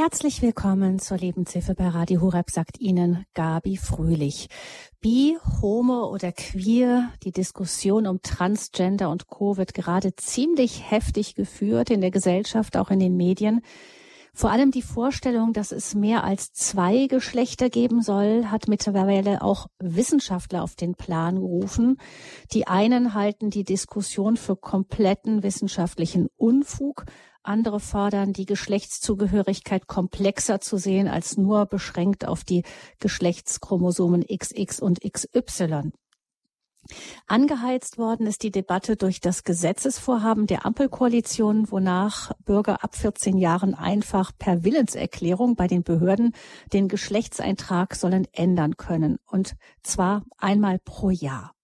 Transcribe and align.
Herzlich 0.00 0.42
willkommen 0.42 1.00
zur 1.00 1.16
Lebenshilfe 1.16 1.74
bei 1.74 1.88
Radio 1.88 2.20
Horeb, 2.20 2.50
sagt 2.50 2.78
Ihnen 2.78 3.26
Gabi 3.34 3.76
Fröhlich. 3.76 4.46
Bi, 5.00 5.36
Homo 5.60 6.04
oder 6.12 6.30
Queer, 6.30 7.10
die 7.24 7.32
Diskussion 7.32 8.06
um 8.06 8.22
Transgender 8.22 9.10
und 9.10 9.26
Co. 9.26 9.56
wird 9.56 9.74
gerade 9.74 10.14
ziemlich 10.14 10.88
heftig 10.88 11.34
geführt 11.34 11.90
in 11.90 12.00
der 12.00 12.12
Gesellschaft, 12.12 12.76
auch 12.76 12.92
in 12.92 13.00
den 13.00 13.16
Medien. 13.16 13.60
Vor 14.32 14.52
allem 14.52 14.70
die 14.70 14.82
Vorstellung, 14.82 15.52
dass 15.52 15.72
es 15.72 15.96
mehr 15.96 16.22
als 16.22 16.52
zwei 16.52 17.08
Geschlechter 17.08 17.68
geben 17.68 18.00
soll, 18.00 18.44
hat 18.44 18.68
mittlerweile 18.68 19.42
auch 19.42 19.66
Wissenschaftler 19.80 20.62
auf 20.62 20.76
den 20.76 20.94
Plan 20.94 21.40
gerufen. 21.40 21.96
Die 22.52 22.68
einen 22.68 23.14
halten 23.14 23.50
die 23.50 23.64
Diskussion 23.64 24.36
für 24.36 24.54
kompletten 24.54 25.42
wissenschaftlichen 25.42 26.28
Unfug. 26.36 27.04
Andere 27.42 27.80
fordern, 27.80 28.32
die 28.32 28.46
Geschlechtszugehörigkeit 28.46 29.86
komplexer 29.86 30.60
zu 30.60 30.76
sehen 30.76 31.08
als 31.08 31.36
nur 31.36 31.66
beschränkt 31.66 32.26
auf 32.26 32.44
die 32.44 32.64
Geschlechtschromosomen 33.00 34.24
XX 34.26 34.80
und 34.80 35.00
XY. 35.00 35.92
Angeheizt 37.26 37.98
worden 37.98 38.26
ist 38.26 38.42
die 38.42 38.50
Debatte 38.50 38.96
durch 38.96 39.20
das 39.20 39.44
Gesetzesvorhaben 39.44 40.46
der 40.46 40.64
Ampelkoalition, 40.64 41.70
wonach 41.70 42.32
Bürger 42.44 42.82
ab 42.82 42.96
14 42.96 43.36
Jahren 43.36 43.74
einfach 43.74 44.32
per 44.36 44.64
Willenserklärung 44.64 45.54
bei 45.54 45.66
den 45.66 45.82
Behörden 45.82 46.34
den 46.72 46.88
Geschlechtseintrag 46.88 47.94
sollen 47.94 48.26
ändern 48.32 48.76
können. 48.76 49.18
Und 49.26 49.56
zwar 49.82 50.24
einmal 50.38 50.78
pro 50.78 51.10
Jahr. 51.10 51.54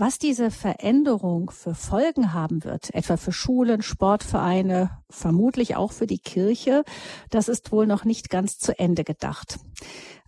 Was 0.00 0.18
diese 0.18 0.50
Veränderung 0.50 1.50
für 1.50 1.74
Folgen 1.74 2.32
haben 2.32 2.64
wird, 2.64 2.94
etwa 2.94 3.18
für 3.18 3.32
Schulen, 3.32 3.82
Sportvereine, 3.82 5.02
vermutlich 5.10 5.76
auch 5.76 5.92
für 5.92 6.06
die 6.06 6.18
Kirche, 6.18 6.84
das 7.28 7.50
ist 7.50 7.70
wohl 7.70 7.86
noch 7.86 8.06
nicht 8.06 8.30
ganz 8.30 8.58
zu 8.58 8.78
Ende 8.78 9.04
gedacht. 9.04 9.58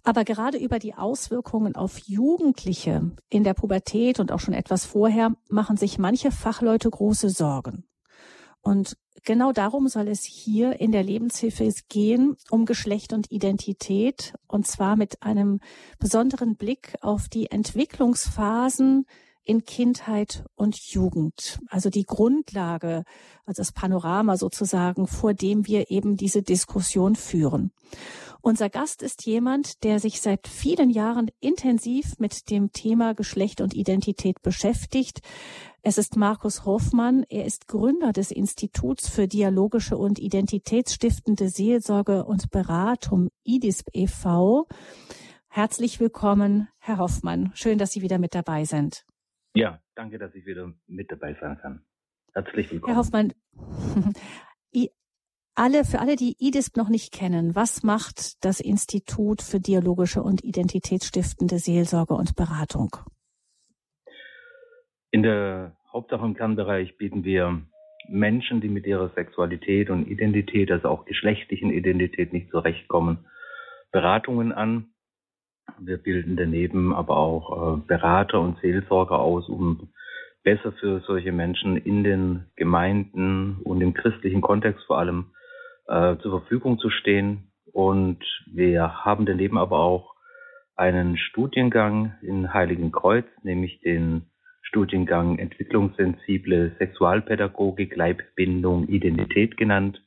Aber 0.03 0.25
gerade 0.25 0.59
über 0.59 0.79
die 0.79 0.93
Auswirkungen 0.93 1.75
auf 1.75 1.97
Jugendliche 2.01 3.13
in 3.31 3.45
der 3.45 3.55
Pubertät 3.55 4.21
und 4.21 4.31
auch 4.31 4.41
schon 4.41 4.53
etwas 4.53 4.85
vorher 4.85 5.35
machen 5.49 5.79
sich 5.79 5.97
manche 5.97 6.33
Fachleute 6.33 6.91
große 6.91 7.31
Sorgen. 7.31 7.85
Und 8.61 8.99
genau 9.25 9.53
darum 9.53 9.89
soll 9.89 10.09
es 10.09 10.23
hier 10.23 10.81
in 10.81 10.93
der 10.93 11.03
Lebenshilfe 11.03 11.73
gehen, 11.89 12.37
um 12.51 12.67
Geschlecht 12.67 13.15
und 13.15 13.33
Identität, 13.33 14.35
und 14.49 14.67
zwar 14.67 14.97
mit 14.97 15.23
einem 15.23 15.61
besonderen 15.99 16.57
Blick 16.57 16.95
auf 17.01 17.31
die 17.31 17.51
Entwicklungsphasen 17.51 19.07
in 19.45 19.65
Kindheit 19.65 20.45
und 20.55 20.77
Jugend. 20.77 21.59
Also 21.69 21.91
die 21.91 22.05
Grundlage, 22.05 23.05
also 23.45 23.61
das 23.61 23.73
Panorama 23.73 24.37
sozusagen, 24.37 25.07
vor 25.07 25.35
dem 25.35 25.67
wir 25.67 25.91
eben 25.91 26.17
diese 26.17 26.43
Diskussion 26.43 27.17
führen. 27.17 27.73
Unser 28.41 28.71
Gast 28.71 29.03
ist 29.03 29.25
jemand, 29.25 29.85
der 29.85 30.01
sich 30.01 30.21
seit 30.21 30.49
vielen 30.49 30.91
Jahren 30.91 31.31
intensiv 31.39 32.19
mit 32.19 32.51
dem 32.51 32.73
Thema 32.73 33.15
Geschlecht 33.15 33.61
und 33.61 33.73
Identität 33.73 34.43
beschäftigt. 34.43 35.21
Es 35.83 35.97
ist 35.97 36.17
Markus 36.17 36.65
Hoffmann. 36.65 37.25
Er 37.29 37.45
ist 37.45 37.69
Gründer 37.69 38.13
des 38.13 38.33
Instituts 38.33 39.09
für 39.09 39.29
dialogische 39.29 39.97
und 39.97 40.19
identitätsstiftende 40.19 41.49
Seelsorge 41.49 42.25
und 42.25 42.51
Beratung 42.51 43.29
IDISP 43.45 43.89
e.V. 43.93 44.67
Herzlich 45.49 46.01
willkommen, 46.01 46.69
Herr 46.79 46.99
Hoffmann. 46.99 47.53
Schön, 47.55 47.79
dass 47.79 47.93
Sie 47.93 48.03
wieder 48.03 48.19
mit 48.19 48.35
dabei 48.35 48.65
sind. 48.65 49.05
Ja, 49.55 49.81
danke, 49.95 50.19
dass 50.19 50.35
ich 50.35 50.47
wieder 50.47 50.73
mit 50.87 51.11
dabei 51.11 51.37
sein 51.41 51.59
kann. 51.59 51.85
Herzlich 52.33 52.71
willkommen. 52.71 52.95
Herr 52.95 53.03
Hoffmann, 53.03 53.33
alle, 55.55 55.85
für 55.85 56.01
alle, 56.01 56.17
die 56.17 56.37
IDISP 56.39 56.77
noch 56.77 56.89
nicht 56.89 57.13
kennen, 57.13 57.55
was 57.55 57.83
macht 57.83 58.45
das 58.45 58.61
Institut 58.61 59.43
für 59.43 59.61
dialogische 59.61 60.23
und 60.23 60.43
identitätsstiftende 60.43 61.59
Seelsorge 61.59 62.15
und 62.15 62.35
Beratung? 62.37 62.97
In 65.11 65.23
der 65.23 65.77
Hauptsache 65.93 66.25
im 66.25 66.35
Kernbereich 66.35 66.97
bieten 66.97 67.25
wir 67.25 67.61
Menschen, 68.09 68.63
die 68.63 68.69
mit 68.69 68.87
ihrer 68.87 69.11
Sexualität 69.11 69.91
und 69.91 70.09
Identität, 70.09 70.71
also 70.71 70.89
auch 70.89 71.05
geschlechtlichen 71.05 71.71
Identität 71.71 72.33
nicht 72.33 72.51
zurechtkommen, 72.51 73.27
Beratungen 73.91 74.53
an. 74.53 74.92
Wir 75.79 75.99
bilden 75.99 76.37
daneben 76.37 76.95
aber 76.95 77.17
auch 77.17 77.77
äh, 77.77 77.81
Berater 77.87 78.41
und 78.41 78.59
Seelsorger 78.61 79.19
aus, 79.19 79.49
um 79.49 79.89
besser 80.43 80.73
für 80.73 81.01
solche 81.07 81.33
Menschen 81.33 81.77
in 81.77 82.05
den 82.05 82.45
Gemeinden 82.57 83.59
und 83.65 83.81
im 83.81 83.95
christlichen 83.95 84.41
Kontext 84.41 84.85
vor 84.87 84.99
allem 84.99 85.27
äh, 85.87 86.17
zur 86.19 86.41
Verfügung 86.41 86.79
zu 86.79 86.91
stehen. 86.91 87.53
Und 87.73 88.23
wir 88.47 89.05
haben 89.05 89.25
daneben 89.25 89.57
aber 89.59 89.79
auch 89.79 90.15
einen 90.77 91.17
Studiengang 91.17 92.15
in 92.23 92.53
Heiligen 92.53 92.93
Kreuz, 92.93 93.27
nämlich 93.43 93.81
den 93.81 94.27
Studiengang 94.63 95.39
Entwicklungssensible 95.39 96.75
Sexualpädagogik, 96.79 97.95
Leibbindung, 97.95 98.89
Identität 98.89 99.57
genannt. 99.57 100.03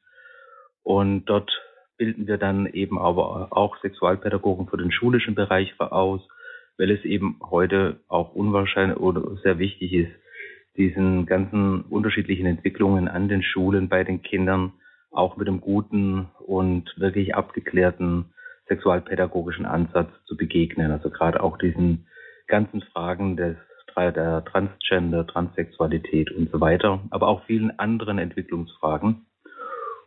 Und 0.83 1.25
dort 1.25 1.51
bilden 1.97 2.27
wir 2.27 2.37
dann 2.37 2.65
eben 2.67 2.99
aber 2.99 3.47
auch 3.51 3.77
Sexualpädagogen 3.81 4.67
für 4.67 4.77
den 4.77 4.91
schulischen 4.91 5.35
Bereich 5.35 5.73
aus, 5.79 6.21
weil 6.77 6.91
es 6.91 7.03
eben 7.05 7.39
heute 7.49 7.99
auch 8.07 8.35
unwahrscheinlich 8.35 8.97
oder 8.97 9.37
sehr 9.43 9.59
wichtig 9.59 9.93
ist, 9.93 10.11
diesen 10.77 11.25
ganzen 11.25 11.81
unterschiedlichen 11.81 12.45
Entwicklungen 12.45 13.07
an 13.07 13.29
den 13.29 13.43
Schulen 13.43 13.87
bei 13.87 14.03
den 14.03 14.21
Kindern 14.21 14.73
auch 15.11 15.37
mit 15.37 15.47
einem 15.47 15.61
guten 15.61 16.27
und 16.45 16.93
wirklich 16.97 17.35
abgeklärten 17.35 18.33
sexualpädagogischen 18.67 19.65
Ansatz 19.65 20.09
zu 20.25 20.35
begegnen. 20.35 20.91
Also 20.91 21.09
gerade 21.09 21.41
auch 21.41 21.57
diesen 21.57 22.07
ganzen 22.47 22.81
Fragen 22.81 23.37
des 23.37 23.55
der 23.97 24.43
Transgender, 24.43 25.25
Transsexualität 25.25 26.29
und 26.29 26.51
so 26.51 26.59
weiter, 26.59 26.99
aber 27.11 27.29
auch 27.29 27.45
vielen 27.45 27.79
anderen 27.79 28.17
Entwicklungsfragen. 28.17 29.25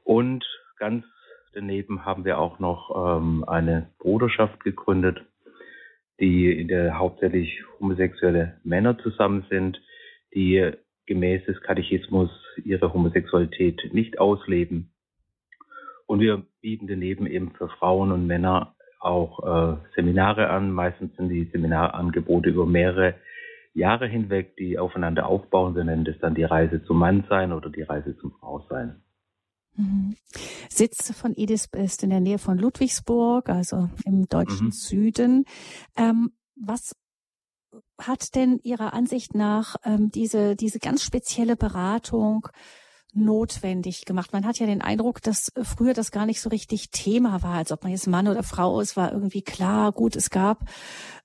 Und 0.05 0.45
ganz 0.77 1.07
daneben 1.55 2.05
haben 2.05 2.25
wir 2.25 2.39
auch 2.39 2.59
noch 2.59 3.19
ähm, 3.19 3.45
eine 3.45 3.91
Bruderschaft 3.99 4.63
gegründet, 4.65 5.25
die 6.21 6.51
in 6.53 6.69
der 6.69 6.99
hauptsächlich 6.99 7.63
homosexuelle 7.79 8.59
Männer 8.65 8.99
zusammen 8.99 9.45
sind, 9.51 9.81
die 10.35 10.73
gemäß 11.07 11.45
des 11.47 11.61
Katechismus 11.63 12.31
ihre 12.65 12.93
Homosexualität 12.93 13.93
nicht 13.93 14.19
ausleben 14.19 14.91
und 16.09 16.21
wir 16.21 16.43
bieten 16.63 16.87
daneben 16.87 17.27
eben 17.27 17.53
für 17.53 17.69
Frauen 17.69 18.13
und 18.13 18.27
Männer 18.27 18.75
auch 18.99 19.45
äh, 19.45 19.77
Seminare 19.95 20.49
an. 20.49 20.73
Meistens 20.73 21.15
sind 21.17 21.29
die 21.29 21.45
Seminarangebote 21.53 22.49
über 22.49 22.65
mehrere 22.65 23.15
Jahre 23.75 24.09
hinweg, 24.09 24.57
die 24.57 24.79
aufeinander 24.79 25.27
aufbauen. 25.27 25.77
Wir 25.77 25.85
nennen 25.85 26.07
das 26.07 26.19
dann 26.19 26.35
die 26.35 26.45
Reise 26.45 26.83
zum 26.85 26.99
Mannsein 26.99 27.53
oder 27.53 27.69
die 27.69 27.83
Reise 27.83 28.17
zum 28.17 28.33
Frausein. 28.33 29.03
Mhm. 29.79 30.17
Sitz 30.69 31.13
von 31.13 31.35
EDISP 31.37 31.77
ist 31.77 32.03
in 32.03 32.11
der 32.11 32.21
Nähe 32.21 32.39
von 32.39 32.59
Ludwigsburg, 32.59 33.49
also 33.49 33.89
im 34.05 34.29
deutschen 34.29 34.67
mhm. 34.67 34.73
Süden. 34.73 35.45
Ähm, 35.97 36.33
was 36.57 36.95
hat 38.01 38.35
denn 38.35 38.59
Ihrer 38.63 38.93
Ansicht 38.93 39.35
nach 39.35 39.77
ähm, 39.85 40.11
diese, 40.11 40.57
diese 40.57 40.79
ganz 40.79 41.03
spezielle 41.03 41.57
Beratung 41.57 42.49
notwendig 43.15 44.05
gemacht. 44.05 44.33
Man 44.33 44.45
hat 44.45 44.59
ja 44.59 44.67
den 44.67 44.83
Eindruck, 44.83 45.23
dass 45.23 45.51
früher 45.63 45.95
das 45.95 46.11
gar 46.11 46.27
nicht 46.27 46.41
so 46.41 46.51
richtig 46.51 46.91
Thema 46.91 47.43
war, 47.43 47.55
als 47.55 47.73
ob 47.73 47.83
man 47.83 47.93
jetzt 47.93 48.07
Mann 48.07 48.29
oder 48.29 48.43
Frau 48.43 48.81
ist, 48.81 48.97
war 48.97 49.13
irgendwie 49.13 49.43
klar. 49.43 49.93
Gut, 49.93 50.15
es 50.15 50.31
gab 50.31 50.69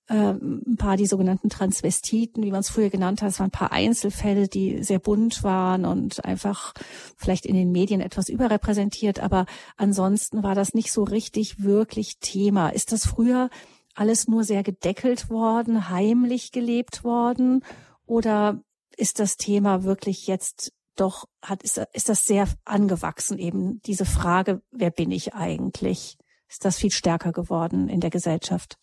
ein 0.08 0.76
paar 0.78 0.98
die 0.98 1.06
sogenannten 1.06 1.50
Transvestiten, 1.50 2.44
wie 2.44 2.52
man 2.52 2.60
es 2.60 2.70
früher 2.70 2.90
genannt 2.90 3.22
hat. 3.22 3.30
Es 3.30 3.40
waren 3.40 3.48
ein 3.48 3.52
paar 3.52 3.72
Einzelfälle, 3.72 4.50
die 4.50 4.84
sehr 4.84 5.00
bunt 5.00 5.44
waren 5.44 5.86
und 5.86 6.26
einfach 6.26 6.74
vielleicht 7.16 7.46
in 7.46 7.56
den 7.56 7.72
Medien 7.72 8.02
etwas 8.02 8.28
überrepräsentiert. 8.28 9.22
Aber 9.22 9.46
ansonsten 9.78 10.44
war 10.44 10.56
das 10.56 10.74
nicht 10.74 10.92
so 10.92 11.04
richtig 11.04 11.64
wirklich 11.64 12.20
Thema. 12.20 12.70
Ist 12.70 12.92
das 12.92 13.06
früher 13.06 13.50
alles 13.96 14.28
nur 14.28 14.44
sehr 14.44 14.64
gedeckelt 14.64 15.30
worden, 15.30 15.90
heimlich 15.90 16.52
gelebt 16.52 17.06
worden? 17.06 17.64
Oder 18.06 18.62
ist 18.98 19.20
das 19.20 19.38
Thema 19.38 19.84
wirklich 19.84 20.28
jetzt 20.28 20.74
doch 20.96 21.26
hat, 21.42 21.64
ist, 21.64 21.82
ist 21.94 22.10
das 22.10 22.26
sehr 22.26 22.48
angewachsen 22.66 23.40
eben, 23.40 23.82
diese 23.84 24.06
Frage, 24.06 24.62
wer 24.72 24.92
bin 24.92 25.12
ich 25.12 25.34
eigentlich? 25.34 26.18
Ist 26.50 26.66
das 26.66 26.78
viel 26.78 26.92
stärker 26.92 27.32
geworden 27.32 27.88
in 27.90 28.00
der 28.00 28.12
Gesellschaft? 28.12 28.78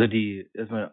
Also 0.00 0.12
die, 0.12 0.48
erstmal 0.54 0.92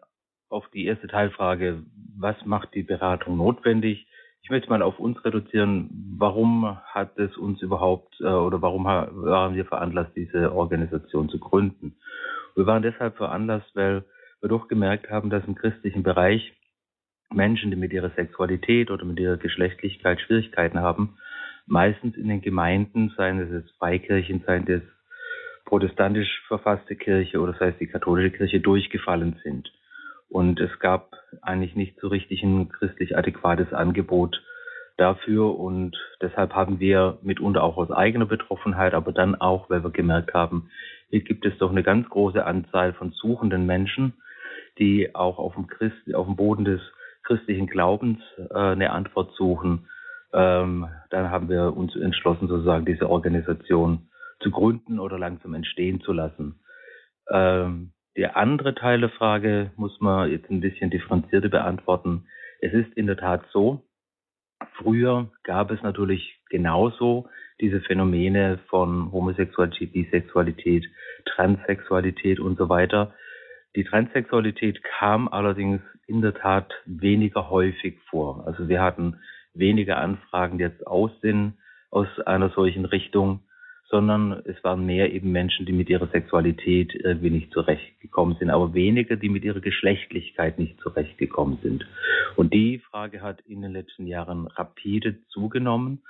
auf 0.50 0.68
die 0.74 0.84
erste 0.84 1.06
Teilfrage, 1.06 1.82
was 2.18 2.36
macht 2.44 2.74
die 2.74 2.82
Beratung 2.82 3.38
notwendig? 3.38 4.06
Ich 4.42 4.50
möchte 4.50 4.68
mal 4.68 4.82
auf 4.82 4.98
uns 4.98 5.24
reduzieren. 5.24 5.88
Warum 6.18 6.78
hat 6.84 7.18
es 7.18 7.34
uns 7.38 7.62
überhaupt 7.62 8.20
äh, 8.20 8.24
oder 8.24 8.60
warum 8.60 8.84
waren 8.84 9.54
wir 9.54 9.64
veranlasst, 9.64 10.14
diese 10.14 10.52
Organisation 10.52 11.30
zu 11.30 11.38
gründen? 11.38 11.96
Wir 12.54 12.66
waren 12.66 12.82
deshalb 12.82 13.16
veranlasst, 13.16 13.74
weil 13.74 14.04
wir 14.42 14.50
doch 14.50 14.68
gemerkt 14.68 15.08
haben, 15.08 15.30
dass 15.30 15.46
im 15.46 15.54
christlichen 15.54 16.02
Bereich 16.02 16.52
Menschen, 17.32 17.70
die 17.70 17.78
mit 17.78 17.94
ihrer 17.94 18.10
Sexualität 18.10 18.90
oder 18.90 19.06
mit 19.06 19.18
ihrer 19.18 19.38
Geschlechtlichkeit 19.38 20.20
Schwierigkeiten 20.20 20.80
haben, 20.80 21.16
meistens 21.64 22.14
in 22.14 22.28
den 22.28 22.42
Gemeinden, 22.42 23.14
seien 23.16 23.40
es 23.40 23.50
jetzt 23.50 23.74
Freikirchen, 23.78 24.42
seien 24.44 24.68
es 24.68 24.82
protestantisch 25.68 26.42
verfasste 26.48 26.96
Kirche 26.96 27.40
oder 27.40 27.52
das 27.52 27.60
heißt 27.60 27.80
die 27.80 27.88
katholische 27.88 28.30
Kirche 28.30 28.60
durchgefallen 28.60 29.38
sind. 29.44 29.70
Und 30.30 30.60
es 30.60 30.78
gab 30.78 31.12
eigentlich 31.42 31.76
nicht 31.76 32.00
so 32.00 32.08
richtig 32.08 32.42
ein 32.42 32.70
christlich 32.70 33.16
adäquates 33.16 33.72
Angebot 33.74 34.42
dafür 34.96 35.58
und 35.58 35.96
deshalb 36.22 36.54
haben 36.54 36.80
wir 36.80 37.18
mitunter 37.22 37.62
auch 37.62 37.76
aus 37.76 37.90
eigener 37.90 38.24
Betroffenheit, 38.24 38.94
aber 38.94 39.12
dann 39.12 39.34
auch, 39.34 39.68
weil 39.68 39.84
wir 39.84 39.90
gemerkt 39.90 40.32
haben, 40.32 40.70
hier 41.10 41.20
gibt 41.20 41.44
es 41.44 41.56
doch 41.58 41.70
eine 41.70 41.82
ganz 41.82 42.08
große 42.08 42.44
Anzahl 42.44 42.94
von 42.94 43.12
suchenden 43.12 43.66
Menschen, 43.66 44.14
die 44.78 45.14
auch 45.14 45.38
auf 45.38 45.54
dem, 45.54 45.66
Christ, 45.66 46.14
auf 46.14 46.26
dem 46.26 46.36
Boden 46.36 46.64
des 46.64 46.80
christlichen 47.24 47.66
Glaubens 47.66 48.20
äh, 48.50 48.54
eine 48.54 48.90
Antwort 48.90 49.34
suchen. 49.34 49.86
Ähm, 50.32 50.88
dann 51.10 51.30
haben 51.30 51.50
wir 51.50 51.76
uns 51.76 51.94
entschlossen, 51.94 52.48
sozusagen 52.48 52.86
diese 52.86 53.08
Organisation 53.08 54.07
zu 54.40 54.50
gründen 54.50 54.98
oder 54.98 55.18
langsam 55.18 55.54
entstehen 55.54 56.00
zu 56.00 56.12
lassen. 56.12 56.60
Ähm, 57.30 57.92
der 58.16 58.36
andere 58.36 58.74
Teil 58.74 59.00
der 59.00 59.10
Frage 59.10 59.70
muss 59.76 60.00
man 60.00 60.30
jetzt 60.30 60.50
ein 60.50 60.60
bisschen 60.60 60.90
differenzierter 60.90 61.48
beantworten. 61.48 62.26
Es 62.60 62.72
ist 62.72 62.92
in 62.94 63.06
der 63.06 63.16
Tat 63.16 63.44
so, 63.52 63.84
früher 64.76 65.30
gab 65.44 65.70
es 65.70 65.82
natürlich 65.82 66.40
genauso 66.50 67.28
diese 67.60 67.80
Phänomene 67.80 68.58
von 68.68 69.12
Homosexualität, 69.12 69.92
Bisexualität, 69.92 70.86
Transsexualität 71.26 72.40
und 72.40 72.58
so 72.58 72.68
weiter. 72.68 73.14
Die 73.76 73.84
Transsexualität 73.84 74.82
kam 74.82 75.28
allerdings 75.28 75.80
in 76.06 76.22
der 76.22 76.34
Tat 76.34 76.72
weniger 76.86 77.50
häufig 77.50 77.98
vor. 78.10 78.46
Also 78.46 78.68
wir 78.68 78.80
hatten 78.80 79.20
weniger 79.54 79.98
Anfragen 79.98 80.58
jetzt 80.58 80.86
Aussehen 80.86 81.58
aus 81.90 82.08
einer 82.26 82.50
solchen 82.50 82.84
Richtung 82.84 83.40
sondern 83.90 84.42
es 84.44 84.62
waren 84.62 84.84
mehr 84.84 85.12
eben 85.12 85.32
Menschen, 85.32 85.64
die 85.64 85.72
mit 85.72 85.88
ihrer 85.88 86.08
Sexualität 86.08 86.94
irgendwie 86.94 87.30
nicht 87.30 87.52
zurechtgekommen 87.52 88.36
sind, 88.38 88.50
aber 88.50 88.74
weniger, 88.74 89.16
die 89.16 89.30
mit 89.30 89.44
ihrer 89.44 89.60
Geschlechtlichkeit 89.60 90.58
nicht 90.58 90.78
zurechtgekommen 90.80 91.58
sind. 91.62 91.86
Und 92.36 92.52
die 92.52 92.80
Frage 92.80 93.22
hat 93.22 93.40
in 93.42 93.62
den 93.62 93.72
letzten 93.72 94.06
Jahren 94.06 94.46
rapide 94.46 95.16
zugenommen. 95.28 96.02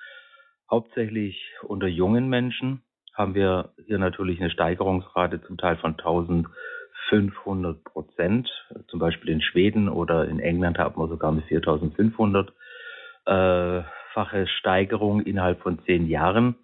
Hauptsächlich 0.69 1.40
unter 1.62 1.86
jungen 1.86 2.28
Menschen 2.28 2.82
haben 3.14 3.34
wir 3.34 3.72
hier 3.86 3.98
natürlich 3.98 4.40
eine 4.40 4.50
Steigerungsrate 4.50 5.40
zum 5.42 5.56
Teil 5.56 5.76
von 5.76 5.92
1500 5.92 7.84
Prozent. 7.84 8.50
Zum 8.88 8.98
Beispiel 8.98 9.31
in 9.31 9.40
Schweden 9.40 9.88
oder 9.88 10.28
in 10.28 10.40
England 10.40 10.78
haben 10.78 11.00
wir 11.00 11.08
sogar 11.08 11.31
eine 11.31 11.42
4500 11.42 12.52
äh, 13.26 13.82
Steigerung 14.58 15.20
innerhalb 15.22 15.60
von 15.60 15.78
zehn 15.84 16.08
Jahren. 16.08 16.56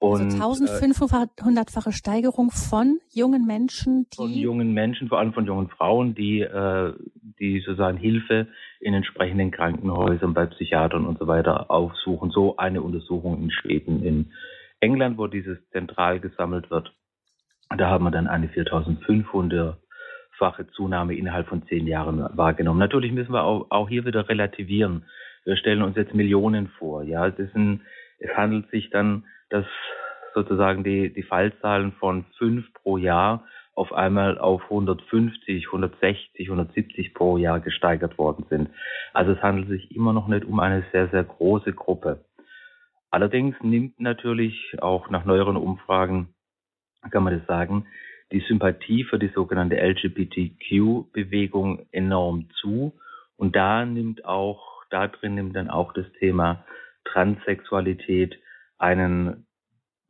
Also 0.00 0.22
und, 0.22 0.40
also 0.40 0.64
1500-fache 0.64 1.92
Steigerung 1.92 2.50
von 2.50 3.00
jungen 3.10 3.46
Menschen, 3.46 4.06
die 4.12 4.16
von 4.16 4.30
jungen 4.30 4.72
Menschen, 4.72 5.08
vor 5.08 5.18
allem 5.18 5.32
von 5.32 5.44
jungen 5.44 5.68
Frauen, 5.68 6.14
die 6.14 6.40
äh, 6.40 6.92
die 7.38 7.60
sozusagen 7.60 7.98
Hilfe 7.98 8.48
in 8.80 8.94
entsprechenden 8.94 9.50
Krankenhäusern 9.50 10.32
bei 10.34 10.46
Psychiatern 10.46 11.04
und 11.06 11.18
so 11.18 11.26
weiter 11.26 11.70
aufsuchen. 11.70 12.30
So 12.30 12.56
eine 12.56 12.80
Untersuchung 12.82 13.42
in 13.42 13.50
Schweden, 13.50 14.04
in 14.04 14.32
England, 14.80 15.18
wo 15.18 15.26
dieses 15.26 15.58
zentral 15.70 16.20
gesammelt 16.20 16.70
wird. 16.70 16.92
Da 17.76 17.90
haben 17.90 18.04
wir 18.04 18.10
dann 18.10 18.28
eine 18.28 18.48
4500-fache 18.48 20.68
Zunahme 20.74 21.14
innerhalb 21.14 21.48
von 21.48 21.66
zehn 21.66 21.86
Jahren 21.86 22.26
wahrgenommen. 22.36 22.78
Natürlich 22.78 23.12
müssen 23.12 23.32
wir 23.32 23.44
auch, 23.44 23.66
auch 23.70 23.88
hier 23.88 24.06
wieder 24.06 24.28
relativieren. 24.28 25.04
Wir 25.44 25.56
stellen 25.56 25.82
uns 25.82 25.96
jetzt 25.96 26.14
Millionen 26.14 26.68
vor. 26.78 27.02
Ja, 27.02 27.30
das 27.30 27.52
sind, 27.52 27.80
es 28.18 28.30
handelt 28.36 28.70
sich 28.70 28.90
dann 28.90 29.24
dass 29.50 29.66
sozusagen 30.34 30.84
die, 30.84 31.12
die 31.12 31.22
Fallzahlen 31.22 31.92
von 31.92 32.24
fünf 32.36 32.72
pro 32.74 32.96
Jahr 32.96 33.44
auf 33.74 33.92
einmal 33.92 34.38
auf 34.38 34.62
150, 34.64 35.66
160, 35.66 36.48
170 36.48 37.14
pro 37.14 37.36
Jahr 37.36 37.60
gesteigert 37.60 38.18
worden 38.18 38.44
sind. 38.50 38.70
Also 39.12 39.32
es 39.32 39.42
handelt 39.42 39.68
sich 39.68 39.94
immer 39.94 40.12
noch 40.12 40.26
nicht 40.26 40.44
um 40.44 40.58
eine 40.58 40.84
sehr, 40.92 41.08
sehr 41.08 41.24
große 41.24 41.72
Gruppe. 41.72 42.24
Allerdings 43.10 43.56
nimmt 43.62 44.00
natürlich 44.00 44.76
auch 44.80 45.10
nach 45.10 45.24
neueren 45.24 45.56
Umfragen, 45.56 46.34
kann 47.10 47.22
man 47.22 47.38
das 47.38 47.46
sagen, 47.46 47.86
die 48.32 48.40
Sympathie 48.40 49.04
für 49.04 49.18
die 49.18 49.28
sogenannte 49.28 49.76
LGBTQ-Bewegung 49.76 51.86
enorm 51.92 52.48
zu. 52.60 52.92
Und 53.36 53.56
da 53.56 53.86
nimmt 53.86 54.24
auch, 54.24 54.84
da 54.90 55.08
drin 55.08 55.36
nimmt 55.36 55.56
dann 55.56 55.70
auch 55.70 55.92
das 55.92 56.06
Thema 56.18 56.64
Transsexualität 57.04 58.38
einen, 58.78 59.46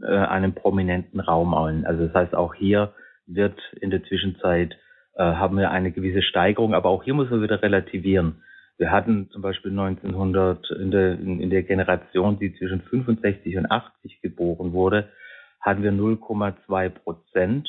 äh, 0.00 0.06
einen 0.06 0.54
prominenten 0.54 1.20
Raum 1.20 1.54
ein. 1.54 1.84
Also 1.86 2.06
das 2.06 2.14
heißt, 2.14 2.34
auch 2.34 2.54
hier 2.54 2.92
wird 3.26 3.58
in 3.80 3.90
der 3.90 4.04
Zwischenzeit 4.04 4.76
äh, 5.14 5.22
haben 5.22 5.58
wir 5.58 5.70
eine 5.70 5.92
gewisse 5.92 6.22
Steigerung, 6.22 6.74
aber 6.74 6.88
auch 6.90 7.02
hier 7.02 7.14
muss 7.14 7.30
man 7.30 7.42
wieder 7.42 7.62
relativieren. 7.62 8.42
Wir 8.78 8.92
hatten 8.92 9.28
zum 9.30 9.42
Beispiel 9.42 9.72
1900 9.72 10.70
in 10.70 10.90
der, 10.90 11.12
in, 11.14 11.40
in 11.40 11.50
der 11.50 11.64
Generation, 11.64 12.38
die 12.38 12.54
zwischen 12.54 12.82
65 12.82 13.56
und 13.56 13.70
80 13.70 14.20
geboren 14.22 14.72
wurde, 14.72 15.08
hatten 15.60 15.82
wir 15.82 15.92
0,2 15.92 16.88
Prozent 16.90 17.68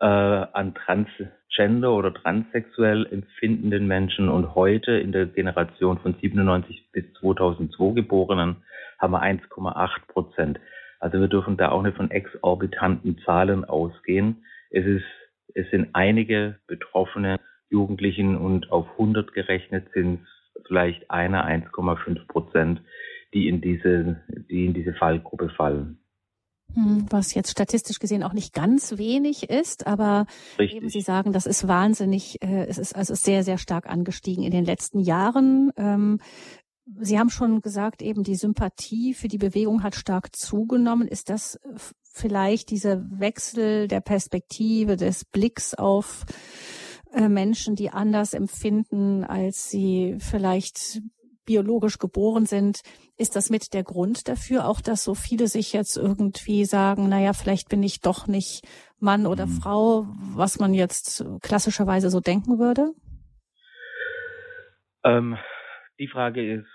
äh, 0.00 0.04
an 0.04 0.74
transgender 0.74 1.92
oder 1.92 2.12
transsexuell 2.12 3.06
empfindenden 3.06 3.86
Menschen 3.86 4.28
und 4.28 4.54
heute 4.54 4.92
in 4.92 5.12
der 5.12 5.26
Generation 5.26 5.98
von 5.98 6.14
97 6.20 6.90
bis 6.92 7.04
2002 7.20 7.94
Geborenen 7.94 8.56
haben 8.98 9.12
wir 9.12 9.22
1,8 9.22 10.06
Prozent. 10.08 10.60
Also 11.00 11.20
wir 11.20 11.28
dürfen 11.28 11.56
da 11.56 11.70
auch 11.70 11.82
nicht 11.82 11.96
von 11.96 12.10
exorbitanten 12.10 13.18
Zahlen 13.24 13.64
ausgehen. 13.64 14.44
Es 14.70 14.86
ist, 14.86 15.04
es 15.54 15.70
sind 15.70 15.90
einige 15.92 16.58
betroffene 16.66 17.38
Jugendlichen 17.68 18.36
und 18.36 18.70
auf 18.72 18.86
100 18.92 19.32
gerechnet 19.32 19.88
sind 19.92 20.20
es 20.54 20.62
vielleicht 20.66 21.10
einer 21.10 21.46
1,5 21.46 22.26
Prozent, 22.26 22.80
die 23.34 23.48
in 23.48 23.60
diese, 23.60 24.22
die 24.50 24.66
in 24.66 24.74
diese 24.74 24.94
Fallgruppe 24.94 25.50
fallen. 25.50 25.98
Hm, 26.74 27.06
was 27.10 27.34
jetzt 27.34 27.50
statistisch 27.50 27.98
gesehen 27.98 28.22
auch 28.22 28.32
nicht 28.32 28.52
ganz 28.52 28.98
wenig 28.98 29.48
ist, 29.48 29.86
aber 29.86 30.26
Richtig. 30.58 30.76
eben 30.76 30.88
Sie 30.88 31.00
sagen, 31.00 31.32
das 31.32 31.46
ist 31.46 31.68
wahnsinnig, 31.68 32.42
äh, 32.42 32.66
es 32.66 32.78
ist 32.78 32.94
also 32.94 33.14
sehr, 33.14 33.44
sehr 33.44 33.58
stark 33.58 33.86
angestiegen 33.86 34.44
in 34.44 34.50
den 34.50 34.64
letzten 34.64 35.00
Jahren. 35.00 35.70
Ähm, 35.76 36.18
Sie 37.00 37.18
haben 37.18 37.30
schon 37.30 37.62
gesagt, 37.62 38.00
eben 38.00 38.22
die 38.22 38.36
Sympathie 38.36 39.14
für 39.14 39.26
die 39.26 39.38
Bewegung 39.38 39.82
hat 39.82 39.96
stark 39.96 40.36
zugenommen. 40.36 41.08
Ist 41.08 41.30
das 41.30 41.56
äh, 41.56 41.74
vielleicht 42.02 42.70
dieser 42.70 43.02
Wechsel 43.10 43.88
der 43.88 44.00
Perspektive, 44.00 44.96
des 44.96 45.24
Blicks 45.24 45.74
auf 45.74 46.24
äh, 47.12 47.28
Menschen, 47.28 47.74
die 47.74 47.90
anders 47.90 48.34
empfinden, 48.34 49.24
als 49.24 49.70
sie 49.70 50.16
vielleicht 50.18 51.00
biologisch 51.46 51.98
geboren 51.98 52.44
sind? 52.44 52.80
Ist 53.16 53.36
das 53.36 53.48
mit 53.48 53.72
der 53.72 53.82
Grund 53.82 54.28
dafür 54.28 54.68
auch, 54.68 54.80
dass 54.80 55.02
so 55.02 55.14
viele 55.14 55.48
sich 55.48 55.72
jetzt 55.72 55.96
irgendwie 55.96 56.64
sagen, 56.64 57.08
naja, 57.08 57.32
vielleicht 57.32 57.68
bin 57.68 57.82
ich 57.82 58.00
doch 58.00 58.26
nicht 58.26 58.66
Mann 58.98 59.26
oder 59.26 59.46
mhm. 59.46 59.60
Frau, 59.62 60.06
was 60.34 60.58
man 60.58 60.74
jetzt 60.74 61.24
klassischerweise 61.42 62.10
so 62.10 62.20
denken 62.20 62.58
würde? 62.58 62.92
Ähm, 65.04 65.38
die 65.98 66.08
Frage 66.08 66.54
ist 66.54 66.66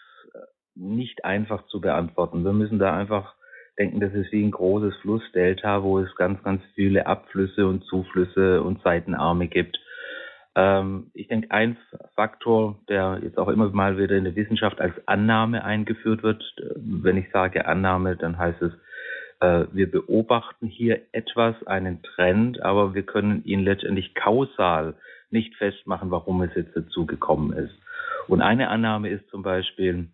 nicht 0.75 1.25
einfach 1.25 1.68
zu 1.68 1.82
beantworten. 1.82 2.44
Wir 2.44 2.54
müssen 2.54 2.80
da 2.80 2.96
einfach 2.96 3.36
denken, 3.78 4.00
das 4.00 4.13
ist 4.13 4.32
wie 4.32 4.44
ein 4.44 4.51
großes 4.51 4.96
Flussdelta, 5.01 5.84
wo 5.84 6.00
es 6.00 6.16
ganz, 6.16 6.42
ganz 6.44 6.62
viele 6.75 7.06
Abflüsse 7.06 7.68
und 7.68 7.84
Zuflüsse 7.86 8.62
und 8.62 8.82
Seitenarme 8.84 9.48
gibt. 9.48 9.78
Ähm, 10.55 11.12
ich 11.13 11.27
denke, 11.27 11.51
ein 11.51 11.77
Faktor, 12.15 12.79
der 12.89 13.20
jetzt 13.24 13.38
auch 13.38 13.48
immer 13.48 13.70
mal 13.70 13.98
wieder 13.98 14.17
in 14.17 14.25
der 14.25 14.36
Wissenschaft 14.36 14.81
als 14.81 14.96
Annahme 15.08 15.63
eingeführt 15.63 16.24
wird, 16.24 16.43
wenn 16.75 17.17
ich 17.17 17.29
sage 17.31 17.65
Annahme, 17.65 18.17
dann 18.17 18.38
heißt 18.38 18.62
es, 18.62 18.74
äh, 19.39 19.65
wir 19.72 19.89
beobachten 19.89 20.67
hier 20.67 21.01
etwas, 21.13 21.55
einen 21.65 22.03
Trend, 22.03 22.62
aber 22.62 22.93
wir 22.93 23.03
können 23.03 23.43
ihn 23.46 23.62
letztendlich 23.62 24.13
kausal 24.13 24.96
nicht 25.29 25.55
festmachen, 25.55 26.12
warum 26.12 26.41
es 26.41 26.53
jetzt 26.55 26.75
dazu 26.75 27.05
gekommen 27.05 27.53
ist. 27.53 27.74
Und 28.27 28.41
eine 28.41 28.70
Annahme 28.70 29.10
ist 29.10 29.27
zum 29.29 29.43
Beispiel, 29.43 30.10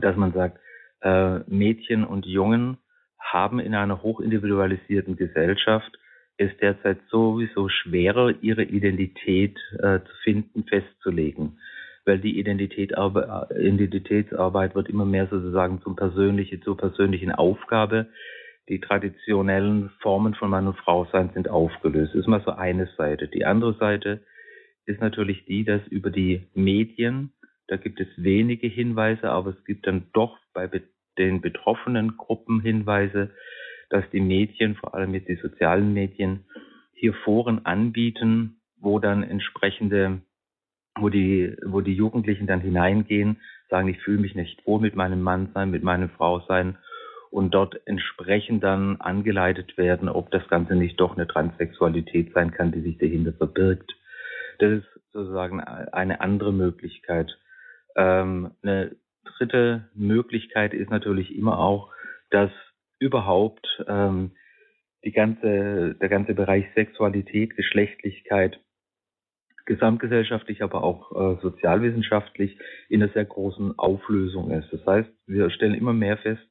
dass 0.00 0.16
man 0.16 0.32
sagt, 0.32 0.58
äh, 1.00 1.40
Mädchen 1.46 2.04
und 2.04 2.26
Jungen 2.26 2.78
haben 3.18 3.58
in 3.58 3.74
einer 3.74 4.02
hochindividualisierten 4.02 5.16
Gesellschaft 5.16 5.98
es 6.36 6.56
derzeit 6.58 6.98
sowieso 7.10 7.68
schwerer, 7.68 8.34
ihre 8.40 8.64
Identität 8.64 9.56
äh, 9.78 10.00
zu 10.00 10.12
finden, 10.22 10.64
festzulegen. 10.64 11.58
Weil 12.04 12.18
die 12.18 12.38
Identität, 12.38 12.92
Identitätsarbeit 12.92 14.74
wird 14.74 14.90
immer 14.90 15.06
mehr 15.06 15.26
sozusagen 15.28 15.80
zum 15.80 15.96
persönliche, 15.96 16.60
zur 16.60 16.76
persönlichen 16.76 17.32
Aufgabe. 17.32 18.08
Die 18.68 18.80
traditionellen 18.80 19.90
Formen 20.00 20.34
von 20.34 20.50
Mann 20.50 20.66
und 20.66 20.76
Frau 20.76 21.06
sein 21.12 21.30
sind 21.32 21.48
aufgelöst. 21.48 22.12
Das 22.12 22.20
ist 22.20 22.28
mal 22.28 22.42
so 22.44 22.50
eine 22.50 22.88
Seite. 22.98 23.28
Die 23.28 23.46
andere 23.46 23.74
Seite 23.74 24.20
ist 24.84 25.00
natürlich 25.00 25.46
die, 25.46 25.64
dass 25.64 25.86
über 25.88 26.10
die 26.10 26.46
Medien 26.54 27.32
da 27.66 27.76
gibt 27.76 28.00
es 28.00 28.08
wenige 28.16 28.66
Hinweise, 28.66 29.30
aber 29.30 29.50
es 29.50 29.64
gibt 29.64 29.86
dann 29.86 30.06
doch 30.12 30.38
bei 30.52 30.68
den 31.18 31.40
betroffenen 31.40 32.16
Gruppen 32.16 32.60
Hinweise, 32.60 33.30
dass 33.90 34.04
die 34.10 34.20
Medien, 34.20 34.76
vor 34.76 34.94
allem 34.94 35.14
jetzt 35.14 35.28
die 35.28 35.36
sozialen 35.36 35.92
Medien, 35.92 36.44
hier 36.92 37.14
Foren 37.24 37.64
anbieten, 37.66 38.60
wo 38.78 38.98
dann 38.98 39.22
entsprechende, 39.22 40.20
wo 40.98 41.08
die, 41.08 41.56
wo 41.64 41.80
die 41.80 41.94
Jugendlichen 41.94 42.46
dann 42.46 42.60
hineingehen, 42.60 43.38
sagen, 43.70 43.88
ich 43.88 43.98
fühle 44.00 44.20
mich 44.20 44.34
nicht 44.34 44.66
wohl 44.66 44.80
mit 44.80 44.94
meinem 44.94 45.22
Mann 45.22 45.50
sein, 45.54 45.70
mit 45.70 45.82
meiner 45.82 46.08
Frau 46.08 46.40
sein 46.40 46.78
und 47.30 47.52
dort 47.52 47.80
entsprechend 47.86 48.62
dann 48.62 49.00
angeleitet 49.00 49.76
werden, 49.76 50.08
ob 50.08 50.30
das 50.30 50.46
Ganze 50.48 50.76
nicht 50.76 51.00
doch 51.00 51.16
eine 51.16 51.26
Transsexualität 51.26 52.32
sein 52.32 52.52
kann, 52.52 52.70
die 52.70 52.80
sich 52.80 52.98
dahinter 52.98 53.32
verbirgt. 53.32 53.92
Das 54.60 54.70
ist 54.70 54.86
sozusagen 55.12 55.60
eine 55.60 56.20
andere 56.20 56.52
Möglichkeit. 56.52 57.36
Ähm, 57.96 58.52
eine 58.62 58.94
dritte 59.24 59.88
Möglichkeit 59.94 60.74
ist 60.74 60.90
natürlich 60.90 61.34
immer 61.36 61.58
auch, 61.58 61.90
dass 62.30 62.50
überhaupt 63.04 63.66
ähm, 63.86 64.32
die 65.04 65.12
ganze, 65.12 65.94
der 66.00 66.08
ganze 66.08 66.34
Bereich 66.34 66.64
Sexualität, 66.74 67.54
Geschlechtlichkeit, 67.54 68.58
gesamtgesellschaftlich, 69.66 70.62
aber 70.62 70.82
auch 70.82 71.12
äh, 71.12 71.40
sozialwissenschaftlich 71.42 72.58
in 72.88 73.02
einer 73.02 73.12
sehr 73.12 73.26
großen 73.26 73.78
Auflösung 73.78 74.50
ist. 74.50 74.72
Das 74.72 74.86
heißt, 74.86 75.10
wir 75.26 75.50
stellen 75.50 75.74
immer 75.74 75.92
mehr 75.92 76.16
fest, 76.16 76.46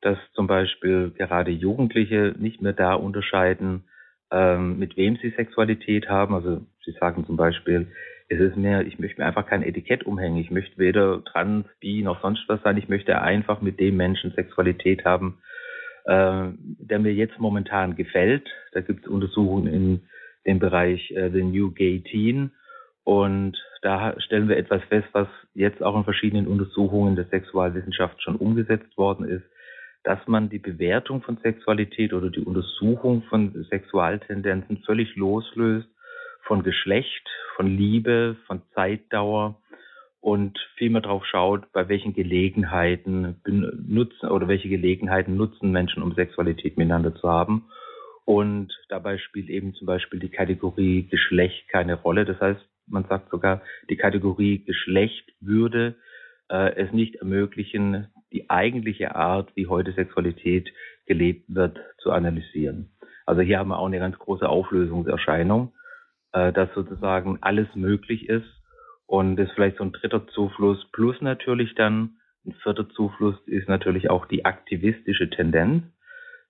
dass 0.00 0.18
zum 0.34 0.48
Beispiel 0.48 1.12
gerade 1.16 1.52
Jugendliche 1.52 2.34
nicht 2.38 2.60
mehr 2.60 2.72
da 2.72 2.94
unterscheiden, 2.94 3.84
ähm, 4.32 4.78
mit 4.78 4.96
wem 4.96 5.16
sie 5.16 5.30
Sexualität 5.30 6.08
haben. 6.08 6.34
Also 6.34 6.66
sie 6.84 6.92
sagen 6.98 7.24
zum 7.24 7.36
Beispiel, 7.36 7.86
es 8.28 8.40
ist 8.40 8.56
mir, 8.56 8.82
ich 8.82 8.98
möchte 8.98 9.20
mir 9.20 9.26
einfach 9.26 9.46
kein 9.46 9.62
Etikett 9.62 10.04
umhängen. 10.04 10.38
Ich 10.38 10.50
möchte 10.50 10.78
weder 10.78 11.24
trans, 11.24 11.66
bi 11.80 12.02
noch 12.02 12.20
sonst 12.20 12.44
was 12.48 12.62
sein. 12.62 12.76
Ich 12.76 12.88
möchte 12.88 13.20
einfach 13.22 13.62
mit 13.62 13.80
dem 13.80 13.96
Menschen 13.96 14.32
Sexualität 14.32 15.04
haben, 15.04 15.38
der 16.08 16.98
mir 16.98 17.12
jetzt 17.12 17.38
momentan 17.38 17.94
gefällt. 17.94 18.48
Da 18.72 18.80
gibt 18.80 19.04
es 19.04 19.08
Untersuchungen 19.08 19.66
in 19.66 20.00
dem 20.46 20.58
Bereich 20.58 21.10
äh, 21.10 21.30
The 21.30 21.42
New 21.42 21.72
Gay 21.72 22.00
Teen. 22.00 22.50
Und 23.04 23.56
da 23.82 24.18
stellen 24.20 24.48
wir 24.48 24.56
etwas 24.56 24.82
fest, 24.84 25.08
was 25.12 25.28
jetzt 25.54 25.82
auch 25.82 25.96
in 25.96 26.04
verschiedenen 26.04 26.46
Untersuchungen 26.46 27.16
der 27.16 27.26
Sexualwissenschaft 27.26 28.22
schon 28.22 28.36
umgesetzt 28.36 28.96
worden 28.96 29.28
ist, 29.28 29.44
dass 30.04 30.18
man 30.26 30.48
die 30.48 30.58
Bewertung 30.58 31.22
von 31.22 31.38
Sexualität 31.42 32.12
oder 32.12 32.30
die 32.30 32.40
Untersuchung 32.40 33.22
von 33.28 33.66
Sexualtendenzen 33.68 34.78
völlig 34.86 35.14
loslöst 35.16 35.88
von 36.44 36.62
Geschlecht, 36.62 37.28
von 37.56 37.66
Liebe, 37.66 38.36
von 38.46 38.62
Zeitdauer 38.74 39.60
und 40.28 40.58
vielmehr 40.76 41.00
darauf 41.00 41.24
schaut, 41.24 41.72
bei 41.72 41.88
welchen 41.88 42.12
Gelegenheiten 42.12 43.40
nutzen 43.46 44.28
oder 44.28 44.46
welche 44.46 44.68
Gelegenheiten 44.68 45.38
nutzen 45.38 45.70
Menschen, 45.70 46.02
um 46.02 46.12
Sexualität 46.12 46.76
miteinander 46.76 47.14
zu 47.14 47.30
haben. 47.30 47.64
Und 48.26 48.68
dabei 48.90 49.16
spielt 49.16 49.48
eben 49.48 49.72
zum 49.72 49.86
Beispiel 49.86 50.20
die 50.20 50.28
Kategorie 50.28 51.08
Geschlecht 51.08 51.66
keine 51.70 51.94
Rolle. 51.94 52.26
Das 52.26 52.38
heißt, 52.42 52.60
man 52.86 53.04
sagt 53.08 53.30
sogar, 53.30 53.62
die 53.88 53.96
Kategorie 53.96 54.62
Geschlecht 54.66 55.32
würde 55.40 55.94
äh, 56.50 56.74
es 56.74 56.92
nicht 56.92 57.14
ermöglichen, 57.14 58.08
die 58.30 58.50
eigentliche 58.50 59.16
Art, 59.16 59.50
wie 59.54 59.66
heute 59.66 59.92
Sexualität 59.92 60.70
gelebt 61.06 61.44
wird, 61.48 61.80
zu 62.02 62.10
analysieren. 62.10 62.90
Also 63.24 63.40
hier 63.40 63.60
haben 63.60 63.68
wir 63.68 63.78
auch 63.78 63.86
eine 63.86 63.98
ganz 63.98 64.18
große 64.18 64.46
Auflösungserscheinung, 64.46 65.72
äh, 66.32 66.52
dass 66.52 66.68
sozusagen 66.74 67.38
alles 67.40 67.68
möglich 67.74 68.28
ist 68.28 68.57
und 69.08 69.40
ist 69.40 69.52
vielleicht 69.52 69.78
so 69.78 69.84
ein 69.84 69.92
dritter 69.92 70.28
Zufluss 70.28 70.86
plus 70.92 71.20
natürlich 71.20 71.74
dann 71.74 72.18
ein 72.46 72.54
vierter 72.62 72.88
Zufluss 72.90 73.36
ist 73.46 73.68
natürlich 73.68 74.10
auch 74.10 74.26
die 74.26 74.44
aktivistische 74.44 75.28
Tendenz. 75.28 75.84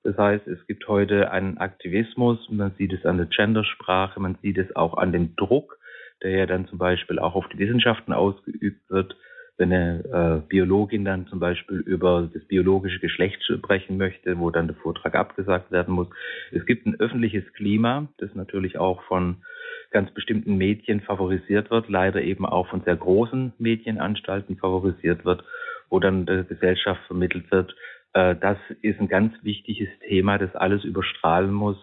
Das 0.04 0.16
heißt, 0.16 0.46
es 0.46 0.64
gibt 0.66 0.86
heute 0.86 1.30
einen 1.32 1.58
Aktivismus, 1.58 2.38
man 2.50 2.72
sieht 2.78 2.92
es 2.92 3.04
an 3.04 3.16
der 3.16 3.26
Gendersprache, 3.26 4.20
man 4.20 4.36
sieht 4.42 4.58
es 4.58 4.74
auch 4.76 4.96
an 4.96 5.12
dem 5.12 5.34
Druck, 5.34 5.78
der 6.22 6.30
ja 6.30 6.46
dann 6.46 6.68
zum 6.68 6.78
Beispiel 6.78 7.18
auch 7.18 7.34
auf 7.34 7.48
die 7.48 7.58
Wissenschaften 7.58 8.12
ausgeübt 8.12 8.88
wird, 8.90 9.16
wenn 9.56 9.72
eine 9.72 10.42
äh, 10.44 10.48
Biologin 10.48 11.04
dann 11.04 11.26
zum 11.26 11.40
Beispiel 11.40 11.78
über 11.78 12.28
das 12.32 12.44
biologische 12.44 13.00
Geschlecht 13.00 13.42
sprechen 13.42 13.96
möchte, 13.96 14.38
wo 14.38 14.50
dann 14.50 14.68
der 14.68 14.76
Vortrag 14.76 15.16
abgesagt 15.16 15.72
werden 15.72 15.94
muss. 15.94 16.08
Es 16.52 16.64
gibt 16.64 16.86
ein 16.86 17.00
öffentliches 17.00 17.52
Klima, 17.54 18.08
das 18.18 18.34
natürlich 18.34 18.78
auch 18.78 19.02
von 19.02 19.42
ganz 19.90 20.10
bestimmten 20.12 20.56
Medien 20.56 21.00
favorisiert 21.00 21.70
wird, 21.70 21.88
leider 21.88 22.22
eben 22.22 22.44
auch 22.44 22.68
von 22.68 22.82
sehr 22.82 22.96
großen 22.96 23.52
Medienanstalten 23.58 24.56
favorisiert 24.56 25.24
wird, 25.24 25.44
wo 25.90 25.98
dann 25.98 26.26
der 26.26 26.44
Gesellschaft 26.44 27.00
vermittelt 27.06 27.50
wird, 27.50 27.74
äh, 28.12 28.36
das 28.36 28.58
ist 28.82 29.00
ein 29.00 29.08
ganz 29.08 29.34
wichtiges 29.42 29.88
Thema, 30.08 30.38
das 30.38 30.54
alles 30.54 30.84
überstrahlen 30.84 31.52
muss, 31.52 31.76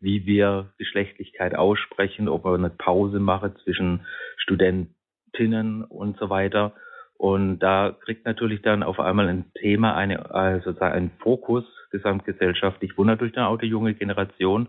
wie 0.00 0.26
wir 0.26 0.72
Geschlechtlichkeit 0.78 1.54
aussprechen, 1.54 2.28
ob 2.28 2.44
wir 2.44 2.54
eine 2.54 2.70
Pause 2.70 3.20
machen 3.20 3.54
zwischen 3.62 4.04
Studentinnen 4.36 5.84
und 5.84 6.18
so 6.18 6.28
weiter. 6.28 6.72
Und 7.16 7.60
da 7.60 7.96
kriegt 8.04 8.26
natürlich 8.26 8.62
dann 8.62 8.82
auf 8.82 8.98
einmal 8.98 9.28
ein 9.28 9.44
Thema 9.54 9.94
eine, 9.94 10.34
also 10.34 10.70
sozusagen 10.70 10.94
einen 10.94 11.10
Fokus 11.20 11.64
gesamtgesellschaftlich, 11.92 12.98
wo 12.98 13.04
natürlich 13.04 13.34
dann 13.34 13.44
auch 13.44 13.58
die 13.58 13.68
junge 13.68 13.94
Generation, 13.94 14.68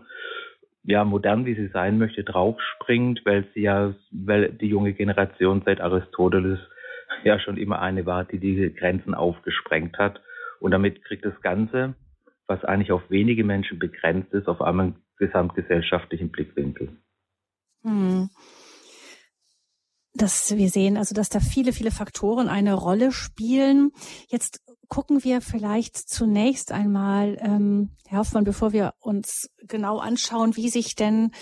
ja, 0.84 1.04
modern 1.04 1.46
wie 1.46 1.54
sie 1.54 1.68
sein 1.68 1.98
möchte, 1.98 2.24
draufspringt, 2.24 3.22
weil 3.24 3.46
sie 3.54 3.62
ja, 3.62 3.94
weil 4.10 4.52
die 4.52 4.68
junge 4.68 4.92
Generation 4.92 5.62
seit 5.64 5.80
Aristoteles 5.80 6.58
ja 7.24 7.40
schon 7.40 7.56
immer 7.56 7.80
eine 7.80 8.06
war, 8.06 8.24
die 8.24 8.38
diese 8.38 8.70
Grenzen 8.70 9.14
aufgesprengt 9.14 9.98
hat. 9.98 10.20
Und 10.60 10.70
damit 10.70 11.04
kriegt 11.04 11.24
das 11.24 11.40
Ganze, 11.40 11.94
was 12.46 12.64
eigentlich 12.64 12.92
auf 12.92 13.02
wenige 13.10 13.44
Menschen 13.44 13.78
begrenzt 13.78 14.32
ist, 14.32 14.46
auf 14.46 14.60
einmal 14.60 14.86
einen 14.86 14.96
gesamtgesellschaftlichen 15.18 16.30
Blickwinkel. 16.30 16.96
Hm 17.82 18.30
dass 20.14 20.56
wir 20.56 20.68
sehen, 20.68 20.96
also 20.96 21.14
dass 21.14 21.28
da 21.28 21.40
viele, 21.40 21.72
viele 21.72 21.90
Faktoren 21.90 22.48
eine 22.48 22.74
Rolle 22.74 23.10
spielen. 23.10 23.90
Jetzt 24.28 24.60
gucken 24.94 25.24
wir 25.24 25.40
vielleicht 25.40 25.96
zunächst 25.96 26.70
einmal, 26.70 27.36
ähm, 27.40 27.90
Herr 28.06 28.20
Hoffmann, 28.20 28.44
bevor 28.44 28.72
wir 28.72 28.94
uns 29.00 29.50
genau 29.66 29.98
anschauen, 29.98 30.54
wie 30.54 30.68
sich 30.68 30.94
denn 30.94 31.32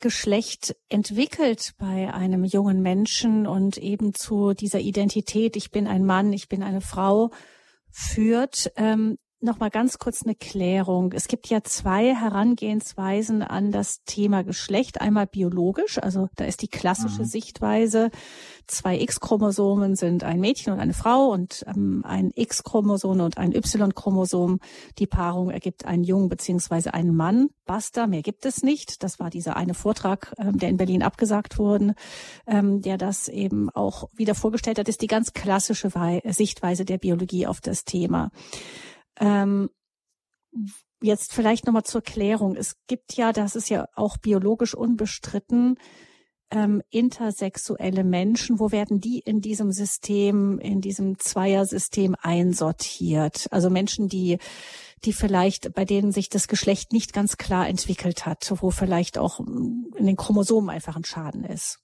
Geschlecht 0.00 0.74
entwickelt 0.88 1.74
bei 1.78 2.12
einem 2.12 2.42
jungen 2.42 2.82
Menschen 2.82 3.46
und 3.46 3.78
eben 3.78 4.12
zu 4.12 4.54
dieser 4.54 4.80
Identität, 4.80 5.54
ich 5.54 5.70
bin 5.70 5.86
ein 5.86 6.04
Mann, 6.04 6.32
ich 6.32 6.48
bin 6.48 6.64
eine 6.64 6.80
Frau, 6.80 7.30
führt. 7.92 8.72
Ähm, 8.74 9.18
noch 9.40 9.58
mal 9.58 9.70
ganz 9.70 9.98
kurz 9.98 10.22
eine 10.24 10.34
Klärung. 10.34 11.12
Es 11.12 11.28
gibt 11.28 11.48
ja 11.48 11.62
zwei 11.62 12.14
Herangehensweisen 12.14 13.42
an 13.42 13.70
das 13.70 14.02
Thema 14.04 14.42
Geschlecht. 14.42 15.00
Einmal 15.00 15.26
biologisch, 15.26 15.98
also 15.98 16.28
da 16.36 16.44
ist 16.46 16.62
die 16.62 16.68
klassische 16.68 17.22
mhm. 17.22 17.26
Sichtweise, 17.26 18.10
zwei 18.66 18.98
X-Chromosomen 18.98 19.94
sind 19.94 20.24
ein 20.24 20.40
Mädchen 20.40 20.72
und 20.72 20.80
eine 20.80 20.94
Frau 20.94 21.28
und 21.28 21.64
ähm, 21.66 22.02
ein 22.04 22.30
X-Chromosom 22.34 23.20
und 23.20 23.36
ein 23.36 23.54
Y-Chromosom. 23.54 24.58
Die 24.98 25.06
Paarung 25.06 25.50
ergibt 25.50 25.84
einen 25.84 26.04
Jungen 26.04 26.28
beziehungsweise 26.28 26.94
einen 26.94 27.14
Mann. 27.14 27.48
Basta, 27.66 28.06
mehr 28.06 28.22
gibt 28.22 28.46
es 28.46 28.62
nicht. 28.62 29.02
Das 29.02 29.18
war 29.18 29.28
dieser 29.28 29.56
eine 29.56 29.74
Vortrag, 29.74 30.34
ähm, 30.38 30.58
der 30.58 30.70
in 30.70 30.78
Berlin 30.78 31.02
abgesagt 31.02 31.58
wurde, 31.58 31.94
ähm, 32.46 32.80
der 32.80 32.96
das 32.96 33.28
eben 33.28 33.68
auch 33.70 34.08
wieder 34.14 34.34
vorgestellt 34.34 34.78
hat, 34.78 34.88
ist 34.88 35.02
die 35.02 35.06
ganz 35.06 35.34
klassische 35.34 35.90
Sichtweise 36.24 36.84
der 36.84 36.98
Biologie 36.98 37.46
auf 37.46 37.60
das 37.60 37.84
Thema. 37.84 38.30
Ähm, 39.20 39.70
jetzt 41.02 41.32
vielleicht 41.32 41.66
nochmal 41.66 41.84
zur 41.84 42.02
Klärung. 42.02 42.56
Es 42.56 42.76
gibt 42.86 43.14
ja, 43.16 43.32
das 43.32 43.56
ist 43.56 43.68
ja 43.68 43.86
auch 43.94 44.16
biologisch 44.18 44.74
unbestritten, 44.74 45.76
ähm, 46.50 46.82
intersexuelle 46.90 48.04
Menschen. 48.04 48.58
Wo 48.58 48.72
werden 48.72 49.00
die 49.00 49.20
in 49.20 49.40
diesem 49.40 49.72
System, 49.72 50.58
in 50.58 50.80
diesem 50.80 51.18
Zweiersystem 51.18 52.16
einsortiert? 52.20 53.46
Also 53.50 53.68
Menschen, 53.68 54.08
die 54.08 54.38
die 55.04 55.12
vielleicht, 55.12 55.74
bei 55.74 55.84
denen 55.84 56.10
sich 56.10 56.28
das 56.28 56.48
Geschlecht 56.48 56.92
nicht 56.92 57.12
ganz 57.12 57.36
klar 57.36 57.68
entwickelt 57.68 58.26
hat, 58.26 58.50
wo 58.56 58.70
vielleicht 58.70 59.18
auch 59.18 59.40
in 59.40 60.06
den 60.06 60.16
Chromosomen 60.16 60.70
einfach 60.70 60.96
ein 60.96 61.04
Schaden 61.04 61.44
ist. 61.44 61.78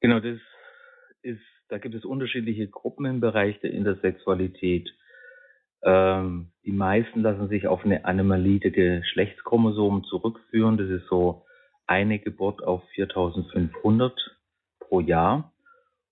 Genau, 0.00 0.20
das 0.20 0.38
ist, 1.22 1.42
da 1.68 1.78
gibt 1.78 1.94
es 1.94 2.04
unterschiedliche 2.04 2.68
Gruppen 2.68 3.06
im 3.06 3.20
Bereich 3.20 3.58
der 3.60 3.72
Intersexualität. 3.72 4.88
Ähm, 5.86 6.48
die 6.64 6.72
meisten 6.72 7.22
lassen 7.22 7.48
sich 7.48 7.68
auf 7.68 7.84
eine 7.84 8.04
Anomalie 8.04 8.58
der 8.58 8.72
Geschlechtschromosomen 8.72 10.02
zurückführen. 10.02 10.76
Das 10.76 10.88
ist 10.90 11.06
so 11.08 11.44
eine 11.86 12.18
Geburt 12.18 12.64
auf 12.64 12.82
4500 12.96 14.12
pro 14.80 14.98
Jahr. 14.98 15.52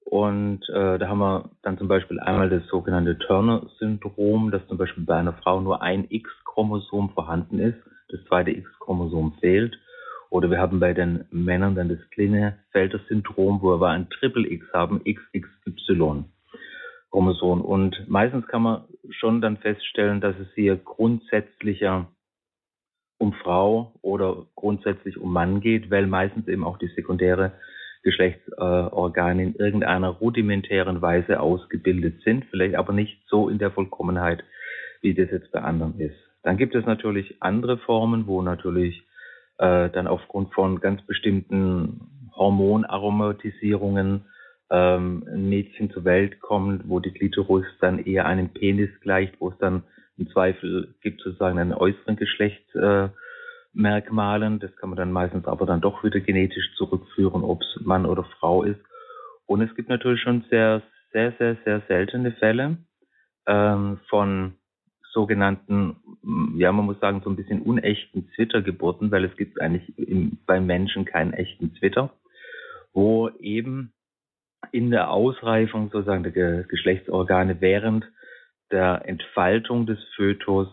Und 0.05 0.61
äh, 0.69 0.99
da 0.99 1.09
haben 1.09 1.19
wir 1.19 1.51
dann 1.63 1.77
zum 1.77 1.89
Beispiel 1.89 2.21
einmal 2.21 2.49
das 2.51 2.65
sogenannte 2.69 3.19
Turner-Syndrom, 3.19 4.53
dass 4.53 4.65
zum 4.69 4.79
Beispiel 4.79 5.05
bei 5.05 5.17
einer 5.17 5.33
Frau 5.33 5.61
nur 5.61 5.83
ein 5.83 6.07
X-Chromosom 6.09 7.11
vorhanden 7.11 7.59
ist, 7.59 7.79
das 8.11 8.23
zweite 8.27 8.53
X-Chromosom 8.53 9.33
fehlt. 9.41 9.77
Oder 10.31 10.51
wir 10.51 10.59
haben 10.59 10.79
bei 10.79 10.93
den 10.93 11.25
Männern 11.33 11.75
dann 11.75 11.89
das 11.89 11.99
Klinefelter-Syndrom, 12.11 13.61
wo 13.61 13.81
wir 13.81 13.89
ein 13.89 14.09
Triple 14.11 14.49
X 14.49 14.67
haben, 14.73 15.03
XXY. 15.03 16.25
Chromosom. 17.11 17.61
Und 17.61 18.09
meistens 18.09 18.47
kann 18.47 18.63
man 18.63 18.85
schon 19.11 19.41
dann 19.41 19.59
feststellen, 19.59 20.21
dass 20.21 20.37
es 20.39 20.49
hier 20.55 20.77
grundsätzlicher 20.77 22.09
um 23.19 23.33
Frau 23.33 23.95
oder 24.03 24.47
grundsätzlich 24.55 25.19
um 25.19 25.33
Mann 25.33 25.61
geht, 25.61 25.91
weil 25.91 26.07
meistens 26.07 26.49
eben 26.49 26.65
auch 26.65 26.79
die 26.79 26.89
sekundäre 26.89 27.53
Geschlechtsorgane 28.03 29.43
in 29.43 29.55
irgendeiner 29.55 30.09
rudimentären 30.09 31.01
Weise 31.01 31.41
ausgebildet 31.41 32.23
sind, 32.23 32.45
vielleicht 32.51 32.75
aber 32.75 32.93
nicht 32.93 33.19
so 33.29 33.49
in 33.49 33.59
der 33.59 33.71
Vollkommenheit, 33.71 34.45
wie 35.01 35.15
das 35.15 35.31
jetzt 35.31 35.51
bei 35.53 35.63
anderen 35.63 35.99
ist. 35.99 36.17
Dann 36.43 36.59
gibt 36.59 36.75
es 36.75 36.85
natürlich 36.85 37.41
andere 37.41 37.79
Formen, 37.79 38.27
wo 38.27 38.43
natürlich 38.43 39.03
äh, 39.59 39.89
dann 39.89 40.07
aufgrund 40.07 40.53
von 40.53 40.81
ganz 40.81 41.01
bestimmten 41.07 42.31
Hormonaromatisierungen 42.37 44.27
ähm, 44.71 45.25
ein 45.29 45.49
Mädchen 45.49 45.91
zur 45.91 46.05
Welt 46.05 46.41
kommt, 46.41 46.89
wo 46.89 47.01
die 47.01 47.13
Klitoris 47.13 47.67
dann 47.81 47.99
eher 47.99 48.27
einem 48.27 48.51
Penis 48.51 48.91
gleicht, 49.01 49.41
wo 49.41 49.49
es 49.51 49.59
dann 49.59 49.83
im 50.17 50.31
Zweifel 50.31 50.95
gibt 51.03 51.21
sozusagen 51.23 51.59
einen 51.59 51.75
äußeren 51.75 52.15
Geschlechtsmerkmalen. 52.17 54.57
Äh, 54.57 54.59
das 54.61 54.77
kann 54.77 54.91
man 54.91 54.97
dann 54.97 55.11
meistens 55.13 55.47
aber 55.47 55.67
dann 55.67 55.81
doch 55.81 56.05
wieder 56.05 56.21
genetisch 56.21 56.73
zurückführen, 56.77 57.43
ob 57.43 57.63
es 57.63 57.81
Mann 57.85 58.07
oder 58.07 58.25
Frau 58.39 58.63
ist. 58.63 58.81
Und 59.47 59.61
es 59.61 59.75
gibt 59.75 59.89
natürlich 59.89 60.23
schon 60.23 60.45
sehr, 60.51 60.83
sehr, 61.13 61.33
sehr, 61.39 61.57
sehr 61.65 61.83
seltene 61.89 62.31
Fälle 62.33 62.77
ähm, 63.47 63.99
von 64.09 64.55
sogenannten, 65.13 65.97
ja, 66.57 66.73
man 66.73 66.87
muss 66.87 67.01
sagen, 67.01 67.21
so 67.23 67.31
ein 67.31 67.37
bisschen 67.37 67.63
unechten 67.63 68.29
Zwittergeburten, 68.35 69.13
weil 69.13 69.25
es 69.25 69.37
gibt 69.37 69.61
eigentlich 69.61 69.97
im, 69.97 70.39
beim 70.45 70.67
Menschen 70.67 71.05
keinen 71.05 71.33
echten 71.33 71.73
Zwitter, 71.77 72.13
wo 72.93 73.29
eben 73.39 73.94
in 74.73 74.91
der 74.91 75.11
Ausreifung 75.11 75.91
sozusagen 75.91 76.23
der 76.23 76.65
Geschlechtsorgane 76.65 77.61
während 77.61 78.05
der 78.71 79.03
Entfaltung 79.07 79.87
des 79.87 79.99
Fötus 80.17 80.69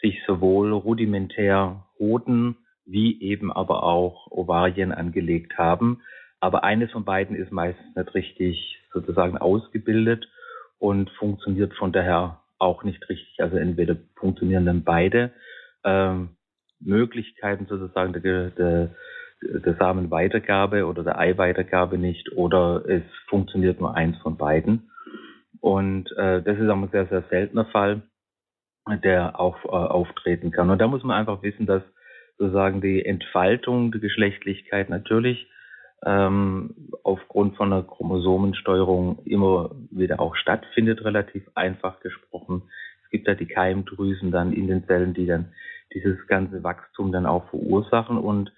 sich 0.00 0.22
sowohl 0.26 0.72
rudimentär 0.72 1.84
Hoden 1.98 2.56
wie 2.86 3.20
eben 3.22 3.52
aber 3.52 3.82
auch 3.82 4.30
Ovarien 4.30 4.92
angelegt 4.92 5.56
haben. 5.56 6.02
Aber 6.40 6.64
eines 6.64 6.90
von 6.90 7.04
beiden 7.04 7.36
ist 7.36 7.52
meistens 7.52 7.96
nicht 7.96 8.14
richtig 8.14 8.78
sozusagen 8.92 9.38
ausgebildet 9.38 10.28
und 10.78 11.10
funktioniert 11.10 11.72
von 11.74 11.92
daher 11.92 12.40
auch 12.58 12.84
nicht 12.84 13.08
richtig. 13.08 13.36
Also 13.38 13.56
entweder 13.56 13.96
funktionieren 14.16 14.66
dann 14.66 14.84
beide 14.84 15.32
ähm, 15.84 16.36
Möglichkeiten 16.80 17.66
sozusagen 17.66 18.12
der, 18.12 18.50
der, 18.50 18.94
der 19.64 19.76
Samenweitergabe 19.76 20.86
oder 20.86 21.04
der 21.04 21.18
Eiweitergabe 21.18 21.98
nicht 21.98 22.32
oder 22.32 22.84
es 22.88 23.02
funktioniert 23.28 23.80
nur 23.80 23.94
eins 23.94 24.16
von 24.18 24.36
beiden. 24.36 24.90
Und 25.60 26.10
äh, 26.16 26.42
das 26.42 26.58
ist 26.58 26.68
auch 26.68 26.76
ein 26.76 26.90
sehr, 26.90 27.06
sehr 27.06 27.24
seltener 27.30 27.64
Fall, 27.66 28.02
der 29.02 29.38
auch 29.40 29.64
äh, 29.64 29.68
auftreten 29.68 30.50
kann. 30.50 30.70
Und 30.70 30.78
da 30.78 30.86
muss 30.86 31.02
man 31.02 31.16
einfach 31.16 31.42
wissen, 31.42 31.66
dass 31.66 31.82
sozusagen 32.38 32.80
die 32.80 33.04
Entfaltung 33.04 33.92
der 33.92 34.00
Geschlechtlichkeit 34.00 34.90
natürlich 34.90 35.46
ähm, 36.04 36.74
aufgrund 37.02 37.56
von 37.56 37.72
einer 37.72 37.82
Chromosomensteuerung 37.82 39.20
immer 39.24 39.74
wieder 39.90 40.20
auch 40.20 40.36
stattfindet, 40.36 41.04
relativ 41.04 41.48
einfach 41.54 42.00
gesprochen. 42.00 42.62
Es 43.04 43.10
gibt 43.10 43.26
ja 43.26 43.34
die 43.34 43.46
Keimdrüsen 43.46 44.30
dann 44.30 44.52
in 44.52 44.66
den 44.66 44.86
Zellen, 44.86 45.14
die 45.14 45.26
dann 45.26 45.52
dieses 45.94 46.26
ganze 46.26 46.62
Wachstum 46.62 47.12
dann 47.12 47.26
auch 47.26 47.48
verursachen 47.48 48.18
und 48.18 48.52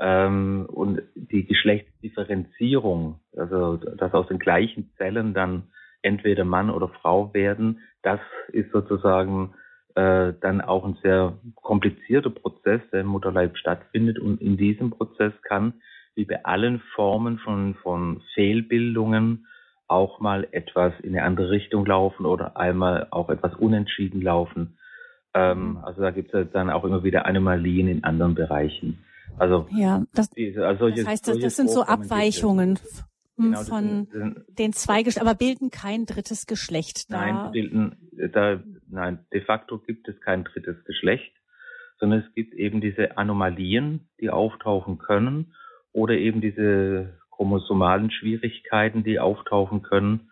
ähm, 0.00 0.66
und 0.68 1.02
die 1.14 1.44
Geschlechtsdifferenzierung, 1.46 3.20
also 3.36 3.76
dass 3.76 4.14
aus 4.14 4.26
den 4.28 4.38
gleichen 4.38 4.90
Zellen 4.96 5.34
dann 5.34 5.64
entweder 6.02 6.44
Mann 6.44 6.70
oder 6.70 6.88
Frau 6.88 7.32
werden, 7.34 7.80
das 8.02 8.20
ist 8.48 8.72
sozusagen 8.72 9.54
äh, 9.94 10.32
dann 10.40 10.62
auch 10.62 10.84
ein 10.84 10.96
sehr 11.02 11.34
komplizierter 11.56 12.30
Prozess, 12.30 12.80
der 12.92 13.02
im 13.02 13.08
Mutterleib 13.08 13.56
stattfindet. 13.58 14.18
Und 14.18 14.40
in 14.40 14.56
diesem 14.56 14.90
Prozess 14.90 15.34
kann, 15.42 15.74
wie 16.14 16.24
bei 16.24 16.44
allen 16.44 16.80
Formen 16.94 17.38
von, 17.38 17.74
von 17.82 18.22
Fehlbildungen, 18.34 19.46
auch 19.86 20.20
mal 20.20 20.46
etwas 20.52 20.94
in 21.00 21.10
eine 21.10 21.24
andere 21.24 21.50
Richtung 21.50 21.84
laufen 21.84 22.24
oder 22.24 22.56
einmal 22.56 23.08
auch 23.10 23.28
etwas 23.28 23.54
unentschieden 23.56 24.22
laufen. 24.22 24.78
Ähm, 25.34 25.72
mhm. 25.72 25.76
also 25.78 26.00
da 26.00 26.10
gibt 26.10 26.32
es 26.32 26.50
dann 26.52 26.70
auch 26.70 26.84
immer 26.84 27.04
wieder 27.04 27.26
Anomalien 27.26 27.88
in 27.88 28.04
anderen 28.04 28.34
Bereichen. 28.34 29.04
Also 29.38 29.66
ja, 29.70 30.04
das, 30.14 30.30
diese, 30.30 30.66
also 30.66 30.90
das 30.90 31.06
heißt, 31.06 31.28
das 31.28 31.56
sind 31.56 31.70
so 31.70 31.82
Abweichungen 31.82 32.78
genau, 33.36 33.62
von 33.62 34.08
sind, 34.10 34.44
den 34.58 34.72
zwei, 34.72 35.04
aber 35.18 35.34
bilden 35.34 35.70
kein 35.70 36.06
drittes 36.06 36.46
Geschlecht. 36.46 37.10
Da. 37.12 37.20
Nein, 37.20 37.52
bilden, 37.52 37.96
da, 38.32 38.60
nein, 38.88 39.26
de 39.32 39.40
facto 39.42 39.78
gibt 39.78 40.08
es 40.08 40.20
kein 40.20 40.44
drittes 40.44 40.84
Geschlecht, 40.84 41.32
sondern 41.98 42.20
es 42.20 42.34
gibt 42.34 42.54
eben 42.54 42.80
diese 42.80 43.16
Anomalien, 43.16 44.08
die 44.20 44.30
auftauchen 44.30 44.98
können 44.98 45.54
oder 45.92 46.14
eben 46.14 46.40
diese 46.40 47.18
chromosomalen 47.30 48.10
Schwierigkeiten, 48.10 49.02
die 49.02 49.18
auftauchen 49.18 49.82
können. 49.82 50.30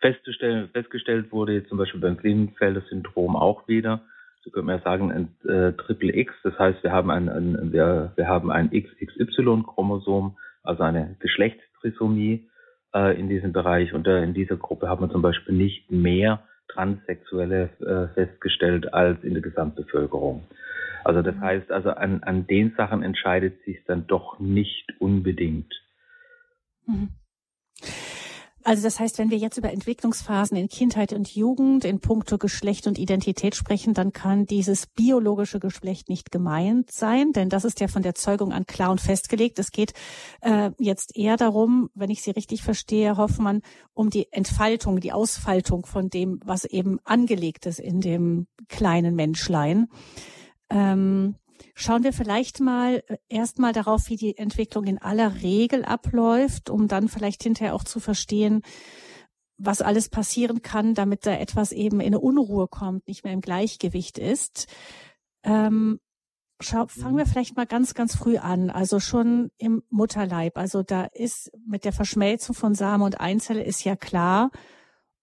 Festzustellen, 0.00 0.68
festgestellt 0.68 1.32
wurde 1.32 1.66
zum 1.66 1.78
Beispiel 1.78 2.00
beim 2.00 2.18
Klinikfelder 2.18 2.82
Syndrom 2.90 3.36
auch 3.36 3.66
wieder, 3.68 4.02
könnte 4.50 4.66
man 4.66 4.80
sagen, 4.82 5.12
ein 5.12 5.50
äh, 5.50 5.72
Triple 5.72 6.14
X. 6.14 6.32
Das 6.42 6.58
heißt, 6.58 6.82
wir 6.82 6.92
haben 6.92 7.10
ein, 7.10 7.28
ein 7.28 7.72
wir, 7.72 8.12
wir 8.16 8.28
haben 8.28 8.50
ein 8.50 8.70
XXY-Chromosom, 8.70 10.36
also 10.62 10.82
eine 10.82 11.16
Geschlechtstrisomie 11.20 12.48
äh, 12.94 13.18
in 13.18 13.28
diesem 13.28 13.52
Bereich. 13.52 13.92
Und 13.92 14.06
äh, 14.06 14.22
in 14.22 14.34
dieser 14.34 14.56
Gruppe 14.56 14.88
hat 14.88 15.00
man 15.00 15.10
zum 15.10 15.22
Beispiel 15.22 15.54
nicht 15.54 15.90
mehr 15.90 16.42
Transsexuelle 16.68 17.70
äh, 17.80 18.14
festgestellt 18.14 18.92
als 18.92 19.22
in 19.22 19.34
der 19.34 19.42
Gesamtbevölkerung. 19.42 20.44
Also 21.04 21.22
das 21.22 21.38
heißt, 21.38 21.70
also 21.70 21.90
an, 21.90 22.22
an 22.22 22.46
den 22.46 22.74
Sachen 22.76 23.02
entscheidet 23.02 23.62
sich 23.64 23.84
dann 23.86 24.06
doch 24.06 24.38
nicht 24.38 24.94
unbedingt. 24.98 25.72
Mhm. 26.86 27.10
Also 28.64 28.82
das 28.82 28.98
heißt, 28.98 29.18
wenn 29.18 29.30
wir 29.30 29.36
jetzt 29.36 29.58
über 29.58 29.70
Entwicklungsphasen 29.70 30.56
in 30.56 30.68
Kindheit 30.68 31.12
und 31.12 31.34
Jugend 31.34 31.84
in 31.84 32.00
puncto 32.00 32.38
Geschlecht 32.38 32.86
und 32.86 32.98
Identität 32.98 33.54
sprechen, 33.54 33.92
dann 33.92 34.14
kann 34.14 34.46
dieses 34.46 34.86
biologische 34.86 35.60
Geschlecht 35.60 36.08
nicht 36.08 36.32
gemeint 36.32 36.90
sein, 36.90 37.32
denn 37.32 37.50
das 37.50 37.66
ist 37.66 37.80
ja 37.80 37.88
von 37.88 38.00
der 38.00 38.14
Zeugung 38.14 38.52
an 38.52 38.64
klar 38.64 38.90
und 38.90 39.02
festgelegt. 39.02 39.58
Es 39.58 39.70
geht 39.70 39.92
äh, 40.40 40.70
jetzt 40.78 41.14
eher 41.14 41.36
darum, 41.36 41.90
wenn 41.94 42.08
ich 42.08 42.22
Sie 42.22 42.30
richtig 42.30 42.62
verstehe, 42.62 43.18
Hoffmann, 43.18 43.60
um 43.92 44.08
die 44.08 44.32
Entfaltung, 44.32 44.98
die 44.98 45.12
Ausfaltung 45.12 45.84
von 45.84 46.08
dem, 46.08 46.40
was 46.42 46.64
eben 46.64 46.98
angelegt 47.04 47.66
ist 47.66 47.80
in 47.80 48.00
dem 48.00 48.46
kleinen 48.68 49.14
Menschlein. 49.14 49.88
Ähm, 50.70 51.34
Schauen 51.74 52.04
wir 52.04 52.12
vielleicht 52.12 52.60
mal 52.60 53.02
äh, 53.06 53.16
erstmal 53.28 53.72
darauf, 53.72 54.08
wie 54.08 54.16
die 54.16 54.36
Entwicklung 54.36 54.84
in 54.84 54.98
aller 54.98 55.42
Regel 55.42 55.84
abläuft, 55.84 56.70
um 56.70 56.88
dann 56.88 57.08
vielleicht 57.08 57.42
hinterher 57.42 57.74
auch 57.74 57.84
zu 57.84 58.00
verstehen, 58.00 58.62
was 59.56 59.82
alles 59.82 60.08
passieren 60.08 60.62
kann, 60.62 60.94
damit 60.94 61.26
da 61.26 61.32
etwas 61.32 61.72
eben 61.72 62.00
in 62.00 62.08
eine 62.08 62.20
Unruhe 62.20 62.68
kommt, 62.68 63.06
nicht 63.06 63.24
mehr 63.24 63.32
im 63.32 63.40
Gleichgewicht 63.40 64.18
ist. 64.18 64.66
Ähm, 65.44 66.00
schau, 66.60 66.86
fangen 66.86 67.16
wir 67.16 67.26
vielleicht 67.26 67.56
mal 67.56 67.66
ganz, 67.66 67.94
ganz 67.94 68.16
früh 68.16 68.38
an. 68.38 68.70
Also 68.70 69.00
schon 69.00 69.50
im 69.58 69.82
Mutterleib. 69.90 70.56
Also 70.56 70.82
da 70.82 71.04
ist 71.04 71.52
mit 71.66 71.84
der 71.84 71.92
Verschmelzung 71.92 72.54
von 72.54 72.74
Samen 72.74 73.04
und 73.04 73.20
Einzelle 73.20 73.62
ist 73.62 73.84
ja 73.84 73.96
klar, 73.96 74.50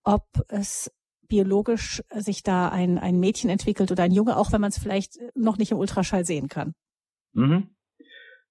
ob 0.03 0.25
es 0.47 0.91
biologisch 1.31 2.03
sich 2.09 2.43
da 2.43 2.67
ein, 2.67 2.99
ein 2.99 3.17
Mädchen 3.17 3.49
entwickelt 3.49 3.89
oder 3.89 4.03
ein 4.03 4.11
Junge, 4.11 4.35
auch 4.35 4.51
wenn 4.51 4.59
man 4.59 4.67
es 4.67 4.77
vielleicht 4.77 5.17
noch 5.33 5.57
nicht 5.57 5.71
im 5.71 5.77
Ultraschall 5.77 6.25
sehen 6.25 6.49
kann. 6.49 6.73
Mhm. 7.31 7.69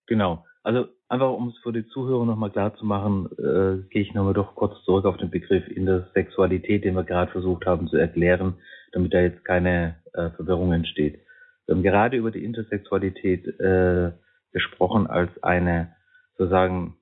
Genau. 0.07 0.47
Also 0.63 0.89
einfach 1.09 1.31
um 1.31 1.49
es 1.49 1.59
für 1.63 1.73
die 1.73 1.87
Zuhörer 1.89 2.25
nochmal 2.25 2.51
klar 2.51 2.75
zu 2.77 2.87
machen, 2.87 3.27
äh, 3.39 3.87
gehe 3.91 4.01
ich 4.01 4.15
nochmal 4.15 4.33
doch 4.33 4.55
kurz 4.55 4.83
zurück 4.85 5.05
auf 5.05 5.19
den 5.19 5.31
Begriff 5.31 5.69
in 5.69 5.85
der 5.85 6.09
Sexualität, 6.15 6.85
den 6.85 6.95
wir 6.95 7.05
gerade 7.05 7.31
versucht 7.31 7.67
haben 7.67 7.87
zu 7.89 7.99
erklären, 7.99 8.55
damit 8.93 9.13
da 9.13 9.21
jetzt 9.21 9.45
keine 9.45 9.97
äh, 10.15 10.31
Verwirrung 10.31 10.73
entsteht. 10.73 11.21
Wir 11.67 11.75
haben 11.75 11.83
gerade 11.83 12.17
über 12.17 12.31
die 12.31 12.45
Intersexualität 12.45 13.47
äh, 13.61 14.13
gesprochen 14.53 15.07
als 15.07 15.31
eine 15.43 15.95
sozusagen, 16.39 16.97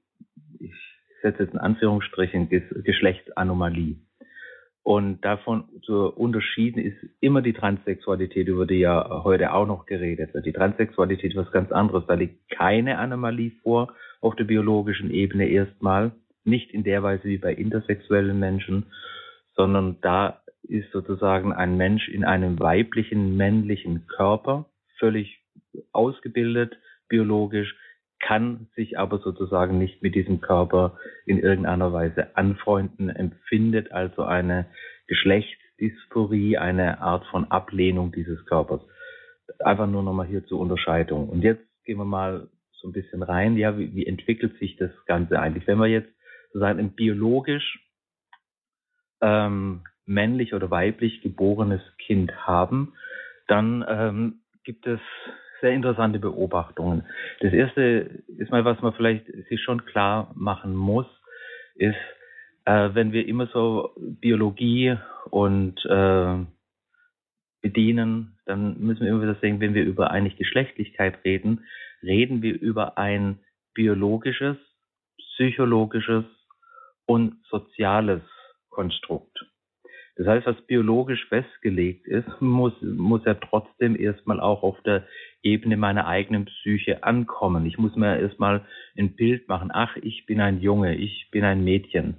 ich 0.59 0.75
setze 1.23 1.45
jetzt 1.45 1.55
in 1.55 1.61
Anführungsstrichen, 1.61 2.49
Geschlechtsanomalie. 2.49 4.08
Und 4.89 5.23
davon 5.23 5.65
zu 5.83 6.09
unterschieden 6.17 6.79
ist 6.81 6.97
immer 7.21 7.43
die 7.43 7.53
Transsexualität, 7.53 8.49
über 8.49 8.65
die 8.65 8.79
ja 8.79 9.23
heute 9.23 9.53
auch 9.53 9.67
noch 9.67 9.85
geredet 9.85 10.33
wird. 10.33 10.47
Die 10.47 10.55
Transsexualität 10.55 11.33
ist 11.33 11.37
was 11.37 11.53
ganz 11.53 11.71
anderes. 11.73 12.05
Da 12.07 12.15
liegt 12.15 12.49
keine 12.49 12.97
Anomalie 12.97 13.53
vor 13.63 13.93
auf 14.23 14.35
der 14.35 14.45
biologischen 14.45 15.11
Ebene 15.11 15.47
erstmal. 15.47 16.13
Nicht 16.45 16.71
in 16.71 16.85
der 16.85 17.03
Weise 17.03 17.25
wie 17.25 17.37
bei 17.37 17.53
intersexuellen 17.53 18.39
Menschen, 18.39 18.87
sondern 19.55 19.99
da 20.01 20.41
ist 20.63 20.91
sozusagen 20.91 21.53
ein 21.53 21.77
Mensch 21.77 22.09
in 22.09 22.25
einem 22.25 22.59
weiblichen, 22.59 23.37
männlichen 23.37 24.07
Körper 24.07 24.71
völlig 24.99 25.43
ausgebildet, 25.93 26.79
biologisch, 27.09 27.77
kann 28.21 28.69
sich 28.75 28.99
aber 28.99 29.19
sozusagen 29.19 29.79
nicht 29.79 30.03
mit 30.03 30.15
diesem 30.15 30.41
Körper 30.41 30.99
in 31.27 31.39
irgendeiner 31.39 31.93
Weise 31.93 32.37
anfreunden, 32.37 33.11
empfindet 33.11 33.93
also 33.93 34.23
eine 34.23 34.67
Geschlechtsdysphorie, 35.07 36.59
eine 36.59 37.01
Art 37.01 37.25
von 37.27 37.51
Ablehnung 37.51 38.13
dieses 38.13 38.45
Körpers. 38.47 38.81
Einfach 39.61 39.87
nur 39.87 40.03
nochmal 40.03 40.27
hier 40.27 40.45
zur 40.47 40.61
Unterscheidung. 40.61 41.29
Und 41.29 41.43
jetzt 41.43 41.63
gehen 41.85 41.99
wir 41.99 42.05
mal 42.05 42.49
so 42.73 42.89
ein 42.89 42.93
bisschen 42.93 43.23
rein. 43.23 43.57
Ja, 43.57 43.79
wie, 43.79 43.95
wie 43.95 44.07
entwickelt 44.07 44.59
sich 44.59 44.77
das 44.77 44.91
Ganze 45.07 45.39
eigentlich? 45.41 45.67
Wenn 45.67 45.79
wir 45.79 45.87
jetzt 45.87 46.11
sozusagen 46.53 46.79
ein 46.79 46.95
biologisch 46.95 47.81
ähm, 49.21 49.85
männlich 50.07 50.55
oder 50.55 50.71
weiblich 50.71 51.23
geborenes 51.23 51.83
Kind 51.99 52.47
haben, 52.47 52.95
dann 53.47 53.85
ähm, 53.89 54.41
gibt 54.65 54.87
es 54.87 55.01
sehr 55.61 55.73
interessante 55.73 56.19
Beobachtungen. 56.19 57.05
Das 57.41 57.53
erste 57.53 58.23
ist 58.39 58.51
mal, 58.51 58.65
was 58.65 58.81
man 58.81 58.93
vielleicht 58.95 59.27
sich 59.49 59.63
schon 59.63 59.85
klar 59.85 60.33
machen 60.35 60.75
muss, 60.75 61.07
ist, 61.75 61.97
äh, 62.65 62.91
wenn 62.93 63.13
wir 63.13 63.27
immer 63.27 63.47
so 63.49 63.93
Biologie 63.97 64.97
und 65.31 65.85
äh, 65.87 66.37
bedienen, 67.61 68.39
dann 68.47 68.79
müssen 68.81 69.03
wir 69.03 69.09
immer 69.09 69.23
wieder 69.23 69.37
sehen, 69.41 69.61
wenn 69.61 69.75
wir 69.75 69.85
über 69.85 70.11
eigentlich 70.11 70.37
Geschlechtlichkeit 70.37 71.25
reden, 71.25 71.65
reden 72.03 72.43
wir 72.43 72.61
über 72.61 72.99
ein 72.99 73.41
biologisches, 73.75 74.57
psychologisches 75.35 76.25
und 77.07 77.37
soziales 77.49 78.23
Konstrukt. 78.71 79.45
Das 80.19 80.27
heißt, 80.27 80.47
was 80.47 80.61
biologisch 80.63 81.27
festgelegt 81.29 82.09
ist, 82.09 82.29
muss, 82.41 82.73
muss 82.83 83.25
ja 83.25 83.35
trotzdem 83.35 83.95
erstmal 83.95 84.41
auch 84.41 84.65
auf 84.65 84.83
der 84.83 85.07
Ebene 85.45 85.77
meiner 85.77 86.09
eigenen 86.09 86.47
Psyche 86.47 87.05
ankommen. 87.05 87.65
Ich 87.67 87.79
muss 87.79 87.95
mir 87.95 88.19
erstmal 88.19 88.63
ein 88.97 89.15
Bild 89.15 89.49
machen. 89.49 89.71
Ach, 89.73 89.97
ich 90.03 90.27
bin 90.27 90.41
ein 90.41 90.61
Junge, 90.61 90.97
ich 90.97 91.29
bin 91.31 91.45
ein 91.45 91.63
Mädchen. 91.63 92.17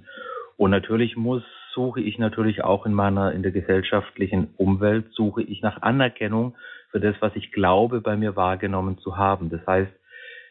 Und 0.56 0.70
natürlich 0.70 1.18
muss, 1.18 1.42
suche 1.74 2.00
ich 2.00 2.18
natürlich 2.18 2.64
auch 2.64 2.86
in 2.86 2.94
meiner, 2.94 3.32
in 3.32 3.42
der 3.42 3.52
gesellschaftlichen 3.52 4.48
Umwelt, 4.56 5.12
suche 5.12 5.42
ich 5.42 5.60
nach 5.60 5.82
Anerkennung 5.82 6.56
für 6.90 7.00
das, 7.00 7.16
was 7.20 7.36
ich 7.36 7.52
glaube, 7.52 8.00
bei 8.00 8.16
mir 8.16 8.34
wahrgenommen 8.34 8.96
zu 8.96 9.18
haben. 9.18 9.50
Das 9.50 9.66
heißt, 9.66 9.92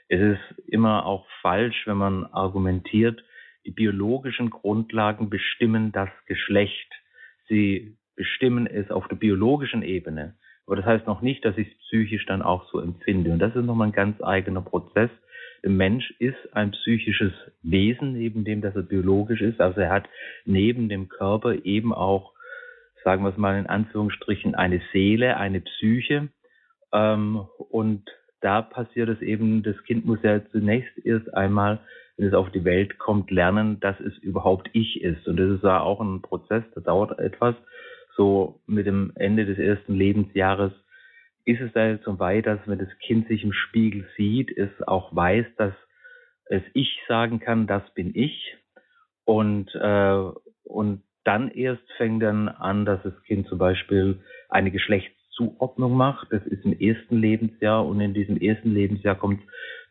es 0.07 0.21
ist 0.21 0.67
immer 0.67 1.03
auch 1.07 1.25
falsch, 1.41 1.87
wenn 1.87 1.97
man 1.97 2.25
argumentiert, 2.25 3.23
die 3.65 3.71
biologischen 3.71 4.51
Grundlagen 4.51 5.31
bestimmen 5.31 5.91
das 5.91 6.09
Geschlecht. 6.27 6.93
Sie 7.49 7.97
bestimmen 8.15 8.67
es 8.67 8.89
auf 8.91 9.07
der 9.07 9.17
biologischen 9.17 9.81
Ebene. 9.81 10.35
Aber 10.65 10.75
das 10.75 10.85
heißt 10.85 11.07
noch 11.07 11.21
nicht, 11.21 11.43
dass 11.43 11.57
ich 11.57 11.67
es 11.67 11.77
psychisch 11.79 12.25
dann 12.27 12.41
auch 12.41 12.69
so 12.71 12.79
empfinde. 12.79 13.31
Und 13.31 13.39
das 13.39 13.55
ist 13.55 13.65
nochmal 13.65 13.87
ein 13.87 13.93
ganz 13.93 14.21
eigener 14.21 14.61
Prozess, 14.61 15.09
der 15.63 15.71
Mensch 15.71 16.11
ist 16.19 16.37
ein 16.53 16.71
psychisches 16.71 17.33
Wesen, 17.61 18.13
neben 18.13 18.45
dem, 18.45 18.61
dass 18.61 18.75
er 18.75 18.83
biologisch 18.83 19.41
ist. 19.41 19.59
Also 19.59 19.81
er 19.81 19.89
hat 19.89 20.07
neben 20.45 20.89
dem 20.89 21.09
Körper 21.09 21.65
eben 21.65 21.93
auch, 21.93 22.33
sagen 23.03 23.23
wir 23.23 23.29
es 23.29 23.37
mal 23.37 23.57
in 23.57 23.67
Anführungsstrichen, 23.67 24.55
eine 24.55 24.81
Seele, 24.93 25.37
eine 25.37 25.61
Psyche. 25.61 26.29
Ähm, 26.93 27.45
und 27.69 28.09
da 28.41 28.61
passiert 28.61 29.09
es 29.09 29.21
eben, 29.21 29.63
das 29.63 29.81
Kind 29.83 30.05
muss 30.05 30.19
ja 30.23 30.41
zunächst 30.51 30.97
erst 31.03 31.33
einmal, 31.33 31.79
wenn 32.19 32.27
es 32.27 32.33
auf 32.33 32.51
die 32.51 32.65
Welt 32.65 32.99
kommt, 32.99 33.31
lernen, 33.31 33.79
dass 33.79 33.97
es 34.01 34.17
überhaupt 34.17 34.69
ich 34.73 35.01
ist. 35.01 35.25
Und 35.25 35.37
das 35.37 35.51
ist 35.51 35.63
ja 35.63 35.79
auch 35.79 36.01
ein 36.01 36.21
Prozess, 36.21 36.63
der 36.75 36.83
dauert 36.83 37.17
etwas. 37.17 37.55
So 38.17 38.59
mit 38.67 38.85
dem 38.85 39.13
Ende 39.15 39.45
des 39.45 39.57
ersten 39.57 39.95
Lebensjahres 39.95 40.73
ist 41.45 41.61
es 41.61 41.71
da 41.71 41.87
jetzt 41.87 42.03
so 42.03 42.19
weit, 42.19 42.45
dass 42.45 42.59
wenn 42.65 42.77
das 42.77 42.89
Kind 42.99 43.29
sich 43.29 43.45
im 43.45 43.53
Spiegel 43.53 44.05
sieht, 44.17 44.55
es 44.57 44.69
auch 44.85 45.15
weiß, 45.15 45.45
dass 45.57 45.73
es 46.47 46.61
ich 46.73 46.99
sagen 47.07 47.39
kann, 47.39 47.67
das 47.67 47.83
bin 47.93 48.11
ich. 48.13 48.57
Und, 49.23 49.73
äh, 49.75 50.23
und 50.65 51.03
dann 51.23 51.49
erst 51.51 51.89
fängt 51.95 52.21
dann 52.21 52.49
an, 52.49 52.83
dass 52.83 53.01
das 53.03 53.13
Kind 53.23 53.47
zum 53.47 53.59
Beispiel 53.59 54.19
eine 54.49 54.71
Geschlechtszuordnung 54.71 55.95
macht. 55.95 56.33
Das 56.33 56.45
ist 56.47 56.65
im 56.65 56.77
ersten 56.77 57.17
Lebensjahr 57.17 57.85
und 57.85 58.01
in 58.01 58.13
diesem 58.13 58.35
ersten 58.35 58.73
Lebensjahr 58.73 59.15
kommt 59.15 59.39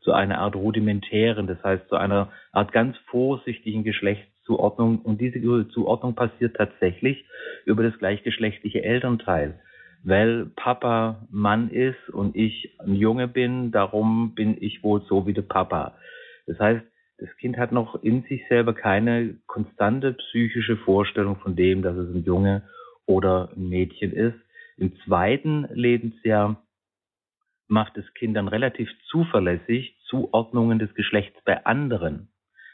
zu 0.08 0.14
einer 0.14 0.38
Art 0.38 0.56
rudimentären, 0.56 1.46
das 1.46 1.62
heißt 1.62 1.86
zu 1.90 1.96
einer 1.96 2.32
Art 2.50 2.72
ganz 2.72 2.96
vorsichtigen 3.10 3.84
Geschlechtszuordnung. 3.84 5.02
Und 5.02 5.20
diese 5.20 5.68
Zuordnung 5.68 6.14
passiert 6.14 6.56
tatsächlich 6.56 7.26
über 7.66 7.82
das 7.82 7.98
gleichgeschlechtliche 7.98 8.82
Elternteil 8.82 9.60
weil 10.04 10.46
Papa 10.54 11.26
Mann 11.28 11.70
ist 11.70 12.08
und 12.10 12.36
ich 12.36 12.72
ein 12.78 12.94
Junge 12.94 13.26
bin, 13.26 13.72
darum 13.72 14.32
bin 14.36 14.56
ich 14.60 14.84
wohl 14.84 15.02
so 15.08 15.26
wie 15.26 15.32
der 15.32 15.42
Papa. 15.42 15.98
Das 16.46 16.56
heißt, 16.60 16.84
das 17.18 17.36
Kind 17.38 17.58
hat 17.58 17.72
noch 17.72 18.00
in 18.04 18.22
sich 18.22 18.46
selber 18.48 18.74
keine 18.74 19.34
konstante 19.48 20.12
psychische 20.12 20.76
Vorstellung 20.76 21.34
von 21.40 21.56
dem, 21.56 21.82
dass 21.82 21.96
es 21.96 22.14
ein 22.14 22.22
Junge 22.22 22.62
oder 23.06 23.50
ein 23.56 23.68
Mädchen 23.68 24.12
ist. 24.12 24.38
Im 24.76 24.96
zweiten 25.04 25.66
Lebensjahr 25.74 26.62
macht 27.66 27.96
das 27.96 28.06
Kind 28.14 28.36
dann 28.36 28.48
relativ 28.48 28.88
zuverlässig 29.10 29.97
Zuordnungen 30.08 30.78
des 30.78 30.92
Geschlechts 30.94 31.38
bei 31.44 31.64
anderen, 31.64 32.28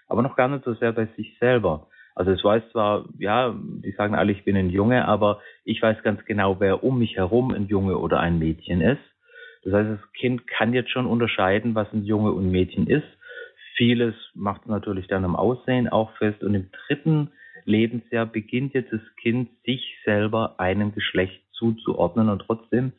aber 0.08 0.22
noch 0.22 0.36
gar 0.36 0.48
nicht 0.48 0.64
so 0.64 0.74
sehr 0.74 0.92
bei 0.92 1.06
sich 1.16 1.36
selber. 1.38 1.88
Also 2.14 2.30
es 2.30 2.44
weiß 2.44 2.62
zwar, 2.70 3.06
ja, 3.18 3.54
die 3.58 3.90
sagen 3.92 4.14
alle, 4.14 4.32
ich 4.32 4.44
bin 4.44 4.56
ein 4.56 4.70
Junge, 4.70 5.06
aber 5.06 5.40
ich 5.64 5.82
weiß 5.82 6.02
ganz 6.02 6.24
genau, 6.24 6.60
wer 6.60 6.84
um 6.84 6.98
mich 6.98 7.16
herum 7.16 7.50
ein 7.52 7.66
Junge 7.66 7.98
oder 7.98 8.20
ein 8.20 8.38
Mädchen 8.38 8.80
ist. 8.80 9.02
Das 9.64 9.72
heißt, 9.72 9.90
das 9.90 10.12
Kind 10.12 10.46
kann 10.46 10.74
jetzt 10.74 10.90
schon 10.90 11.06
unterscheiden, 11.06 11.74
was 11.74 11.92
ein 11.92 12.04
Junge 12.04 12.32
und 12.32 12.46
ein 12.46 12.50
Mädchen 12.52 12.86
ist. 12.86 13.06
Vieles 13.76 14.14
macht 14.34 14.62
es 14.62 14.68
natürlich 14.68 15.08
dann 15.08 15.24
am 15.24 15.34
Aussehen 15.34 15.88
auch 15.88 16.12
fest. 16.18 16.44
Und 16.44 16.54
im 16.54 16.70
dritten 16.86 17.32
Lebensjahr 17.64 18.26
beginnt 18.26 18.74
jetzt 18.74 18.92
das 18.92 19.00
Kind, 19.20 19.48
sich 19.64 19.98
selber 20.04 20.60
einem 20.60 20.94
Geschlecht 20.94 21.40
zuzuordnen. 21.52 22.28
Und 22.28 22.40
trotzdem 22.40 22.92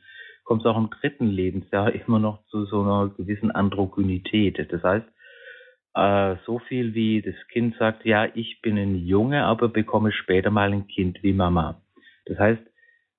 kommt 0.45 0.61
es 0.61 0.67
auch 0.67 0.77
im 0.77 0.89
dritten 0.89 1.27
Lebensjahr 1.27 1.93
immer 2.07 2.19
noch 2.19 2.45
zu 2.45 2.65
so 2.65 2.81
einer 2.81 3.09
gewissen 3.09 3.51
Androgynität. 3.51 4.71
Das 4.71 4.81
heißt, 4.81 5.05
äh, 5.95 6.35
so 6.45 6.59
viel 6.59 6.93
wie 6.93 7.21
das 7.21 7.35
Kind 7.51 7.75
sagt, 7.77 8.05
ja, 8.05 8.27
ich 8.33 8.61
bin 8.61 8.77
ein 8.77 8.95
Junge, 8.95 9.43
aber 9.43 9.67
bekomme 9.67 10.11
später 10.11 10.51
mal 10.51 10.71
ein 10.71 10.87
Kind 10.87 11.21
wie 11.23 11.33
Mama. 11.33 11.81
Das 12.25 12.39
heißt, 12.39 12.61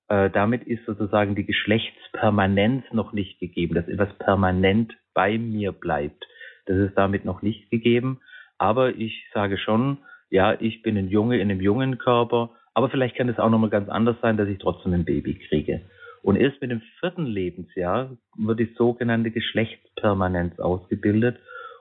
äh, 0.09 0.29
damit 0.29 0.63
ist 0.63 0.85
sozusagen 0.85 1.35
die 1.35 1.45
Geschlechtspermanenz 1.45 2.85
noch 2.91 3.13
nicht 3.13 3.39
gegeben, 3.39 3.75
dass 3.75 3.87
etwas 3.87 4.13
permanent 4.17 4.93
bei 5.13 5.37
mir 5.37 5.71
bleibt. 5.71 6.25
Das 6.65 6.77
ist 6.77 6.97
damit 6.97 7.25
noch 7.25 7.41
nicht 7.41 7.69
gegeben. 7.69 8.21
Aber 8.57 8.95
ich 8.95 9.25
sage 9.33 9.57
schon, 9.57 9.99
ja, 10.29 10.59
ich 10.59 10.81
bin 10.81 10.97
ein 10.97 11.09
Junge 11.09 11.37
in 11.37 11.49
einem 11.49 11.61
jungen 11.61 11.97
Körper, 11.97 12.51
aber 12.73 12.89
vielleicht 12.89 13.15
kann 13.15 13.29
es 13.29 13.39
auch 13.39 13.49
nochmal 13.49 13.69
ganz 13.69 13.89
anders 13.89 14.17
sein, 14.21 14.37
dass 14.37 14.47
ich 14.47 14.59
trotzdem 14.59 14.93
ein 14.93 15.05
Baby 15.05 15.35
kriege. 15.35 15.81
Und 16.27 16.35
erst 16.35 16.59
mit 16.59 16.71
dem 16.71 16.81
vierten 16.99 17.25
Lebensjahr 17.25 18.17
wird 18.35 18.59
die 18.59 18.73
sogenannte 18.75 19.31
Geschlechtspermanenz 19.31 20.59
ausgebildet. 20.59 21.39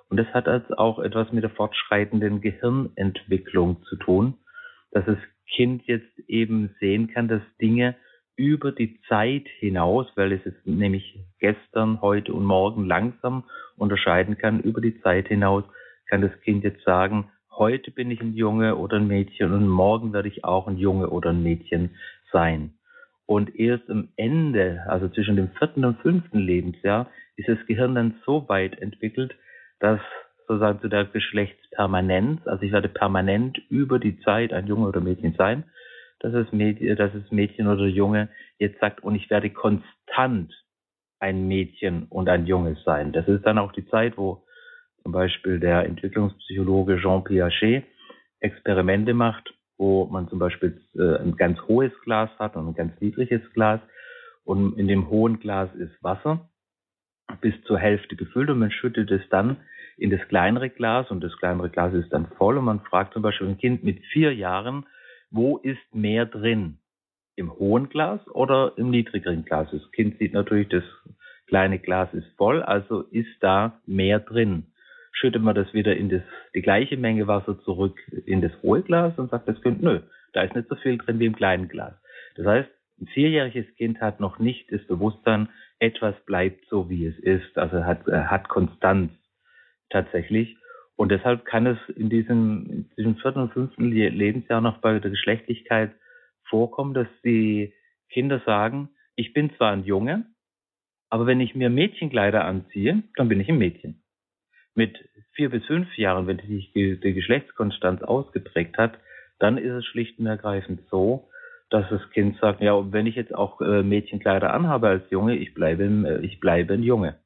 Und 0.08 0.18
das 0.18 0.28
hat 0.28 0.46
also 0.46 0.76
auch 0.76 1.00
etwas 1.00 1.32
mit 1.32 1.42
der 1.42 1.50
fortschreitenden 1.50 2.40
Gehirnentwicklung 2.40 3.82
zu 3.88 3.96
tun, 3.96 4.34
dass 4.92 5.04
das 5.04 5.18
Kind 5.52 5.82
jetzt 5.88 6.16
eben 6.28 6.76
sehen 6.78 7.08
kann, 7.08 7.26
dass 7.26 7.42
Dinge 7.60 7.96
über 8.36 8.70
die 8.70 9.00
Zeit 9.08 9.48
hinaus, 9.58 10.06
weil 10.14 10.30
es 10.30 10.46
es 10.46 10.54
nämlich 10.64 11.18
gestern, 11.40 12.00
heute 12.00 12.32
und 12.32 12.44
morgen 12.44 12.86
langsam 12.86 13.42
unterscheiden 13.76 14.38
kann, 14.38 14.60
über 14.60 14.80
die 14.80 15.00
Zeit 15.00 15.26
hinaus 15.26 15.64
kann 16.08 16.20
das 16.20 16.40
Kind 16.42 16.62
jetzt 16.62 16.84
sagen, 16.84 17.32
heute 17.50 17.90
bin 17.90 18.12
ich 18.12 18.20
ein 18.20 18.34
Junge 18.34 18.76
oder 18.76 18.98
ein 18.98 19.08
Mädchen 19.08 19.52
und 19.52 19.66
morgen 19.66 20.12
werde 20.12 20.28
ich 20.28 20.44
auch 20.44 20.68
ein 20.68 20.78
Junge 20.78 21.10
oder 21.10 21.30
ein 21.30 21.42
Mädchen 21.42 21.96
sein. 22.30 22.75
Und 23.26 23.58
erst 23.58 23.90
am 23.90 24.08
Ende, 24.16 24.84
also 24.88 25.08
zwischen 25.08 25.36
dem 25.36 25.50
vierten 25.58 25.84
und 25.84 26.00
fünften 26.00 26.38
Lebensjahr, 26.38 27.10
ist 27.36 27.48
das 27.48 27.58
Gehirn 27.66 27.94
dann 27.94 28.14
so 28.24 28.48
weit 28.48 28.80
entwickelt, 28.80 29.34
dass 29.80 30.00
sozusagen 30.46 30.80
zu 30.80 30.88
der 30.88 31.04
Geschlechtspermanenz, 31.06 32.46
also 32.46 32.62
ich 32.62 32.72
werde 32.72 32.88
permanent 32.88 33.58
über 33.68 33.98
die 33.98 34.20
Zeit 34.20 34.52
ein 34.52 34.66
Junge 34.68 34.86
oder 34.86 35.00
Mädchen 35.00 35.34
sein, 35.36 35.64
dass 36.20 36.32
das 36.32 36.52
Mädchen, 36.52 36.96
dass 36.96 37.12
das 37.12 37.30
Mädchen 37.30 37.66
oder 37.66 37.86
Junge 37.86 38.28
jetzt 38.58 38.80
sagt, 38.80 39.02
und 39.02 39.16
ich 39.16 39.28
werde 39.28 39.50
konstant 39.50 40.52
ein 41.18 41.48
Mädchen 41.48 42.04
und 42.04 42.28
ein 42.28 42.46
Junge 42.46 42.76
sein. 42.84 43.12
Das 43.12 43.26
ist 43.26 43.44
dann 43.44 43.58
auch 43.58 43.72
die 43.72 43.86
Zeit, 43.88 44.16
wo 44.16 44.44
zum 45.02 45.12
Beispiel 45.12 45.58
der 45.58 45.84
Entwicklungspsychologe 45.84 46.98
Jean 46.98 47.24
Piaget 47.24 47.84
Experimente 48.40 49.14
macht, 49.14 49.52
wo 49.78 50.06
man 50.06 50.28
zum 50.28 50.38
Beispiel 50.38 50.80
äh, 50.94 51.22
ein 51.22 51.36
ganz 51.36 51.60
hohes 51.62 51.92
Glas 52.04 52.30
hat 52.38 52.56
und 52.56 52.68
ein 52.68 52.74
ganz 52.74 53.00
niedriges 53.00 53.42
Glas. 53.52 53.80
Und 54.44 54.78
in 54.78 54.88
dem 54.88 55.08
hohen 55.10 55.40
Glas 55.40 55.74
ist 55.74 56.02
Wasser 56.02 56.48
bis 57.40 57.54
zur 57.64 57.78
Hälfte 57.78 58.16
gefüllt 58.16 58.50
und 58.50 58.60
man 58.60 58.70
schüttet 58.70 59.10
es 59.10 59.22
dann 59.30 59.56
in 59.96 60.10
das 60.10 60.20
kleinere 60.28 60.70
Glas 60.70 61.10
und 61.10 61.22
das 61.22 61.36
kleinere 61.38 61.70
Glas 61.70 61.94
ist 61.94 62.12
dann 62.12 62.28
voll 62.36 62.58
und 62.58 62.64
man 62.64 62.80
fragt 62.80 63.14
zum 63.14 63.22
Beispiel 63.22 63.48
ein 63.48 63.58
Kind 63.58 63.82
mit 63.82 64.04
vier 64.12 64.34
Jahren, 64.34 64.86
wo 65.30 65.56
ist 65.58 65.94
mehr 65.94 66.26
drin? 66.26 66.78
Im 67.34 67.52
hohen 67.52 67.88
Glas 67.88 68.20
oder 68.28 68.72
im 68.76 68.90
niedrigeren 68.90 69.44
Glas? 69.44 69.68
Das 69.70 69.90
Kind 69.92 70.18
sieht 70.18 70.32
natürlich, 70.32 70.68
das 70.68 70.84
kleine 71.46 71.78
Glas 71.78 72.12
ist 72.14 72.28
voll, 72.36 72.62
also 72.62 73.02
ist 73.10 73.36
da 73.40 73.80
mehr 73.86 74.20
drin. 74.20 74.72
Schüttet 75.18 75.42
man 75.42 75.54
das 75.54 75.72
wieder 75.72 75.96
in 75.96 76.10
das, 76.10 76.22
die 76.54 76.60
gleiche 76.60 76.98
Menge 76.98 77.26
Wasser 77.26 77.58
zurück 77.62 77.98
in 78.26 78.42
das 78.42 78.52
hohe 78.62 78.82
Glas 78.82 79.18
und 79.18 79.30
sagt 79.30 79.48
das 79.48 79.60
Kind, 79.62 79.82
nö, 79.82 80.00
Da 80.34 80.42
ist 80.42 80.54
nicht 80.54 80.68
so 80.68 80.76
viel 80.76 80.98
drin 80.98 81.18
wie 81.18 81.26
im 81.26 81.34
kleinen 81.34 81.68
Glas. 81.68 81.94
Das 82.36 82.46
heißt, 82.46 82.68
ein 83.00 83.06
vierjähriges 83.08 83.66
Kind 83.76 84.00
hat 84.00 84.20
noch 84.20 84.38
nicht 84.38 84.70
das 84.70 84.86
Bewusstsein, 84.86 85.48
etwas 85.78 86.14
bleibt 86.26 86.66
so, 86.68 86.90
wie 86.90 87.06
es 87.06 87.18
ist. 87.18 87.56
Also 87.56 87.84
hat, 87.84 88.06
hat 88.06 88.48
Konstanz 88.48 89.10
tatsächlich. 89.88 90.56
Und 90.96 91.10
deshalb 91.10 91.44
kann 91.46 91.66
es 91.66 91.78
in 91.96 92.10
diesem, 92.10 92.90
diesem 92.96 93.16
vierten 93.16 93.40
und 93.40 93.52
fünften 93.52 93.90
Lebensjahr 93.90 94.60
noch 94.60 94.78
bei 94.78 94.98
der 94.98 95.10
Geschlechtlichkeit 95.10 95.92
vorkommen, 96.48 96.94
dass 96.94 97.08
die 97.24 97.72
Kinder 98.10 98.40
sagen, 98.44 98.90
ich 99.14 99.32
bin 99.32 99.50
zwar 99.56 99.72
ein 99.72 99.84
Junge, 99.84 100.26
aber 101.08 101.26
wenn 101.26 101.40
ich 101.40 101.54
mir 101.54 101.70
Mädchenkleider 101.70 102.44
anziehe, 102.44 103.02
dann 103.16 103.28
bin 103.28 103.40
ich 103.40 103.48
ein 103.48 103.58
Mädchen. 103.58 104.02
Mit 104.76 105.08
vier 105.32 105.50
bis 105.50 105.64
fünf 105.66 105.96
Jahren, 105.98 106.26
wenn 106.26 106.38
sich 106.38 106.72
die, 106.72 107.00
die 107.00 107.14
Geschlechtskonstanz 107.14 108.02
ausgeprägt 108.02 108.78
hat, 108.78 108.98
dann 109.38 109.58
ist 109.58 109.72
es 109.72 109.84
schlicht 109.86 110.18
und 110.18 110.26
ergreifend 110.26 110.80
so, 110.90 111.28
dass 111.70 111.88
das 111.90 112.08
Kind 112.10 112.38
sagt, 112.40 112.60
ja, 112.60 112.92
wenn 112.92 113.06
ich 113.06 113.16
jetzt 113.16 113.34
auch 113.34 113.60
äh, 113.60 113.82
Mädchenkleider 113.82 114.54
anhabe 114.54 114.88
als 114.88 115.10
Junge, 115.10 115.36
ich 115.36 115.52
bleibe, 115.54 115.84
äh, 115.84 116.24
ich 116.24 116.40
bleibe 116.40 116.74
ein 116.74 116.82
Junge. 116.82 117.16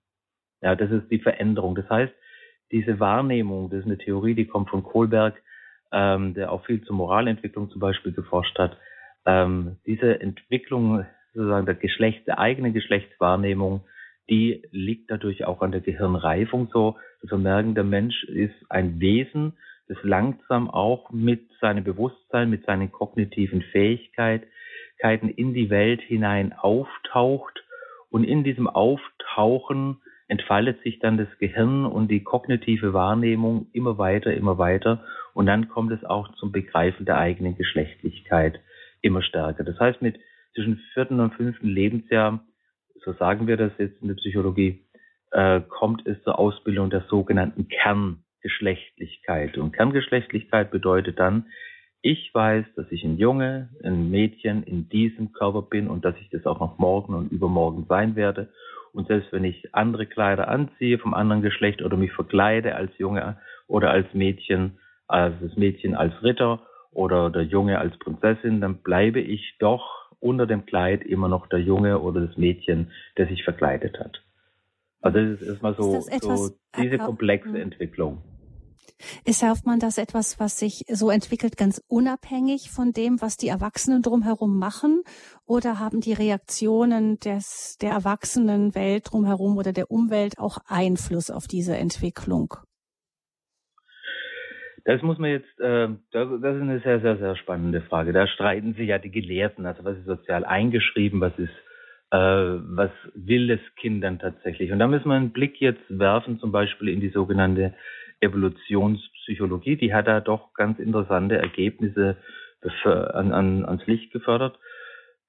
Ja, 0.62 0.74
das 0.74 0.90
ist 0.90 1.10
die 1.10 1.18
Veränderung. 1.18 1.74
Das 1.74 1.88
heißt, 1.90 2.12
diese 2.70 3.00
Wahrnehmung, 3.00 3.70
das 3.70 3.80
ist 3.80 3.86
eine 3.86 3.98
Theorie, 3.98 4.34
die 4.34 4.46
kommt 4.46 4.70
von 4.70 4.82
Kohlberg, 4.82 5.34
ähm, 5.92 6.34
der 6.34 6.52
auch 6.52 6.64
viel 6.64 6.82
zur 6.82 6.96
Moralentwicklung 6.96 7.70
zum 7.70 7.80
Beispiel 7.80 8.12
geforscht 8.12 8.58
hat. 8.58 8.76
Ähm, 9.26 9.76
diese 9.86 10.20
Entwicklung 10.20 11.04
sozusagen 11.34 11.66
der 11.66 11.74
Geschlecht, 11.74 12.26
der 12.26 12.38
eigenen 12.38 12.72
Geschlechtswahrnehmung, 12.72 13.82
die 14.30 14.62
liegt 14.70 15.10
natürlich 15.10 15.44
auch 15.44 15.60
an 15.60 15.72
der 15.72 15.80
Gehirnreifung 15.80 16.68
so, 16.72 16.96
wir 17.22 17.36
merken, 17.36 17.74
der 17.74 17.84
Mensch 17.84 18.24
ist 18.24 18.54
ein 18.70 19.00
Wesen, 19.00 19.54
das 19.88 19.98
langsam 20.02 20.70
auch 20.70 21.10
mit 21.10 21.50
seinem 21.60 21.84
Bewusstsein, 21.84 22.48
mit 22.48 22.64
seinen 22.64 22.92
kognitiven 22.92 23.60
Fähigkeiten 23.72 25.28
in 25.28 25.52
die 25.52 25.68
Welt 25.68 26.00
hinein 26.00 26.52
auftaucht 26.52 27.64
und 28.10 28.24
in 28.24 28.44
diesem 28.44 28.68
Auftauchen 28.68 29.98
entfaltet 30.28 30.80
sich 30.82 31.00
dann 31.00 31.18
das 31.18 31.28
Gehirn 31.38 31.84
und 31.84 32.08
die 32.08 32.22
kognitive 32.22 32.92
Wahrnehmung 32.92 33.66
immer 33.72 33.98
weiter, 33.98 34.32
immer 34.32 34.58
weiter 34.58 35.04
und 35.34 35.46
dann 35.46 35.68
kommt 35.68 35.90
es 35.90 36.04
auch 36.04 36.32
zum 36.36 36.52
Begreifen 36.52 37.04
der 37.04 37.18
eigenen 37.18 37.56
Geschlechtlichkeit 37.56 38.60
immer 39.02 39.22
stärker. 39.22 39.64
Das 39.64 39.78
heißt, 39.80 40.00
mit 40.02 40.20
zwischen 40.54 40.80
vierten 40.94 41.20
und 41.20 41.34
fünften 41.34 41.68
Lebensjahr, 41.68 42.44
so 43.04 43.12
sagen 43.14 43.46
wir 43.46 43.56
das 43.56 43.72
jetzt 43.78 44.00
in 44.02 44.08
der 44.08 44.14
Psychologie, 44.14 44.84
äh, 45.30 45.60
kommt 45.60 46.06
es 46.06 46.22
zur 46.24 46.38
Ausbildung 46.38 46.90
der 46.90 47.02
sogenannten 47.08 47.68
Kerngeschlechtlichkeit. 47.68 49.58
Und 49.58 49.72
Kerngeschlechtlichkeit 49.72 50.70
bedeutet 50.70 51.18
dann, 51.18 51.46
ich 52.02 52.34
weiß, 52.34 52.64
dass 52.76 52.90
ich 52.90 53.04
ein 53.04 53.18
Junge, 53.18 53.68
ein 53.84 54.10
Mädchen 54.10 54.62
in 54.62 54.88
diesem 54.88 55.32
Körper 55.32 55.62
bin 55.62 55.88
und 55.88 56.04
dass 56.04 56.16
ich 56.16 56.30
das 56.30 56.46
auch 56.46 56.58
noch 56.58 56.78
morgen 56.78 57.14
und 57.14 57.30
übermorgen 57.30 57.84
sein 57.88 58.16
werde. 58.16 58.48
Und 58.92 59.06
selbst 59.06 59.32
wenn 59.32 59.44
ich 59.44 59.74
andere 59.74 60.06
Kleider 60.06 60.48
anziehe 60.48 60.98
vom 60.98 61.14
anderen 61.14 61.42
Geschlecht 61.42 61.82
oder 61.82 61.96
mich 61.96 62.12
verkleide 62.12 62.74
als 62.74 62.90
Junge 62.98 63.36
oder 63.68 63.90
als 63.90 64.12
Mädchen, 64.14 64.78
als 65.06 65.34
das 65.40 65.56
Mädchen 65.56 65.94
als 65.94 66.22
Ritter 66.22 66.62
oder 66.90 67.30
der 67.30 67.42
Junge 67.42 67.78
als 67.78 67.96
Prinzessin, 67.98 68.60
dann 68.60 68.78
bleibe 68.78 69.20
ich 69.20 69.56
doch 69.58 69.99
unter 70.20 70.46
dem 70.46 70.66
Kleid 70.66 71.02
immer 71.02 71.28
noch 71.28 71.48
der 71.48 71.60
Junge 71.60 71.98
oder 72.00 72.26
das 72.26 72.36
Mädchen, 72.36 72.92
der 73.16 73.26
sich 73.26 73.42
verkleidet 73.42 73.98
hat. 73.98 74.22
Also 75.00 75.18
das 75.18 75.40
ist 75.40 75.48
erstmal 75.48 75.74
so, 75.74 76.00
so 76.00 76.50
diese 76.76 76.98
komplexe 76.98 77.58
Entwicklung. 77.58 78.22
Ist 79.24 79.42
Hoffmann 79.42 79.80
das 79.80 79.96
etwas, 79.98 80.38
was 80.38 80.58
sich 80.58 80.84
so 80.88 81.10
entwickelt, 81.10 81.56
ganz 81.56 81.82
unabhängig 81.88 82.70
von 82.70 82.92
dem, 82.92 83.20
was 83.22 83.36
die 83.36 83.48
Erwachsenen 83.48 84.02
drumherum 84.02 84.58
machen? 84.58 85.02
Oder 85.46 85.78
haben 85.78 86.00
die 86.00 86.12
Reaktionen 86.12 87.18
des, 87.18 87.78
der 87.80 87.92
Erwachsenenwelt 87.92 89.10
drumherum 89.10 89.56
oder 89.56 89.72
der 89.72 89.90
Umwelt 89.90 90.38
auch 90.38 90.58
Einfluss 90.66 91.30
auf 91.30 91.46
diese 91.46 91.76
Entwicklung? 91.76 92.56
Das 94.84 95.02
muss 95.02 95.18
man 95.18 95.30
jetzt, 95.30 95.60
äh, 95.60 95.88
das, 96.12 96.28
das 96.40 96.56
ist 96.56 96.62
eine 96.62 96.80
sehr, 96.80 97.00
sehr, 97.00 97.16
sehr 97.16 97.36
spannende 97.36 97.82
Frage. 97.82 98.12
Da 98.12 98.26
streiten 98.26 98.74
sich 98.74 98.88
ja 98.88 98.98
die 98.98 99.10
Gelehrten, 99.10 99.66
also 99.66 99.84
was 99.84 99.98
ist 99.98 100.06
sozial 100.06 100.44
eingeschrieben, 100.44 101.20
was 101.20 101.38
ist, 101.38 101.54
äh, 102.10 102.16
was 102.16 102.90
will 103.14 103.48
das 103.48 103.60
Kind 103.76 104.02
dann 104.02 104.18
tatsächlich? 104.18 104.72
Und 104.72 104.78
da 104.78 104.86
müssen 104.86 105.08
wir 105.08 105.16
einen 105.16 105.32
Blick 105.32 105.60
jetzt 105.60 105.84
werfen, 105.88 106.38
zum 106.38 106.52
Beispiel 106.52 106.88
in 106.88 107.00
die 107.00 107.10
sogenannte 107.10 107.74
Evolutionspsychologie, 108.20 109.76
die 109.76 109.94
hat 109.94 110.06
da 110.06 110.20
doch 110.20 110.52
ganz 110.54 110.78
interessante 110.78 111.38
Ergebnisse 111.38 112.16
an, 112.84 113.32
an, 113.32 113.64
ans 113.64 113.86
Licht 113.86 114.12
gefördert. 114.12 114.58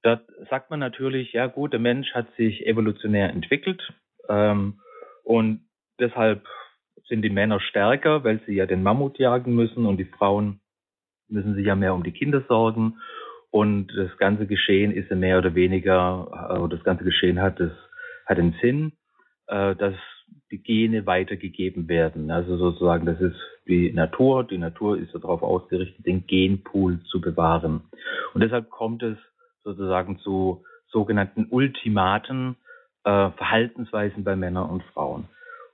Da 0.04 0.22
sagt 0.50 0.70
man 0.70 0.80
natürlich, 0.80 1.32
ja 1.32 1.48
gut, 1.48 1.74
der 1.74 1.80
Mensch 1.80 2.14
hat 2.14 2.28
sich 2.36 2.66
evolutionär 2.66 3.30
entwickelt 3.30 3.82
ähm, 4.28 4.82
und 5.24 5.62
deshalb 6.00 6.46
sind 7.12 7.22
die 7.22 7.30
Männer 7.30 7.60
stärker, 7.60 8.24
weil 8.24 8.40
sie 8.48 8.54
ja 8.54 8.66
den 8.66 8.82
Mammut 8.82 9.20
jagen 9.20 9.54
müssen 9.54 9.86
und 9.86 9.98
die 9.98 10.06
Frauen 10.06 10.62
müssen 11.28 11.54
sich 11.56 11.66
ja 11.66 11.76
mehr 11.76 11.94
um 11.94 12.04
die 12.04 12.14
Kinder 12.14 12.44
sorgen 12.48 12.96
und 13.52 13.94
das 13.96 14.18
ganze 14.18 14.48
Geschehen 14.48 14.92
ist 14.92 15.10
ja 15.10 15.16
mehr 15.18 15.38
oder 15.38 15.54
weniger, 15.54 16.56
äh, 16.56 16.70
das 16.70 16.84
ganze 16.84 17.04
Geschehen 17.04 17.42
hat 17.42 17.60
es 17.60 17.72
hat 18.26 18.40
einen 18.40 18.56
Sinn, 18.62 18.94
äh, 19.48 19.76
dass 19.76 19.96
die 20.52 20.64
Gene 20.64 21.06
weitergegeben 21.06 21.90
werden. 21.90 22.32
Also 22.32 22.58
sozusagen, 22.58 23.06
das 23.06 23.20
ist 23.20 23.36
die 23.68 23.92
Natur. 23.92 24.46
Die 24.46 24.58
Natur 24.58 24.98
ist 24.98 25.14
darauf 25.14 25.44
ausgerichtet, 25.44 26.06
den 26.06 26.26
Genpool 26.28 27.00
zu 27.10 27.20
bewahren. 27.20 27.82
Und 28.34 28.42
deshalb 28.42 28.70
kommt 28.70 29.04
es 29.04 29.18
sozusagen 29.64 30.20
zu 30.20 30.64
sogenannten 30.88 31.48
Ultimaten 31.50 32.56
äh, 33.04 33.32
Verhaltensweisen 33.32 34.24
bei 34.24 34.36
Männern 34.36 34.70
und 34.70 34.84
Frauen. 34.94 35.28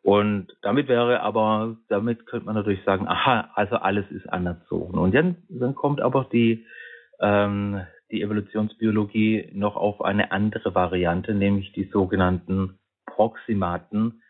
Und 0.07 0.47
damit 0.61 0.87
wäre 0.87 1.19
aber, 1.19 1.75
damit 1.89 2.27
könnte 2.27 2.45
man 2.45 2.55
natürlich 2.55 2.81
sagen, 2.85 3.09
aha, 3.09 3.51
also 3.55 3.75
alles 3.75 4.09
ist 4.09 4.25
anerzogen. 4.31 4.97
Und 4.97 5.13
dann, 5.13 5.35
dann 5.49 5.75
kommt 5.75 5.99
aber 5.99 6.29
die, 6.31 6.65
ähm, 7.19 7.81
die 8.09 8.21
Evolutionsbiologie 8.21 9.49
noch 9.53 9.75
auf 9.75 10.01
eine 10.01 10.31
andere 10.31 10.73
Variante, 10.73 11.33
nämlich 11.33 11.73
die 11.73 11.89
sogenannten 11.91 12.79
Proximaten, 13.05 14.21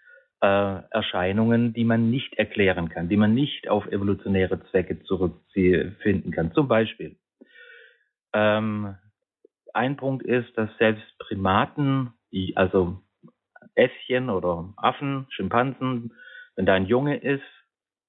äh, 0.41 0.81
Erscheinungen, 0.89 1.73
die 1.73 1.83
man 1.83 2.09
nicht 2.09 2.33
erklären 2.39 2.89
kann, 2.89 3.07
die 3.07 3.17
man 3.17 3.35
nicht 3.35 3.69
auf 3.69 3.85
evolutionäre 3.85 4.59
Zwecke 4.71 5.03
zurückfinden 5.03 6.31
kann. 6.31 6.53
Zum 6.53 6.67
Beispiel. 6.67 7.17
Ähm, 8.33 8.95
ein 9.75 9.95
Punkt 9.95 10.25
ist, 10.25 10.57
dass 10.57 10.75
selbst 10.79 11.05
Primaten, 11.19 12.13
also 12.55 12.99
Äffchen 13.77 14.29
oder 14.29 14.73
Affen, 14.77 15.27
Schimpansen, 15.29 16.13
wenn 16.55 16.65
da 16.65 16.73
ein 16.73 16.85
Junge 16.85 17.17
ist, 17.17 17.43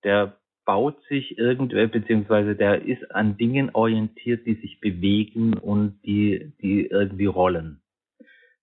der 0.05 0.39
baut 0.65 1.03
sich 1.09 1.39
irgendwie, 1.39 1.87
beziehungsweise 1.87 2.55
der 2.55 2.83
ist 2.83 3.15
an 3.15 3.37
Dingen 3.37 3.71
orientiert, 3.73 4.47
die 4.47 4.55
sich 4.55 4.81
bewegen 4.81 5.55
und 5.55 6.01
die, 6.05 6.53
die 6.61 6.87
irgendwie 6.87 7.27
rollen. 7.27 7.81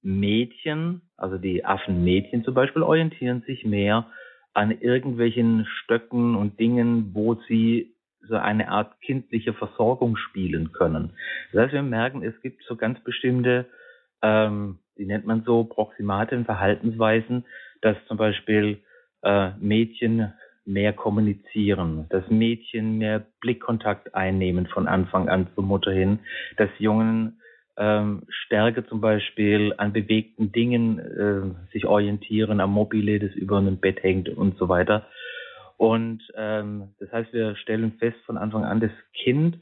Mädchen, 0.02 1.02
also 1.18 1.38
die 1.38 1.66
Affenmädchen 1.66 2.44
zum 2.44 2.54
Beispiel, 2.54 2.84
orientieren 2.84 3.42
sich 3.48 3.66
mehr 3.66 4.06
an 4.54 4.72
irgendwelchen 4.72 5.66
Stöcken 5.66 6.36
und 6.36 6.60
Dingen, 6.60 7.12
wo 7.14 7.36
sie 7.48 7.96
so 8.22 8.36
eine 8.36 8.70
Art 8.70 9.02
kindliche 9.02 9.54
Versorgung 9.54 10.16
spielen 10.16 10.72
können. 10.72 11.12
Das 11.52 11.64
heißt, 11.64 11.74
wir 11.74 11.84
merken, 11.84 12.24
es 12.24 12.40
gibt 12.42 12.64
so 12.64 12.76
ganz 12.76 13.00
bestimmte, 13.04 13.66
ähm, 14.22 14.80
die 14.98 15.06
nennt 15.06 15.26
man 15.26 15.44
so 15.44 15.64
Proximaten, 15.64 16.46
Verhaltensweisen, 16.46 17.46
dass 17.82 17.98
zum 18.08 18.18
Beispiel 18.18 18.80
äh, 19.24 19.52
Mädchen 19.60 20.34
mehr 20.66 20.94
kommunizieren, 20.94 22.08
dass 22.10 22.30
Mädchen 22.30 22.98
mehr 22.98 23.24
Blickkontakt 23.40 24.16
einnehmen 24.16 24.66
von 24.68 24.88
Anfang 24.88 25.30
an 25.30 25.48
zur 25.54 25.64
Mutter 25.64 25.92
hin, 25.92 26.20
dass 26.58 26.70
Jungen 26.80 27.40
ähm, 27.78 28.24
stärker 28.30 28.88
zum 28.88 29.02
Beispiel 29.02 29.74
an 29.78 29.94
bewegten 29.94 30.52
Dingen 30.52 31.00
äh, 31.00 31.72
sich 31.72 31.86
orientieren, 31.86 32.62
am 32.62 32.72
Mobile, 32.72 33.20
das 33.20 33.36
über 33.36 33.58
einem 33.58 33.78
Bett 33.78 34.02
hängt 34.02 34.30
und 34.30 34.58
so 34.58 34.70
weiter. 34.70 35.06
Und 35.78 36.22
ähm, 36.36 36.94
das 37.00 37.12
heißt, 37.12 37.34
wir 37.34 37.56
stellen 37.58 37.94
fest 38.00 38.18
von 38.26 38.38
Anfang 38.38 38.64
an, 38.64 38.80
das 38.80 38.92
Kind 39.14 39.60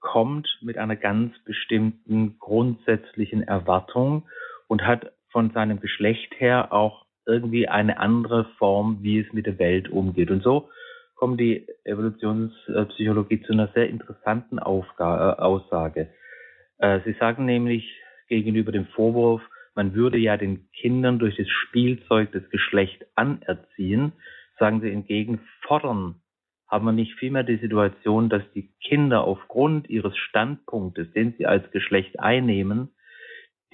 kommt 0.00 0.48
mit 0.62 0.78
einer 0.78 0.96
ganz 0.96 1.36
bestimmten 1.44 2.38
grundsätzlichen 2.38 3.42
Erwartung 3.42 4.28
und 4.68 4.86
hat 4.86 5.12
von 5.30 5.50
seinem 5.50 5.80
Geschlecht 5.80 6.34
her 6.38 6.72
auch 6.72 7.06
irgendwie 7.26 7.68
eine 7.68 7.98
andere 7.98 8.44
Form, 8.58 8.98
wie 9.02 9.18
es 9.20 9.32
mit 9.32 9.46
der 9.46 9.58
Welt 9.58 9.88
umgeht. 9.88 10.30
Und 10.30 10.42
so 10.42 10.68
kommt 11.16 11.40
die 11.40 11.66
Evolutionspsychologie 11.84 13.42
zu 13.42 13.52
einer 13.52 13.68
sehr 13.68 13.88
interessanten 13.88 14.58
Aufgabe, 14.58 15.36
äh, 15.38 15.42
Aussage. 15.42 16.10
Äh, 16.78 17.00
sie 17.04 17.14
sagen 17.14 17.44
nämlich 17.46 17.90
gegenüber 18.28 18.72
dem 18.72 18.86
Vorwurf, 18.86 19.42
man 19.74 19.94
würde 19.94 20.18
ja 20.18 20.36
den 20.36 20.70
Kindern 20.72 21.18
durch 21.18 21.36
das 21.36 21.48
Spielzeug 21.48 22.32
das 22.32 22.48
Geschlecht 22.50 23.04
anerziehen, 23.14 24.12
sagen 24.58 24.80
sie 24.80 24.90
hingegen, 24.90 25.40
fordern 25.62 26.16
haben 26.68 26.84
wir 26.84 26.92
nicht 26.92 27.14
vielmehr 27.18 27.44
die 27.44 27.58
Situation, 27.58 28.28
dass 28.28 28.42
die 28.54 28.72
Kinder 28.82 29.24
aufgrund 29.24 29.88
ihres 29.88 30.16
Standpunktes, 30.16 31.12
den 31.12 31.34
sie 31.38 31.46
als 31.46 31.70
Geschlecht 31.70 32.18
einnehmen, 32.18 32.90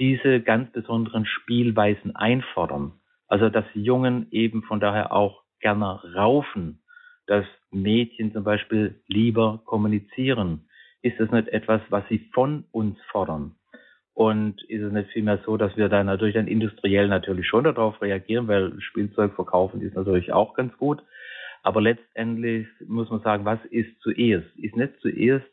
diese 0.02 0.40
ganz 0.40 0.72
besonderen 0.72 1.26
Spielweisen 1.26 2.16
einfordern. 2.16 2.94
Also 3.28 3.50
dass 3.50 3.64
Jungen 3.72 4.26
eben 4.32 4.64
von 4.64 4.80
daher 4.80 5.12
auch 5.12 5.44
gerne 5.60 6.02
raufen, 6.16 6.82
dass 7.28 7.44
Mädchen 7.70 8.32
zum 8.32 8.42
Beispiel 8.42 9.00
lieber 9.06 9.62
kommunizieren. 9.64 10.68
Ist 11.02 11.20
das 11.20 11.30
nicht 11.30 11.46
etwas, 11.50 11.80
was 11.90 12.02
sie 12.08 12.18
von 12.34 12.64
uns 12.72 12.98
fordern? 13.12 13.54
Und 14.12 14.60
ist 14.64 14.82
es 14.82 14.92
nicht 14.92 15.10
vielmehr 15.12 15.38
so, 15.46 15.56
dass 15.56 15.76
wir 15.76 15.88
da 15.88 16.02
natürlich 16.02 16.34
dann 16.34 16.48
industriell 16.48 17.06
natürlich 17.06 17.46
schon 17.46 17.62
darauf 17.62 18.02
reagieren, 18.02 18.48
weil 18.48 18.80
Spielzeug 18.80 19.36
verkaufen 19.36 19.82
ist 19.82 19.94
natürlich 19.94 20.32
auch 20.32 20.54
ganz 20.54 20.76
gut. 20.78 21.00
Aber 21.62 21.80
letztendlich 21.80 22.66
muss 22.88 23.08
man 23.08 23.20
sagen, 23.20 23.44
was 23.44 23.64
ist 23.66 24.00
zuerst? 24.00 24.48
Ist 24.56 24.74
nicht 24.74 24.94
zuerst 25.00 25.46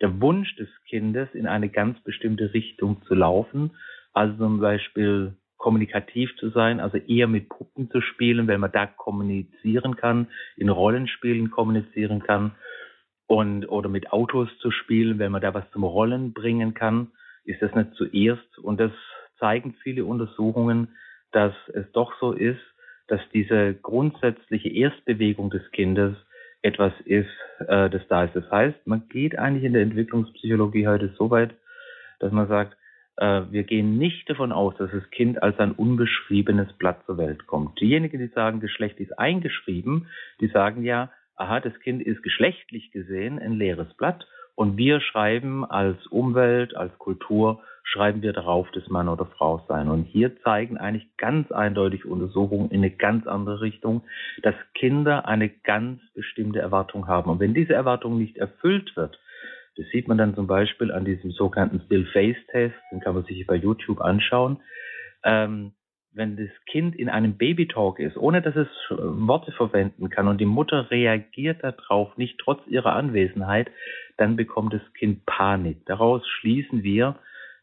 der 0.00 0.20
Wunsch 0.20 0.54
des 0.56 0.68
Kindes, 0.88 1.28
in 1.32 1.46
eine 1.46 1.68
ganz 1.68 1.98
bestimmte 2.04 2.54
Richtung 2.54 3.02
zu 3.08 3.14
laufen, 3.14 3.72
also 4.16 4.34
zum 4.38 4.60
Beispiel 4.60 5.34
kommunikativ 5.58 6.34
zu 6.36 6.48
sein, 6.48 6.80
also 6.80 6.96
eher 6.96 7.26
mit 7.26 7.50
Puppen 7.50 7.90
zu 7.90 8.00
spielen, 8.00 8.48
weil 8.48 8.56
man 8.56 8.72
da 8.72 8.86
kommunizieren 8.86 9.96
kann, 9.96 10.28
in 10.56 10.70
Rollenspielen 10.70 11.50
kommunizieren 11.50 12.22
kann 12.22 12.52
und 13.26 13.66
oder 13.66 13.90
mit 13.90 14.12
Autos 14.12 14.48
zu 14.60 14.70
spielen, 14.70 15.18
wenn 15.18 15.32
man 15.32 15.42
da 15.42 15.52
was 15.52 15.70
zum 15.70 15.84
Rollen 15.84 16.32
bringen 16.32 16.72
kann, 16.72 17.08
ist 17.44 17.60
das 17.60 17.74
nicht 17.74 17.92
zuerst 17.94 18.58
und 18.58 18.80
das 18.80 18.92
zeigen 19.38 19.74
viele 19.82 20.06
Untersuchungen, 20.06 20.88
dass 21.32 21.52
es 21.74 21.84
doch 21.92 22.14
so 22.18 22.32
ist, 22.32 22.62
dass 23.08 23.20
diese 23.34 23.74
grundsätzliche 23.74 24.70
Erstbewegung 24.70 25.50
des 25.50 25.70
Kindes 25.72 26.16
etwas 26.62 26.92
ist, 27.04 27.28
äh, 27.68 27.90
das 27.90 28.00
da 28.08 28.24
ist. 28.24 28.34
Das 28.34 28.50
heißt, 28.50 28.86
man 28.86 29.08
geht 29.08 29.38
eigentlich 29.38 29.64
in 29.64 29.74
der 29.74 29.82
Entwicklungspsychologie 29.82 30.86
heute 30.86 31.12
so 31.18 31.30
weit, 31.30 31.54
dass 32.18 32.32
man 32.32 32.48
sagt, 32.48 32.78
wir 33.18 33.62
gehen 33.64 33.98
nicht 33.98 34.28
davon 34.28 34.52
aus, 34.52 34.74
dass 34.76 34.90
das 34.90 35.08
Kind 35.10 35.42
als 35.42 35.58
ein 35.58 35.72
unbeschriebenes 35.72 36.72
Blatt 36.74 37.04
zur 37.06 37.16
Welt 37.16 37.46
kommt. 37.46 37.80
Diejenigen, 37.80 38.18
die 38.18 38.28
sagen, 38.28 38.60
Geschlecht 38.60 39.00
ist 39.00 39.18
eingeschrieben, 39.18 40.08
die 40.40 40.48
sagen 40.48 40.82
ja, 40.82 41.10
aha, 41.36 41.60
das 41.60 41.78
Kind 41.80 42.02
ist 42.02 42.22
geschlechtlich 42.22 42.90
gesehen 42.90 43.38
ein 43.38 43.52
leeres 43.52 43.92
Blatt 43.94 44.26
und 44.56 44.78
wir 44.78 45.00
schreiben 45.00 45.64
als 45.64 46.06
Umwelt, 46.06 46.76
als 46.76 46.98
Kultur, 46.98 47.60
schreiben 47.84 48.22
wir 48.22 48.32
darauf, 48.32 48.70
dass 48.72 48.88
Mann 48.88 49.08
oder 49.08 49.26
Frau 49.26 49.64
sein. 49.68 49.88
Und 49.88 50.04
hier 50.04 50.40
zeigen 50.42 50.78
eigentlich 50.78 51.06
ganz 51.18 51.52
eindeutig 51.52 52.04
Untersuchungen 52.04 52.70
in 52.70 52.78
eine 52.78 52.90
ganz 52.90 53.26
andere 53.26 53.60
Richtung, 53.60 54.02
dass 54.42 54.54
Kinder 54.74 55.28
eine 55.28 55.50
ganz 55.50 56.00
bestimmte 56.14 56.58
Erwartung 56.58 57.06
haben. 57.06 57.30
Und 57.30 57.38
wenn 57.38 57.54
diese 57.54 57.74
Erwartung 57.74 58.18
nicht 58.18 58.38
erfüllt 58.38 58.96
wird, 58.96 59.18
das 59.76 59.86
sieht 59.92 60.08
man 60.08 60.18
dann 60.18 60.34
zum 60.34 60.46
Beispiel 60.46 60.90
an 60.90 61.04
diesem 61.04 61.30
sogenannten 61.30 61.80
Still-Face-Test, 61.86 62.74
den 62.90 63.00
kann 63.00 63.14
man 63.14 63.24
sich 63.24 63.46
bei 63.46 63.56
YouTube 63.56 64.00
anschauen. 64.00 64.58
Ähm, 65.22 65.72
wenn 66.12 66.36
das 66.36 66.48
Kind 66.64 66.96
in 66.96 67.10
einem 67.10 67.36
Babytalk 67.36 67.98
ist, 67.98 68.16
ohne 68.16 68.40
dass 68.40 68.56
es 68.56 68.68
Worte 68.90 69.52
verwenden 69.52 70.08
kann 70.08 70.28
und 70.28 70.40
die 70.40 70.46
Mutter 70.46 70.90
reagiert 70.90 71.62
darauf 71.62 72.16
nicht 72.16 72.38
trotz 72.38 72.66
ihrer 72.66 72.94
Anwesenheit, 72.94 73.70
dann 74.16 74.36
bekommt 74.36 74.72
das 74.72 74.80
Kind 74.94 75.26
Panik. 75.26 75.84
Daraus 75.84 76.26
schließen 76.26 76.82
wir, 76.82 77.16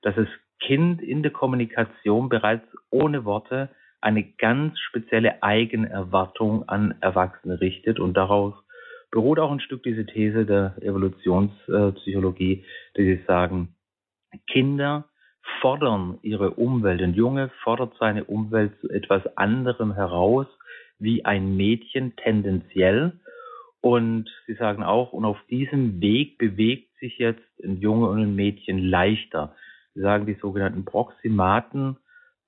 dass 0.03 0.15
das 0.15 0.27
Kind 0.59 1.01
in 1.01 1.23
der 1.23 1.31
Kommunikation 1.31 2.29
bereits 2.29 2.65
ohne 2.91 3.25
Worte 3.25 3.69
eine 4.01 4.23
ganz 4.23 4.77
spezielle 4.79 5.41
Eigenerwartung 5.41 6.67
an 6.69 6.93
Erwachsene 7.01 7.59
richtet 7.59 7.99
und 7.99 8.15
daraus 8.15 8.53
beruht 9.13 9.37
auch 9.37 9.51
ein 9.51 9.59
Stück 9.59 9.83
diese 9.83 10.07
These 10.07 10.43
der 10.43 10.73
Evolutionspsychologie, 10.81 12.65
die 12.97 13.03
sie 13.03 13.23
sagen, 13.27 13.75
Kinder 14.47 15.05
fordern 15.61 16.17
ihre 16.23 16.51
Umwelt. 16.51 16.99
Ein 16.99 17.13
Junge 17.13 17.51
fordert 17.63 17.93
seine 17.99 18.23
Umwelt 18.23 18.73
zu 18.81 18.89
etwas 18.89 19.21
anderem 19.37 19.93
heraus, 19.93 20.47
wie 20.97 21.25
ein 21.25 21.55
Mädchen 21.55 22.15
tendenziell. 22.15 23.19
Und 23.81 24.31
sie 24.47 24.55
sagen 24.55 24.81
auch, 24.81 25.13
und 25.13 25.25
auf 25.25 25.37
diesem 25.47 26.01
Weg 26.01 26.39
bewegt 26.39 26.97
sich 26.99 27.19
jetzt 27.19 27.43
ein 27.63 27.81
Junge 27.81 28.09
und 28.09 28.19
ein 28.19 28.35
Mädchen 28.35 28.79
leichter. 28.79 29.55
Sie 29.93 30.01
sagen 30.01 30.25
die 30.25 30.39
sogenannten 30.41 30.85
Proximaten, 30.85 31.97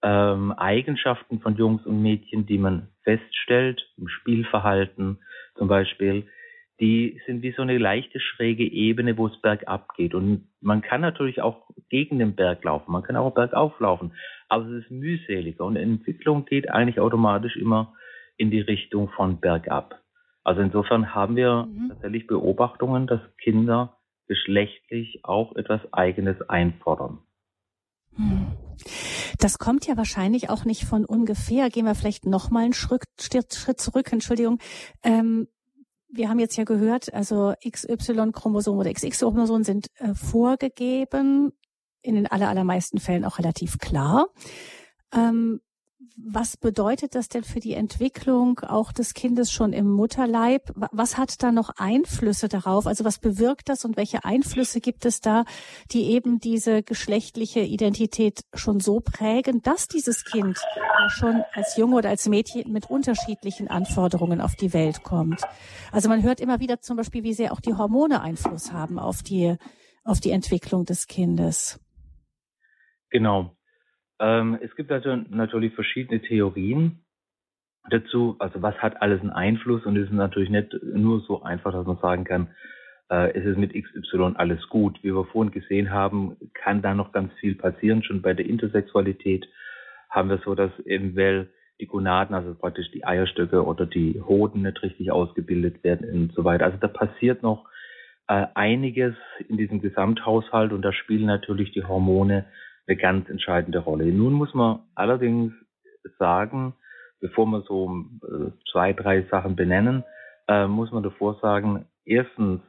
ähm, 0.01 0.51
Eigenschaften 0.53 1.41
von 1.41 1.57
Jungs 1.57 1.85
und 1.85 2.01
Mädchen, 2.01 2.47
die 2.47 2.57
man 2.57 2.87
feststellt 3.03 3.87
im 3.97 4.07
Spielverhalten 4.07 5.19
zum 5.57 5.67
Beispiel, 5.67 6.25
die 6.79 7.21
sind 7.25 7.41
wie 7.41 7.53
so 7.53 7.61
eine 7.61 7.77
leichte 7.77 8.19
schräge 8.19 8.63
Ebene, 8.65 9.17
wo 9.17 9.27
es 9.27 9.41
bergab 9.41 9.95
geht. 9.95 10.13
Und 10.13 10.49
man 10.61 10.81
kann 10.81 11.01
natürlich 11.01 11.41
auch 11.41 11.69
gegen 11.89 12.19
den 12.19 12.35
Berg 12.35 12.63
laufen, 12.63 12.91
man 12.91 13.03
kann 13.03 13.15
auch 13.15 13.33
bergauf 13.33 13.79
laufen, 13.79 14.13
aber 14.49 14.65
es 14.65 14.83
ist 14.83 14.91
mühseliger 14.91 15.63
und 15.65 15.75
Entwicklung 15.75 16.45
geht 16.45 16.69
eigentlich 16.69 16.99
automatisch 16.99 17.55
immer 17.55 17.93
in 18.37 18.51
die 18.51 18.61
Richtung 18.61 19.09
von 19.09 19.39
bergab. 19.39 20.01
Also 20.43 20.61
insofern 20.61 21.15
haben 21.15 21.35
wir 21.35 21.65
mhm. 21.65 21.89
tatsächlich 21.89 22.27
Beobachtungen, 22.27 23.07
dass 23.07 23.21
Kinder 23.37 23.97
geschlechtlich 24.27 25.21
auch 25.23 25.55
etwas 25.55 25.81
Eigenes 25.93 26.41
einfordern. 26.49 27.19
Hm. 28.15 28.53
Das 29.39 29.57
kommt 29.57 29.87
ja 29.87 29.97
wahrscheinlich 29.97 30.49
auch 30.49 30.65
nicht 30.65 30.83
von 30.85 31.05
ungefähr. 31.05 31.69
Gehen 31.69 31.85
wir 31.85 31.95
vielleicht 31.95 32.25
noch 32.25 32.49
mal 32.49 32.63
einen 32.63 32.73
Schritt, 32.73 33.03
Schritt 33.19 33.79
zurück. 33.79 34.11
Entschuldigung. 34.11 34.59
Ähm, 35.03 35.47
wir 36.15 36.29
haben 36.29 36.39
jetzt 36.39 36.55
ja 36.55 36.63
gehört, 36.63 37.13
also 37.13 37.53
XY-Chromosom 37.67 38.77
oder 38.77 38.91
XX-Chromosom 38.91 39.63
sind 39.63 39.87
äh, 39.95 40.13
vorgegeben, 40.13 41.51
in 42.01 42.15
den 42.15 42.27
aller, 42.27 42.49
allermeisten 42.49 42.99
Fällen 42.99 43.25
auch 43.25 43.39
relativ 43.39 43.79
klar. 43.79 44.27
Ähm, 45.13 45.61
was 46.17 46.55
bedeutet 46.55 47.13
das 47.13 47.27
denn 47.27 47.43
für 47.43 47.59
die 47.59 47.73
Entwicklung 47.73 48.59
auch 48.61 48.93
des 48.93 49.13
Kindes 49.13 49.51
schon 49.51 49.73
im 49.73 49.89
Mutterleib? 49.91 50.71
Was 50.75 51.17
hat 51.17 51.43
da 51.43 51.51
noch 51.51 51.71
Einflüsse 51.75 52.47
darauf? 52.47 52.87
Also 52.87 53.03
was 53.03 53.19
bewirkt 53.19 53.67
das 53.67 53.83
und 53.83 53.97
welche 53.97 54.23
Einflüsse 54.23 54.79
gibt 54.79 55.05
es 55.05 55.19
da, 55.19 55.43
die 55.91 56.11
eben 56.11 56.39
diese 56.39 56.83
geschlechtliche 56.83 57.59
Identität 57.59 58.45
schon 58.53 58.79
so 58.79 59.01
prägen, 59.01 59.61
dass 59.61 59.87
dieses 59.87 60.23
Kind 60.23 60.57
ja 60.77 61.09
schon 61.09 61.43
als 61.53 61.75
Junge 61.75 61.97
oder 61.97 62.09
als 62.09 62.29
Mädchen 62.29 62.71
mit 62.71 62.89
unterschiedlichen 62.89 63.67
Anforderungen 63.67 64.39
auf 64.39 64.55
die 64.55 64.73
Welt 64.73 65.03
kommt? 65.03 65.41
Also 65.91 66.07
man 66.07 66.23
hört 66.23 66.39
immer 66.39 66.61
wieder 66.61 66.79
zum 66.79 66.95
Beispiel, 66.95 67.23
wie 67.23 67.33
sehr 67.33 67.51
auch 67.51 67.59
die 67.59 67.73
Hormone 67.73 68.21
Einfluss 68.21 68.71
haben 68.71 68.99
auf 68.99 69.21
die, 69.21 69.57
auf 70.05 70.21
die 70.21 70.31
Entwicklung 70.31 70.85
des 70.85 71.07
Kindes. 71.07 71.79
Genau. 73.09 73.55
Ähm, 74.19 74.57
es 74.61 74.75
gibt 74.75 74.91
also 74.91 75.15
natürlich 75.15 75.73
verschiedene 75.73 76.21
Theorien 76.21 76.99
dazu, 77.89 78.35
also 78.39 78.61
was 78.61 78.75
hat 78.77 79.01
alles 79.01 79.21
einen 79.21 79.31
Einfluss 79.31 79.85
und 79.85 79.97
es 79.97 80.05
ist 80.05 80.13
natürlich 80.13 80.49
nicht 80.49 80.75
nur 80.83 81.21
so 81.21 81.43
einfach, 81.43 81.71
dass 81.71 81.85
man 81.85 81.97
sagen 81.97 82.23
kann, 82.23 82.47
äh, 83.09 83.31
es 83.37 83.45
ist 83.45 83.57
mit 83.57 83.73
XY 83.73 84.33
alles 84.35 84.67
gut. 84.69 84.99
Wie 85.03 85.13
wir 85.13 85.25
vorhin 85.25 85.51
gesehen 85.51 85.91
haben, 85.91 86.37
kann 86.53 86.81
da 86.81 86.93
noch 86.93 87.11
ganz 87.11 87.31
viel 87.39 87.55
passieren. 87.55 88.03
Schon 88.03 88.21
bei 88.21 88.33
der 88.33 88.45
Intersexualität 88.45 89.47
haben 90.09 90.29
wir 90.29 90.39
so, 90.43 90.55
dass 90.55 90.71
eventuell 90.85 91.49
die 91.79 91.87
Gonaden, 91.87 92.33
also 92.33 92.55
praktisch 92.55 92.89
die 92.91 93.05
Eierstöcke 93.05 93.65
oder 93.65 93.85
die 93.85 94.21
Hoden 94.21 94.61
nicht 94.61 94.81
richtig 94.81 95.11
ausgebildet 95.11 95.83
werden 95.83 96.09
und 96.09 96.33
so 96.33 96.43
weiter. 96.45 96.65
Also 96.65 96.77
da 96.77 96.87
passiert 96.87 97.43
noch 97.43 97.65
äh, 98.27 98.47
einiges 98.53 99.15
in 99.49 99.57
diesem 99.57 99.81
Gesamthaushalt 99.81 100.71
und 100.71 100.81
da 100.81 100.93
spielen 100.93 101.25
natürlich 101.25 101.73
die 101.73 101.83
Hormone 101.83 102.45
eine 102.87 102.97
ganz 102.97 103.29
entscheidende 103.29 103.79
Rolle. 103.79 104.05
Nun 104.05 104.33
muss 104.33 104.53
man 104.53 104.79
allerdings 104.95 105.53
sagen, 106.19 106.73
bevor 107.19 107.45
wir 107.47 107.61
so 107.61 108.05
äh, 108.23 108.51
zwei, 108.71 108.93
drei 108.93 109.23
Sachen 109.23 109.55
benennen, 109.55 110.03
äh, 110.47 110.67
muss 110.67 110.91
man 110.91 111.03
davor 111.03 111.39
sagen, 111.41 111.85
erstens 112.05 112.61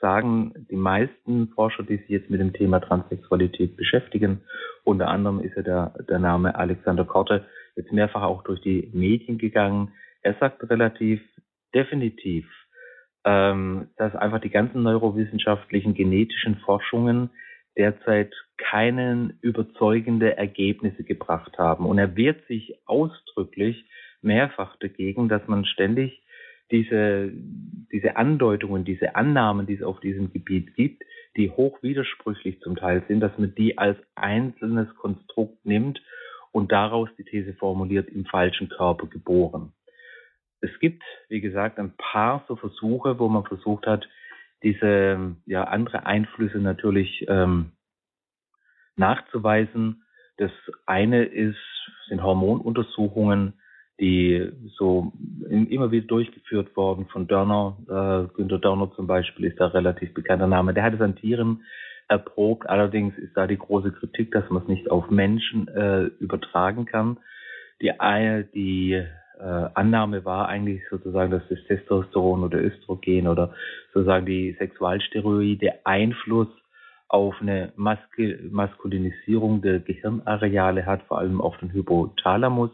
sagen 0.00 0.66
die 0.70 0.76
meisten 0.76 1.48
Forscher, 1.54 1.82
die 1.82 1.96
sich 1.96 2.08
jetzt 2.08 2.30
mit 2.30 2.40
dem 2.40 2.52
Thema 2.52 2.80
Transsexualität 2.80 3.76
beschäftigen, 3.76 4.42
unter 4.84 5.08
anderem 5.08 5.40
ist 5.40 5.56
ja 5.56 5.62
der, 5.62 5.94
der 6.08 6.18
Name 6.18 6.54
Alexander 6.54 7.04
Korte 7.04 7.46
jetzt 7.76 7.92
mehrfach 7.92 8.22
auch 8.22 8.42
durch 8.42 8.60
die 8.60 8.90
Medien 8.92 9.38
gegangen. 9.38 9.92
Er 10.20 10.34
sagt 10.34 10.68
relativ 10.68 11.22
definitiv, 11.74 12.46
ähm, 13.24 13.88
dass 13.96 14.14
einfach 14.14 14.40
die 14.40 14.50
ganzen 14.50 14.82
neurowissenschaftlichen 14.82 15.94
genetischen 15.94 16.56
Forschungen 16.56 17.30
derzeit 17.76 18.34
keinen 18.58 19.38
überzeugende 19.40 20.36
Ergebnisse 20.36 21.04
gebracht 21.04 21.58
haben. 21.58 21.86
Und 21.86 21.98
er 21.98 22.16
wehrt 22.16 22.46
sich 22.46 22.78
ausdrücklich 22.86 23.84
mehrfach 24.20 24.76
dagegen, 24.76 25.28
dass 25.28 25.46
man 25.48 25.64
ständig 25.64 26.22
diese, 26.70 27.30
diese 27.92 28.16
Andeutungen, 28.16 28.84
diese 28.84 29.14
Annahmen, 29.14 29.66
die 29.66 29.74
es 29.74 29.82
auf 29.82 30.00
diesem 30.00 30.32
Gebiet 30.32 30.74
gibt, 30.74 31.02
die 31.36 31.50
hoch 31.50 31.82
widersprüchlich 31.82 32.60
zum 32.60 32.76
Teil 32.76 33.02
sind, 33.08 33.20
dass 33.20 33.36
man 33.38 33.54
die 33.54 33.78
als 33.78 33.98
einzelnes 34.14 34.94
Konstrukt 34.96 35.64
nimmt 35.64 36.02
und 36.50 36.72
daraus 36.72 37.08
die 37.18 37.24
These 37.24 37.54
formuliert, 37.54 38.08
im 38.08 38.24
falschen 38.26 38.68
Körper 38.68 39.06
geboren. 39.06 39.72
es 40.60 40.70
gibt, 40.78 41.02
wie 41.28 41.40
gesagt, 41.40 41.78
ein 41.78 41.94
paar 41.96 42.44
so 42.46 42.56
Versuche, 42.56 43.18
wo 43.18 43.28
man 43.28 43.44
versucht 43.44 43.86
hat, 43.86 44.08
diese 44.62 45.36
ja 45.46 45.64
andere 45.64 46.06
Einflüsse 46.06 46.58
natürlich 46.58 47.24
ähm, 47.28 47.72
nachzuweisen. 48.96 50.04
Das 50.36 50.50
eine 50.86 51.24
ist 51.24 51.56
sind 52.08 52.22
Hormonuntersuchungen, 52.22 53.54
die 54.00 54.50
so 54.76 55.12
immer 55.48 55.90
wieder 55.90 56.06
durchgeführt 56.06 56.76
worden 56.76 57.06
von 57.06 57.26
Dörner. 57.26 57.76
Äh, 57.88 58.34
Günter 58.34 58.58
Dörner 58.58 58.90
zum 58.96 59.06
Beispiel 59.06 59.46
ist 59.46 59.60
da 59.60 59.68
relativ 59.68 60.12
bekannter 60.14 60.46
Name. 60.46 60.74
Der 60.74 60.82
hat 60.82 60.94
es 60.94 61.00
an 61.00 61.16
Tieren 61.16 61.62
erprobt. 62.08 62.68
Allerdings 62.68 63.16
ist 63.18 63.36
da 63.36 63.46
die 63.46 63.58
große 63.58 63.92
Kritik, 63.92 64.32
dass 64.32 64.48
man 64.50 64.62
es 64.62 64.68
nicht 64.68 64.90
auf 64.90 65.10
Menschen 65.10 65.68
äh, 65.68 66.04
übertragen 66.18 66.84
kann. 66.84 67.18
Die, 67.80 67.92
die 68.54 69.04
äh, 69.38 69.68
Annahme 69.74 70.24
war 70.24 70.48
eigentlich 70.48 70.82
sozusagen, 70.90 71.30
dass 71.30 71.42
das 71.48 71.58
Testosteron 71.66 72.44
oder 72.44 72.62
Östrogen 72.62 73.28
oder 73.28 73.54
sozusagen 73.92 74.26
die 74.26 74.54
Sexualsteroide 74.58 75.84
Einfluss 75.84 76.48
auf 77.08 77.34
eine 77.40 77.72
Maske, 77.76 78.40
Maskulinisierung 78.50 79.60
der 79.60 79.80
Gehirnareale 79.80 80.86
hat, 80.86 81.02
vor 81.02 81.18
allem 81.18 81.40
auf 81.40 81.56
den 81.58 81.72
Hypothalamus. 81.72 82.70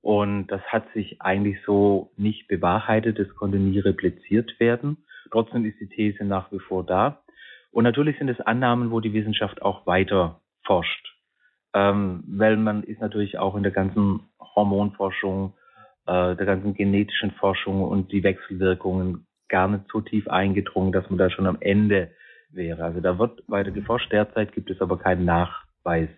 Und 0.00 0.46
das 0.46 0.62
hat 0.62 0.84
sich 0.94 1.20
eigentlich 1.20 1.58
so 1.66 2.12
nicht 2.16 2.46
bewahrheitet, 2.46 3.18
es 3.18 3.34
konnte 3.34 3.58
nie 3.58 3.80
repliziert 3.80 4.58
werden. 4.60 4.98
Trotzdem 5.32 5.64
ist 5.64 5.80
die 5.80 5.88
These 5.88 6.24
nach 6.24 6.52
wie 6.52 6.60
vor 6.60 6.84
da. 6.84 7.22
Und 7.72 7.84
natürlich 7.84 8.16
sind 8.18 8.28
es 8.28 8.40
Annahmen, 8.40 8.90
wo 8.90 9.00
die 9.00 9.12
Wissenschaft 9.12 9.60
auch 9.60 9.86
weiter 9.86 10.40
forscht. 10.64 11.14
Ähm, 11.74 12.24
weil 12.26 12.56
man 12.56 12.82
ist 12.84 13.00
natürlich 13.00 13.38
auch 13.38 13.56
in 13.56 13.62
der 13.62 13.72
ganzen 13.72 14.20
Hormonforschung, 14.40 15.54
äh, 16.08 16.36
der 16.36 16.46
ganzen 16.46 16.74
genetischen 16.74 17.32
Forschung 17.32 17.82
und 17.82 18.10
die 18.12 18.22
Wechselwirkungen 18.22 19.26
gar 19.48 19.68
nicht 19.68 19.84
so 19.92 20.00
tief 20.00 20.26
eingedrungen, 20.28 20.92
dass 20.92 21.08
man 21.10 21.18
da 21.18 21.30
schon 21.30 21.46
am 21.46 21.58
Ende 21.60 22.10
wäre. 22.50 22.82
Also 22.82 23.00
da 23.00 23.18
wird 23.18 23.42
weiter 23.46 23.70
geforscht. 23.70 24.10
Derzeit 24.10 24.52
gibt 24.52 24.70
es 24.70 24.80
aber 24.80 24.98
keinen 24.98 25.24
Nachweis. 25.26 26.08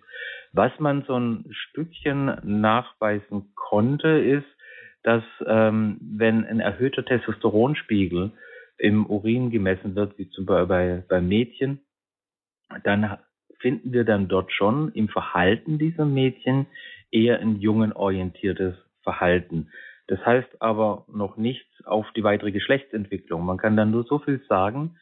Was 0.53 0.73
man 0.79 1.03
so 1.07 1.19
ein 1.19 1.45
Stückchen 1.51 2.37
nachweisen 2.43 3.53
konnte, 3.55 4.09
ist, 4.09 4.47
dass 5.03 5.25
ähm, 5.47 5.99
wenn 6.01 6.45
ein 6.45 6.61
erhöhter 6.61 7.05
Testosteronspiegel 7.05 8.33
im 8.79 9.07
Urin 9.07 9.51
gemessen 9.51 9.95
wird, 9.95 10.19
wie 10.19 10.29
zum 10.31 10.47
Beispiel 10.47 10.67
bei, 10.67 11.05
bei 11.09 11.21
Mädchen, 11.21 11.81
dann 12.85 13.19
finden 13.59 13.93
wir 13.93 14.05
dann 14.05 14.29
dort 14.29 14.53
schon 14.53 14.93
im 14.93 15.09
Verhalten 15.09 15.79
dieser 15.79 16.05
Mädchen 16.05 16.67
eher 17.11 17.41
ein 17.41 17.57
jungenorientiertes 17.57 18.77
Verhalten. 19.03 19.71
Das 20.07 20.25
heißt 20.27 20.61
aber 20.61 21.05
noch 21.09 21.37
nichts 21.37 21.71
auf 21.85 22.07
die 22.17 22.25
weitere 22.25 22.51
Geschlechtsentwicklung. 22.51 23.45
Man 23.45 23.59
kann 23.59 23.77
dann 23.77 23.91
nur 23.93 24.05
so 24.05 24.19
viel 24.19 24.41
sagen, 24.49 24.97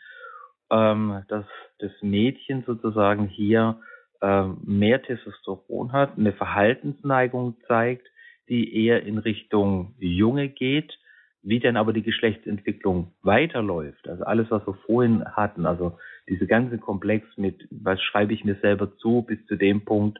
ähm, 0.70 1.22
dass 1.28 1.46
das 1.78 1.92
Mädchen 2.02 2.64
sozusagen 2.66 3.26
hier 3.26 3.80
ähm, 4.20 4.58
mehr 4.64 5.00
Testosteron 5.02 5.92
hat, 5.92 6.18
eine 6.18 6.32
Verhaltensneigung 6.32 7.56
zeigt, 7.66 8.06
die 8.48 8.84
eher 8.84 9.02
in 9.02 9.18
Richtung 9.18 9.94
Junge 9.98 10.48
geht, 10.48 10.98
wie 11.42 11.60
denn 11.60 11.76
aber 11.76 11.92
die 11.92 12.02
Geschlechtsentwicklung 12.02 13.12
weiterläuft. 13.22 14.08
Also 14.08 14.24
alles, 14.24 14.50
was 14.50 14.66
wir 14.66 14.74
vorhin 14.86 15.24
hatten, 15.24 15.66
also 15.66 15.98
diese 16.28 16.46
ganze 16.46 16.78
Komplex 16.78 17.26
mit, 17.36 17.66
was 17.70 18.02
schreibe 18.02 18.34
ich 18.34 18.44
mir 18.44 18.56
selber 18.56 18.96
zu, 18.98 19.22
bis 19.22 19.44
zu 19.46 19.56
dem 19.56 19.84
Punkt, 19.84 20.18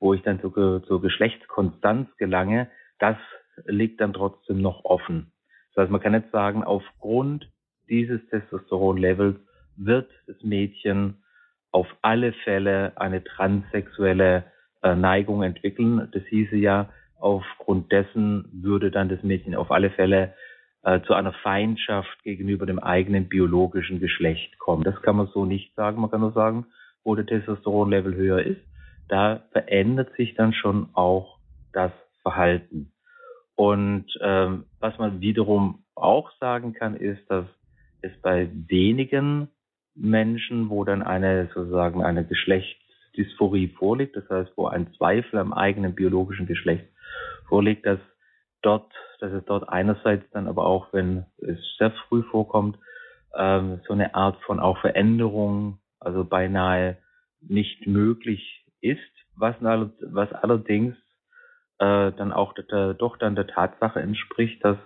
wo 0.00 0.12
ich 0.12 0.22
dann 0.22 0.40
zur, 0.40 0.82
zur 0.84 1.00
Geschlechtskonstanz 1.00 2.14
gelange, 2.16 2.68
das 2.98 3.16
liegt 3.64 4.00
dann 4.00 4.12
trotzdem 4.12 4.60
noch 4.60 4.84
offen. 4.84 5.32
Das 5.74 5.82
heißt, 5.82 5.92
man 5.92 6.00
kann 6.00 6.14
jetzt 6.14 6.32
sagen, 6.32 6.64
aufgrund 6.64 7.50
dieses 7.88 8.20
Testosteronlevels 8.28 9.36
wird 9.76 10.10
das 10.26 10.36
Mädchen 10.42 11.22
auf 11.70 11.86
alle 12.02 12.32
Fälle 12.32 12.92
eine 12.96 13.22
transsexuelle 13.22 14.44
äh, 14.82 14.94
Neigung 14.94 15.42
entwickeln. 15.42 16.08
Das 16.12 16.22
hieße 16.24 16.56
ja, 16.56 16.88
aufgrund 17.18 17.92
dessen 17.92 18.48
würde 18.52 18.90
dann 18.90 19.08
das 19.08 19.22
Mädchen 19.22 19.54
auf 19.54 19.70
alle 19.70 19.90
Fälle 19.90 20.34
äh, 20.82 21.00
zu 21.02 21.14
einer 21.14 21.32
Feindschaft 21.32 22.22
gegenüber 22.22 22.66
dem 22.66 22.78
eigenen 22.78 23.28
biologischen 23.28 24.00
Geschlecht 24.00 24.58
kommen. 24.58 24.84
Das 24.84 25.00
kann 25.02 25.16
man 25.16 25.26
so 25.28 25.44
nicht 25.44 25.74
sagen. 25.74 26.00
Man 26.00 26.10
kann 26.10 26.20
nur 26.20 26.32
sagen, 26.32 26.66
wo 27.04 27.14
der 27.14 27.26
Testosteronlevel 27.26 28.14
höher 28.14 28.42
ist, 28.42 28.60
da 29.08 29.42
verändert 29.52 30.14
sich 30.16 30.34
dann 30.34 30.52
schon 30.52 30.88
auch 30.94 31.38
das 31.72 31.92
Verhalten. 32.26 32.90
Und 33.54 34.06
ähm, 34.20 34.64
was 34.80 34.98
man 34.98 35.20
wiederum 35.20 35.84
auch 35.94 36.32
sagen 36.40 36.72
kann, 36.72 36.96
ist, 36.96 37.22
dass 37.30 37.46
es 38.02 38.10
bei 38.20 38.50
wenigen 38.66 39.48
Menschen, 39.94 40.68
wo 40.68 40.82
dann 40.82 41.02
eine 41.02 41.48
sozusagen 41.54 42.02
eine 42.02 42.24
Geschlechtsdysphorie 42.24 43.68
vorliegt, 43.78 44.16
das 44.16 44.28
heißt, 44.28 44.50
wo 44.56 44.66
ein 44.66 44.92
Zweifel 44.94 45.38
am 45.38 45.52
eigenen 45.52 45.94
biologischen 45.94 46.48
Geschlecht 46.48 46.86
vorliegt, 47.48 47.86
dass 47.86 48.00
dort, 48.60 48.92
dass 49.20 49.30
es 49.30 49.44
dort 49.44 49.68
einerseits 49.68 50.28
dann 50.32 50.48
aber 50.48 50.66
auch, 50.66 50.92
wenn 50.92 51.26
es 51.38 51.58
sehr 51.78 51.92
früh 52.08 52.24
vorkommt, 52.24 52.76
ähm, 53.36 53.80
so 53.86 53.92
eine 53.92 54.16
Art 54.16 54.36
von 54.42 54.58
auch 54.58 54.78
Veränderung, 54.80 55.78
also 56.00 56.24
beinahe 56.24 56.98
nicht 57.40 57.86
möglich 57.86 58.66
ist, 58.80 58.98
was, 59.36 59.54
was 59.60 60.32
allerdings 60.32 60.96
äh, 61.78 62.12
dann 62.12 62.32
auch 62.32 62.54
der, 62.54 62.94
doch 62.94 63.16
dann 63.16 63.34
der 63.34 63.46
Tatsache 63.46 64.00
entspricht, 64.00 64.64
dass 64.64 64.78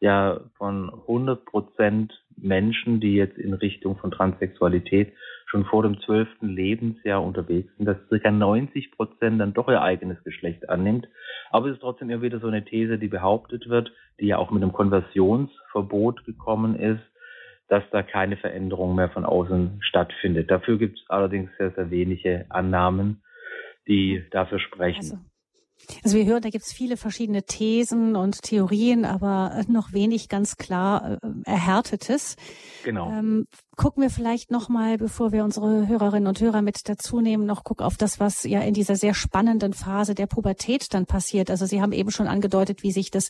ja 0.00 0.40
von 0.56 0.90
100 0.90 1.44
Prozent 1.44 2.12
Menschen, 2.36 3.00
die 3.00 3.14
jetzt 3.14 3.36
in 3.36 3.52
Richtung 3.52 3.96
von 3.98 4.10
Transsexualität 4.10 5.12
schon 5.46 5.64
vor 5.64 5.82
dem 5.82 6.00
zwölften 6.00 6.48
Lebensjahr 6.48 7.22
unterwegs 7.22 7.74
sind, 7.76 7.86
dass 7.86 7.96
circa 8.08 8.30
90 8.30 8.92
Prozent 8.92 9.40
dann 9.40 9.54
doch 9.54 9.68
ihr 9.68 9.82
eigenes 9.82 10.22
Geschlecht 10.22 10.68
annimmt. 10.68 11.08
Aber 11.50 11.66
es 11.66 11.74
ist 11.74 11.80
trotzdem 11.80 12.10
immer 12.10 12.22
wieder 12.22 12.38
so 12.38 12.48
eine 12.48 12.64
These, 12.64 12.98
die 12.98 13.08
behauptet 13.08 13.68
wird, 13.68 13.90
die 14.20 14.26
ja 14.26 14.38
auch 14.38 14.50
mit 14.50 14.62
einem 14.62 14.72
Konversionsverbot 14.72 16.24
gekommen 16.24 16.78
ist, 16.78 17.02
dass 17.68 17.82
da 17.90 18.02
keine 18.02 18.36
Veränderung 18.36 18.94
mehr 18.94 19.10
von 19.10 19.24
außen 19.24 19.80
stattfindet. 19.82 20.50
Dafür 20.50 20.78
gibt 20.78 20.98
es 20.98 21.10
allerdings 21.10 21.50
sehr, 21.58 21.70
sehr 21.72 21.90
wenige 21.90 22.46
Annahmen, 22.50 23.22
die 23.86 24.24
dafür 24.30 24.58
sprechen. 24.58 25.00
Also 25.00 25.18
also 26.04 26.16
wir 26.16 26.26
hören, 26.26 26.42
da 26.42 26.50
gibt 26.50 26.64
es 26.64 26.72
viele 26.72 26.96
verschiedene 26.96 27.42
Thesen 27.42 28.16
und 28.16 28.42
Theorien, 28.42 29.04
aber 29.04 29.62
noch 29.68 29.92
wenig 29.92 30.28
ganz 30.28 30.56
klar 30.56 31.18
äh, 31.22 31.28
erhärtetes. 31.44 32.36
Genau. 32.84 33.10
Ähm, 33.10 33.46
gucken 33.76 34.02
wir 34.02 34.10
vielleicht 34.10 34.50
noch 34.50 34.68
mal, 34.68 34.98
bevor 34.98 35.32
wir 35.32 35.44
unsere 35.44 35.86
Hörerinnen 35.86 36.26
und 36.26 36.40
Hörer 36.40 36.62
mit 36.62 36.88
dazu 36.88 37.20
nehmen, 37.20 37.46
noch 37.46 37.64
guck 37.64 37.80
auf 37.80 37.96
das, 37.96 38.20
was 38.20 38.44
ja 38.44 38.60
in 38.60 38.74
dieser 38.74 38.96
sehr 38.96 39.14
spannenden 39.14 39.72
Phase 39.72 40.14
der 40.14 40.26
Pubertät 40.26 40.92
dann 40.92 41.06
passiert. 41.06 41.50
Also 41.50 41.64
Sie 41.64 41.80
haben 41.80 41.92
eben 41.92 42.10
schon 42.10 42.28
angedeutet, 42.28 42.82
wie 42.82 42.92
sich 42.92 43.10
das 43.10 43.28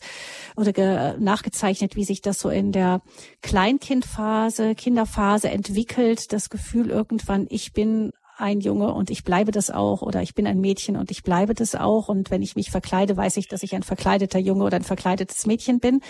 oder 0.55 1.17
nachgezeichnet, 1.17 1.95
wie 1.95 2.03
sich 2.03 2.21
das 2.21 2.39
so 2.39 2.49
in 2.49 2.71
der 2.71 3.01
Kleinkindphase, 3.41 4.75
Kinderphase 4.75 5.49
entwickelt. 5.49 6.33
Das 6.33 6.49
Gefühl 6.49 6.89
irgendwann, 6.89 7.47
ich 7.49 7.73
bin 7.73 8.11
ein 8.39 8.59
Junge 8.61 8.93
und 8.93 9.09
ich 9.09 9.23
bleibe 9.23 9.51
das 9.51 9.69
auch 9.69 10.01
oder 10.01 10.21
ich 10.21 10.35
bin 10.35 10.47
ein 10.47 10.59
Mädchen 10.59 10.95
und 10.95 11.11
ich 11.11 11.23
bleibe 11.23 11.53
das 11.53 11.75
auch 11.75 12.09
und 12.09 12.31
wenn 12.31 12.41
ich 12.41 12.55
mich 12.55 12.71
verkleide, 12.71 13.15
weiß 13.17 13.37
ich, 13.37 13.47
dass 13.47 13.63
ich 13.63 13.75
ein 13.75 13.83
verkleideter 13.83 14.39
Junge 14.39 14.63
oder 14.63 14.77
ein 14.77 14.83
verkleidetes 14.83 15.45
Mädchen 15.45 15.79
bin. 15.79 16.01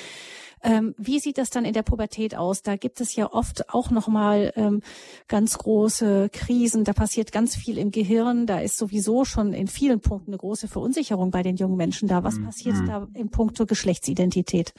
Ähm, 0.62 0.94
wie 0.98 1.20
sieht 1.20 1.38
das 1.38 1.50
dann 1.50 1.64
in 1.64 1.74
der 1.74 1.84
Pubertät 1.84 2.36
aus? 2.36 2.62
Da 2.62 2.76
gibt 2.76 3.00
es 3.00 3.16
ja 3.16 3.32
oft 3.32 3.70
auch 3.70 3.92
nochmal 3.92 4.52
ähm, 4.56 4.82
ganz 5.28 5.58
große 5.58 6.30
Krisen. 6.34 6.84
Da 6.84 6.94
passiert 6.94 7.32
ganz 7.32 7.56
viel 7.56 7.78
im 7.78 7.92
Gehirn. 7.92 8.46
Da 8.46 8.60
ist 8.60 8.78
sowieso 8.78 9.24
schon 9.24 9.54
in 9.54 9.68
vielen 9.68 10.02
Punkten 10.02 10.32
eine 10.32 10.38
große 10.38 10.68
Verunsicherung 10.68 11.32
bei 11.32 11.44
den 11.44 11.56
jungen 11.56 11.78
Menschen 11.78 12.10
da. 12.10 12.24
Was 12.24 12.36
mhm. 12.36 12.46
passiert 12.46 12.76
mhm. 12.76 12.88
da 12.88 13.08
im 13.14 13.30
Punkto 13.30 13.66
Geschlechtsidentität? 13.66 14.74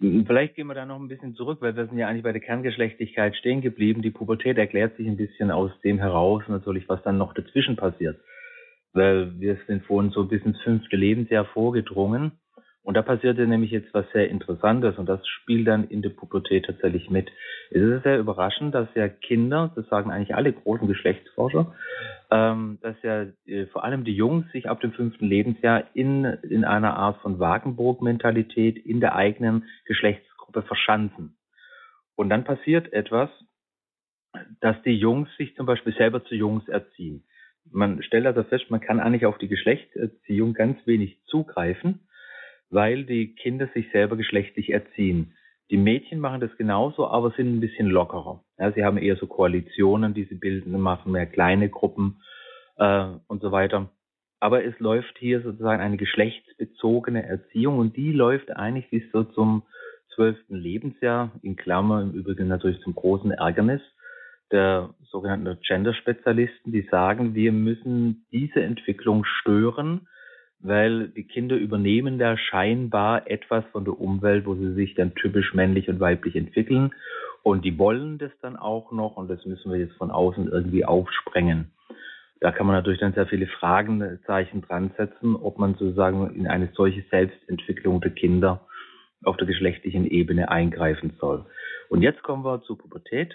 Vielleicht 0.00 0.54
gehen 0.54 0.66
wir 0.66 0.74
da 0.74 0.86
noch 0.86 0.98
ein 0.98 1.08
bisschen 1.08 1.34
zurück, 1.34 1.58
weil 1.60 1.76
wir 1.76 1.86
sind 1.86 1.98
ja 1.98 2.08
eigentlich 2.08 2.22
bei 2.22 2.32
der 2.32 2.40
Kerngeschlechtlichkeit 2.40 3.36
stehen 3.36 3.60
geblieben. 3.60 4.00
Die 4.00 4.10
Pubertät 4.10 4.56
erklärt 4.56 4.96
sich 4.96 5.06
ein 5.06 5.18
bisschen 5.18 5.50
aus 5.50 5.70
dem 5.84 5.98
heraus, 5.98 6.42
natürlich, 6.48 6.88
was 6.88 7.02
dann 7.02 7.18
noch 7.18 7.34
dazwischen 7.34 7.76
passiert. 7.76 8.18
Weil 8.94 9.38
wir 9.38 9.58
sind 9.66 9.84
vorhin 9.84 10.10
so 10.10 10.24
bis 10.24 10.42
ins 10.42 10.58
fünfte 10.62 10.96
Lebensjahr 10.96 11.44
vorgedrungen. 11.44 12.32
Und 12.82 12.96
da 12.96 13.02
passierte 13.02 13.46
nämlich 13.46 13.70
jetzt 13.72 13.92
was 13.92 14.06
sehr 14.12 14.30
Interessantes 14.30 14.96
und 14.96 15.06
das 15.06 15.26
spielt 15.28 15.68
dann 15.68 15.84
in 15.84 16.00
der 16.00 16.08
Pubertät 16.10 16.64
tatsächlich 16.64 17.10
mit. 17.10 17.30
Es 17.70 17.82
ist 17.82 18.02
sehr 18.04 18.18
überraschend, 18.18 18.74
dass 18.74 18.88
ja 18.94 19.08
Kinder, 19.08 19.70
das 19.76 19.86
sagen 19.88 20.10
eigentlich 20.10 20.34
alle 20.34 20.52
großen 20.52 20.88
Geschlechtsforscher, 20.88 21.74
ähm, 22.30 22.78
dass 22.80 22.96
ja 23.02 23.26
äh, 23.46 23.66
vor 23.66 23.84
allem 23.84 24.04
die 24.04 24.14
Jungs 24.14 24.50
sich 24.52 24.68
ab 24.68 24.80
dem 24.80 24.92
fünften 24.92 25.26
Lebensjahr 25.26 25.84
in, 25.94 26.24
in 26.24 26.64
einer 26.64 26.96
Art 26.96 27.20
von 27.20 27.38
Wagenburg-Mentalität 27.38 28.78
in 28.78 29.00
der 29.00 29.14
eigenen 29.14 29.64
Geschlechtsgruppe 29.84 30.62
verschanzen. 30.62 31.36
Und 32.16 32.30
dann 32.30 32.44
passiert 32.44 32.92
etwas, 32.94 33.28
dass 34.60 34.80
die 34.82 34.96
Jungs 34.96 35.28
sich 35.36 35.54
zum 35.54 35.66
Beispiel 35.66 35.94
selber 35.94 36.24
zu 36.24 36.34
Jungs 36.34 36.66
erziehen. 36.68 37.24
Man 37.70 38.02
stellt 38.02 38.26
also 38.26 38.42
fest, 38.42 38.70
man 38.70 38.80
kann 38.80 39.00
eigentlich 39.00 39.26
auf 39.26 39.36
die 39.36 39.48
Geschlechtserziehung 39.48 40.54
ganz 40.54 40.78
wenig 40.86 41.22
zugreifen 41.26 42.00
weil 42.70 43.04
die 43.04 43.34
Kinder 43.34 43.68
sich 43.74 43.90
selber 43.92 44.16
geschlechtlich 44.16 44.70
erziehen. 44.70 45.34
Die 45.70 45.76
Mädchen 45.76 46.18
machen 46.18 46.40
das 46.40 46.56
genauso, 46.56 47.06
aber 47.06 47.30
sind 47.32 47.54
ein 47.54 47.60
bisschen 47.60 47.88
lockerer. 47.88 48.42
Ja, 48.58 48.72
sie 48.72 48.84
haben 48.84 48.98
eher 48.98 49.16
so 49.16 49.26
Koalitionen, 49.26 50.14
die 50.14 50.24
sie 50.24 50.34
bilden, 50.34 50.78
machen 50.80 51.12
mehr 51.12 51.26
kleine 51.26 51.68
Gruppen 51.68 52.22
äh, 52.76 53.06
und 53.28 53.40
so 53.40 53.52
weiter. 53.52 53.90
Aber 54.40 54.64
es 54.64 54.78
läuft 54.80 55.18
hier 55.18 55.42
sozusagen 55.42 55.82
eine 55.82 55.96
geschlechtsbezogene 55.96 57.24
Erziehung 57.24 57.78
und 57.78 57.96
die 57.96 58.12
läuft 58.12 58.50
eigentlich 58.56 58.88
bis 58.90 59.02
so 59.12 59.22
zum 59.22 59.62
zwölften 60.14 60.56
Lebensjahr, 60.56 61.30
in 61.42 61.56
Klammer 61.56 62.02
im 62.02 62.12
Übrigen 62.12 62.48
natürlich 62.48 62.80
zum 62.80 62.94
großen 62.94 63.30
Ärgernis 63.30 63.82
der 64.50 64.94
sogenannten 65.10 65.58
Gender-Spezialisten, 65.60 66.72
die 66.72 66.88
sagen, 66.90 67.34
wir 67.34 67.52
müssen 67.52 68.26
diese 68.32 68.62
Entwicklung 68.62 69.24
stören, 69.24 70.08
weil 70.62 71.08
die 71.08 71.24
Kinder 71.24 71.56
übernehmen 71.56 72.18
da 72.18 72.36
scheinbar 72.36 73.30
etwas 73.30 73.64
von 73.72 73.84
der 73.84 73.98
Umwelt, 73.98 74.46
wo 74.46 74.54
sie 74.54 74.74
sich 74.74 74.94
dann 74.94 75.14
typisch 75.14 75.54
männlich 75.54 75.88
und 75.88 76.00
weiblich 76.00 76.36
entwickeln. 76.36 76.92
Und 77.42 77.64
die 77.64 77.78
wollen 77.78 78.18
das 78.18 78.32
dann 78.42 78.56
auch 78.56 78.92
noch 78.92 79.16
und 79.16 79.28
das 79.28 79.44
müssen 79.46 79.72
wir 79.72 79.78
jetzt 79.78 79.96
von 79.96 80.10
außen 80.10 80.48
irgendwie 80.48 80.84
aufsprengen. 80.84 81.70
Da 82.40 82.52
kann 82.52 82.66
man 82.66 82.76
natürlich 82.76 83.00
dann 83.00 83.12
sehr 83.12 83.26
viele 83.26 83.46
Fragenzeichen 83.46 84.62
dran 84.62 84.92
setzen, 84.96 85.36
ob 85.36 85.58
man 85.58 85.74
sozusagen 85.74 86.34
in 86.34 86.46
eine 86.46 86.70
solche 86.74 87.04
Selbstentwicklung 87.10 88.00
der 88.00 88.12
Kinder 88.12 88.66
auf 89.24 89.36
der 89.36 89.46
geschlechtlichen 89.46 90.06
Ebene 90.06 90.50
eingreifen 90.50 91.12
soll. 91.20 91.44
Und 91.90 92.02
jetzt 92.02 92.22
kommen 92.22 92.44
wir 92.44 92.62
zur 92.62 92.78
Pubertät. 92.78 93.34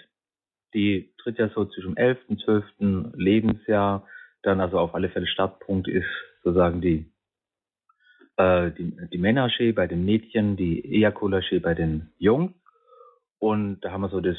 Die 0.74 1.12
tritt 1.18 1.38
ja 1.38 1.48
so 1.50 1.64
zwischen 1.66 1.94
dem 1.94 1.96
11. 1.96 2.18
und 2.28 2.40
12. 2.40 2.64
Lebensjahr. 3.14 4.06
Dann 4.42 4.60
also 4.60 4.78
auf 4.78 4.94
alle 4.94 5.08
Fälle 5.08 5.26
Startpunkt 5.26 5.88
ist 5.88 6.06
sozusagen 6.42 6.80
die, 6.80 7.06
äh, 8.36 8.70
die, 8.72 8.96
die 9.12 9.18
Menage 9.18 9.72
bei 9.72 9.86
den 9.86 10.04
Mädchen, 10.04 10.56
die 10.56 10.84
Ejakulage 10.84 11.60
bei 11.60 11.74
den 11.74 12.10
Jungs. 12.18 12.52
Und 13.38 13.80
da 13.80 13.92
haben 13.92 14.02
wir 14.02 14.08
so 14.08 14.20
das 14.20 14.36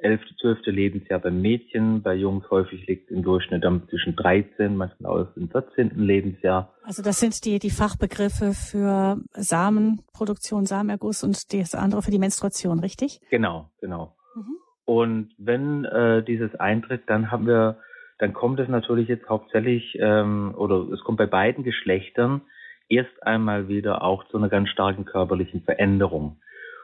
11., 0.00 0.20
12. 0.40 0.66
Lebensjahr 0.66 1.18
bei 1.18 1.30
Mädchen, 1.30 2.02
bei 2.02 2.14
Jungs 2.14 2.48
häufig 2.50 2.86
liegt 2.86 3.10
im 3.10 3.22
Durchschnitt 3.22 3.64
dann 3.64 3.88
zwischen 3.88 4.14
13, 4.14 4.76
manchmal 4.76 5.12
auch 5.12 5.36
im 5.36 5.50
14. 5.50 5.90
Lebensjahr. 5.96 6.72
Also 6.84 7.02
das 7.02 7.18
sind 7.18 7.44
die, 7.44 7.58
die 7.58 7.70
Fachbegriffe 7.70 8.52
für 8.54 9.18
Samenproduktion, 9.32 10.66
Samenerguss 10.66 11.24
und 11.24 11.52
das 11.52 11.74
andere 11.74 12.02
für 12.02 12.10
die 12.10 12.18
Menstruation, 12.18 12.78
richtig? 12.78 13.20
Genau, 13.30 13.70
genau. 13.80 14.14
Mhm. 14.36 14.56
Und 14.84 15.30
wenn 15.38 15.84
äh, 15.84 16.22
dieses 16.22 16.54
eintritt, 16.54 17.02
dann 17.06 17.30
haben 17.30 17.46
wir, 17.46 17.78
dann 18.18 18.32
kommt 18.32 18.60
es 18.60 18.68
natürlich 18.68 19.08
jetzt 19.08 19.28
hauptsächlich, 19.28 19.96
ähm, 20.00 20.54
oder 20.56 20.88
es 20.92 21.00
kommt 21.00 21.18
bei 21.18 21.26
beiden 21.26 21.64
Geschlechtern 21.64 22.42
erst 22.88 23.22
einmal 23.22 23.68
wieder 23.68 24.02
auch 24.02 24.24
zu 24.28 24.36
einer 24.36 24.48
ganz 24.48 24.68
starken 24.70 25.04
körperlichen 25.04 25.62
Veränderung. 25.62 26.40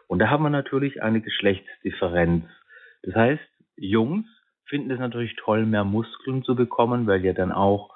Und 0.07 0.19
da 0.19 0.29
haben 0.29 0.43
wir 0.43 0.51
natürlich 0.51 1.03
eine 1.03 1.21
Geschlechtsdifferenz. 1.21 2.45
Das 3.03 3.15
heißt, 3.15 3.43
Jungs 3.77 4.27
finden 4.67 4.91
es 4.91 4.99
natürlich 4.99 5.37
toll, 5.37 5.67
mehr 5.67 5.85
Muskeln 5.85 6.43
zu 6.43 6.55
bekommen, 6.55 7.07
weil 7.07 7.25
ja 7.25 7.33
dann 7.33 7.53
auch 7.53 7.95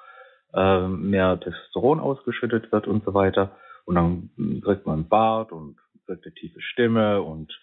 äh, 0.53 0.87
mehr 0.87 1.39
Testosteron 1.39 1.99
ausgeschüttet 1.99 2.71
wird 2.71 2.87
und 2.87 3.03
so 3.05 3.13
weiter. 3.13 3.55
Und 3.85 3.95
dann 3.95 4.61
kriegt 4.63 4.85
man 4.85 4.99
einen 4.99 5.09
Bart 5.09 5.51
und 5.51 5.77
kriegt 6.05 6.25
eine 6.25 6.33
tiefe 6.33 6.61
Stimme 6.61 7.21
und 7.21 7.57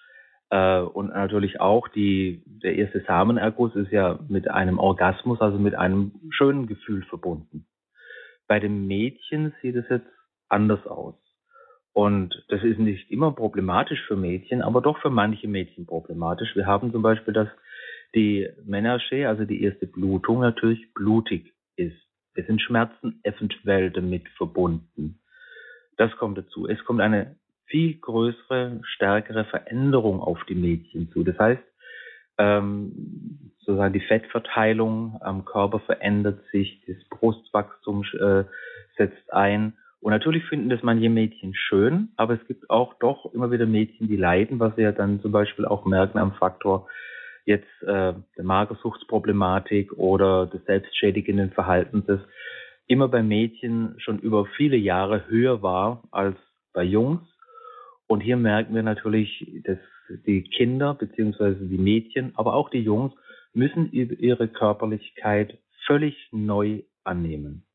äh, 0.51 0.81
und 0.81 1.09
natürlich 1.09 1.61
auch 1.61 1.89
die 1.89 2.43
der 2.47 2.77
erste 2.77 3.01
Samenerguss 3.01 3.75
ist 3.75 3.91
ja 3.91 4.19
mit 4.29 4.49
einem 4.49 4.79
Orgasmus, 4.79 5.41
also 5.41 5.59
mit 5.59 5.75
einem 5.75 6.13
schönen 6.31 6.67
Gefühl 6.67 7.05
verbunden. 7.05 7.67
Bei 8.47 8.61
dem 8.61 8.87
Mädchen 8.87 9.53
sieht 9.61 9.75
es 9.75 9.89
jetzt 9.89 10.07
anders 10.49 10.87
aus. 10.87 11.15
Und 11.93 12.45
das 12.49 12.63
ist 12.63 12.79
nicht 12.79 13.11
immer 13.11 13.33
problematisch 13.33 14.03
für 14.07 14.17
Mädchen, 14.17 14.61
aber 14.61 14.83
doch 14.83 14.99
für 15.01 15.11
manche 15.11 15.49
Mädchen 15.49 15.87
problematisch. 15.87 16.55
Wir 16.55 16.67
haben 16.67 16.93
zum 16.93 17.03
Beispiel, 17.03 17.33
dass 17.33 17.49
die 18.15 18.49
Menarche, 18.65 19.29
also 19.29 19.45
die 19.45 19.63
erste 19.63 19.87
Blutung, 19.87 20.41
natürlich 20.41 20.93
blutig 20.93 21.55
ist. 21.77 21.97
Es 22.35 22.47
sind 22.47 22.61
Schmerzen 22.61 23.21
eventuell 23.23 23.91
damit 23.91 24.29
verbunden. 24.37 25.21
Das 25.97 26.15
kommt 26.19 26.37
dazu. 26.37 26.69
Es 26.69 26.85
kommt 26.85 27.01
eine 27.01 27.37
viel 27.65 27.99
größere, 27.99 28.81
stärkere 28.83 29.45
Veränderung 29.47 30.21
auf 30.21 30.39
die 30.49 30.55
Mädchen 30.55 31.11
zu. 31.13 31.25
Das 31.25 31.39
heißt, 31.39 31.63
ähm, 32.39 33.53
sozusagen 33.61 33.95
die 33.95 34.07
Fettverteilung 34.07 35.19
am 35.21 35.45
Körper 35.45 35.81
verändert 35.81 36.43
sich, 36.53 36.83
das 36.87 36.97
Brustwachstum 37.09 38.05
äh, 38.21 38.45
setzt 38.97 39.33
ein 39.33 39.77
und 40.07 40.13
natürlich 40.13 40.45
finden 40.45 40.69
das 40.69 40.85
manche 40.85 41.11
Mädchen 41.11 41.53
schön, 41.53 42.11
aber 42.15 42.35
es 42.35 42.47
gibt 42.47 42.71
auch 42.71 42.95
doch 43.01 43.35
immer 43.35 43.51
wieder 43.51 43.67
Mädchen, 43.67 44.07
die 44.07 44.15
leiden, 44.15 44.61
was 44.61 44.77
wir 44.77 44.85
ja 44.85 44.93
dann 44.93 45.21
zum 45.21 45.33
Beispiel 45.33 45.65
auch 45.65 45.85
merken 45.85 46.19
am 46.19 46.33
Faktor 46.35 46.87
jetzt 47.45 47.67
äh, 47.83 48.15
der 48.37 48.45
Magersuchtsproblematik 48.45 49.95
oder 49.95 50.47
des 50.47 50.65
selbstschädigenden 50.65 51.51
Verhaltens, 51.51 52.07
das 52.07 52.21
immer 52.87 53.09
bei 53.09 53.25
Mädchen 53.25 53.97
schon 53.99 54.21
über 54.21 54.47
viele 54.57 54.77
Jahre 54.77 55.27
höher 55.27 55.61
war 55.63 56.05
als 56.13 56.37
bei 56.73 56.85
Jungs. 56.85 57.23
Und 58.07 58.21
hier 58.21 58.37
merken 58.37 58.77
wir 58.77 58.85
natürlich, 58.85 59.61
dass 59.65 59.79
die 60.25 60.45
Kinder 60.45 60.95
beziehungsweise 60.95 61.67
die 61.67 61.79
Mädchen, 61.79 62.31
aber 62.37 62.55
auch 62.55 62.71
die 62.71 62.79
Jungs 62.79 63.13
müssen 63.55 63.91
ihre 63.91 64.47
Körperlichkeit 64.47 65.59
völlig 65.85 66.29
neu 66.31 66.83
annehmen. 67.03 67.67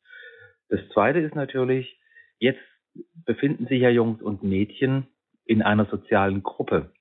Das 0.70 0.80
Zweite 0.94 1.20
ist 1.20 1.36
natürlich, 1.36 1.98
Jetzt 2.42 2.60
befinden 3.24 3.68
sich 3.68 3.82
ja 3.82 3.90
Jungs 3.90 4.22
und 4.22 4.42
Mädchen 4.42 5.06
in 5.46 5.62
einer 5.62 5.86
sozialen 5.86 6.42
Gruppe. 6.42 6.92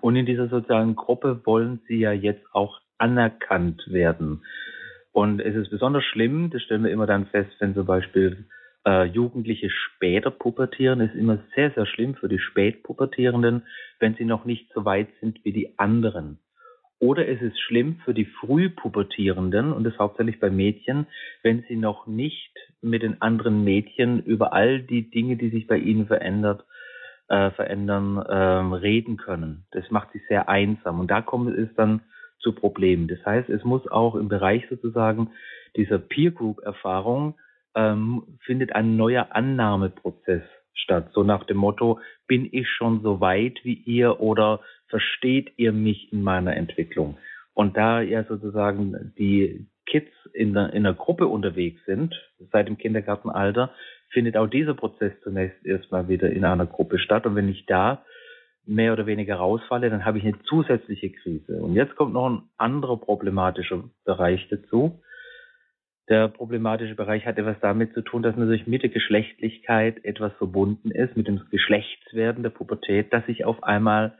Und 0.00 0.16
in 0.16 0.26
dieser 0.26 0.48
sozialen 0.48 0.96
Gruppe 0.96 1.46
wollen 1.46 1.80
sie 1.86 2.00
ja 2.00 2.12
jetzt 2.12 2.44
auch 2.52 2.80
anerkannt 2.98 3.82
werden. 3.86 4.44
Und 5.12 5.40
es 5.40 5.54
ist 5.54 5.70
besonders 5.70 6.02
schlimm, 6.04 6.50
das 6.50 6.60
stellen 6.62 6.82
wir 6.82 6.90
immer 6.90 7.06
dann 7.06 7.26
fest, 7.26 7.52
wenn 7.60 7.74
zum 7.74 7.86
Beispiel 7.86 8.48
äh, 8.84 9.04
Jugendliche 9.04 9.70
später 9.70 10.32
pubertieren, 10.32 11.00
ist 11.00 11.14
immer 11.14 11.38
sehr, 11.54 11.70
sehr 11.70 11.86
schlimm 11.86 12.16
für 12.16 12.28
die 12.28 12.40
Spätpubertierenden, 12.40 13.62
wenn 14.00 14.16
sie 14.16 14.24
noch 14.24 14.44
nicht 14.44 14.72
so 14.74 14.84
weit 14.84 15.08
sind 15.20 15.44
wie 15.44 15.52
die 15.52 15.78
anderen. 15.78 16.40
Oder 17.00 17.28
es 17.28 17.42
ist 17.42 17.60
schlimm 17.60 18.00
für 18.04 18.14
die 18.14 18.24
Frühpubertierenden 18.24 19.72
und 19.72 19.84
das 19.84 19.98
hauptsächlich 19.98 20.40
bei 20.40 20.50
Mädchen, 20.50 21.06
wenn 21.42 21.64
sie 21.68 21.76
noch 21.76 22.06
nicht 22.06 22.52
mit 22.80 23.02
den 23.02 23.20
anderen 23.20 23.64
Mädchen 23.64 24.22
über 24.22 24.52
all 24.52 24.80
die 24.80 25.10
Dinge, 25.10 25.36
die 25.36 25.50
sich 25.50 25.66
bei 25.66 25.76
ihnen 25.76 26.06
verändert, 26.06 26.64
äh, 27.28 27.50
verändern, 27.50 28.24
ähm, 28.28 28.72
reden 28.72 29.16
können. 29.16 29.66
Das 29.72 29.90
macht 29.90 30.12
sie 30.12 30.20
sehr 30.28 30.48
einsam 30.48 31.00
und 31.00 31.10
da 31.10 31.20
kommt 31.20 31.56
es 31.56 31.74
dann 31.74 32.00
zu 32.38 32.52
Problemen. 32.52 33.08
Das 33.08 33.24
heißt, 33.24 33.48
es 33.48 33.64
muss 33.64 33.86
auch 33.90 34.14
im 34.14 34.28
Bereich 34.28 34.64
sozusagen 34.68 35.30
dieser 35.76 35.98
Peer 35.98 36.30
Group 36.30 36.60
Erfahrung 36.62 37.34
ähm, 37.74 38.38
findet 38.44 38.74
ein 38.74 38.96
neuer 38.96 39.28
Annahmeprozess 39.30 40.42
statt. 40.74 41.10
So 41.12 41.22
nach 41.22 41.44
dem 41.44 41.56
Motto, 41.56 42.00
bin 42.26 42.48
ich 42.52 42.68
schon 42.68 43.02
so 43.02 43.20
weit 43.20 43.60
wie 43.64 43.74
ihr 43.74 44.20
oder 44.20 44.60
versteht 44.88 45.52
ihr 45.56 45.72
mich 45.72 46.12
in 46.12 46.22
meiner 46.22 46.56
Entwicklung? 46.56 47.18
Und 47.54 47.76
da 47.76 48.00
ja 48.00 48.24
sozusagen 48.24 49.12
die 49.18 49.66
Kids 49.86 50.10
in 50.32 50.54
der, 50.54 50.72
in 50.72 50.82
der 50.82 50.94
Gruppe 50.94 51.26
unterwegs 51.26 51.80
sind, 51.86 52.14
seit 52.52 52.68
dem 52.68 52.78
Kindergartenalter, 52.78 53.70
findet 54.10 54.36
auch 54.36 54.46
dieser 54.46 54.74
Prozess 54.74 55.12
zunächst 55.22 55.64
erstmal 55.64 56.08
wieder 56.08 56.30
in 56.30 56.44
einer 56.44 56.66
Gruppe 56.66 56.98
statt. 56.98 57.26
Und 57.26 57.36
wenn 57.36 57.48
ich 57.48 57.66
da 57.66 58.04
mehr 58.66 58.92
oder 58.92 59.06
weniger 59.06 59.36
rausfalle, 59.36 59.90
dann 59.90 60.04
habe 60.04 60.18
ich 60.18 60.24
eine 60.24 60.40
zusätzliche 60.44 61.10
Krise. 61.10 61.62
Und 61.62 61.74
jetzt 61.74 61.96
kommt 61.96 62.14
noch 62.14 62.28
ein 62.28 62.42
anderer 62.56 62.96
problematischer 62.96 63.84
Bereich 64.04 64.46
dazu. 64.48 65.00
Der 66.08 66.28
problematische 66.28 66.94
Bereich 66.94 67.24
hat 67.24 67.38
etwas 67.38 67.56
damit 67.60 67.94
zu 67.94 68.02
tun, 68.02 68.22
dass 68.22 68.36
natürlich 68.36 68.66
mit 68.66 68.82
der 68.82 68.90
Geschlechtlichkeit 68.90 70.04
etwas 70.04 70.32
verbunden 70.34 70.90
ist, 70.90 71.16
mit 71.16 71.26
dem 71.28 71.40
Geschlechtswerden 71.50 72.42
der 72.42 72.50
Pubertät, 72.50 73.12
dass 73.12 73.24
sich 73.26 73.44
auf 73.44 73.62
einmal 73.62 74.16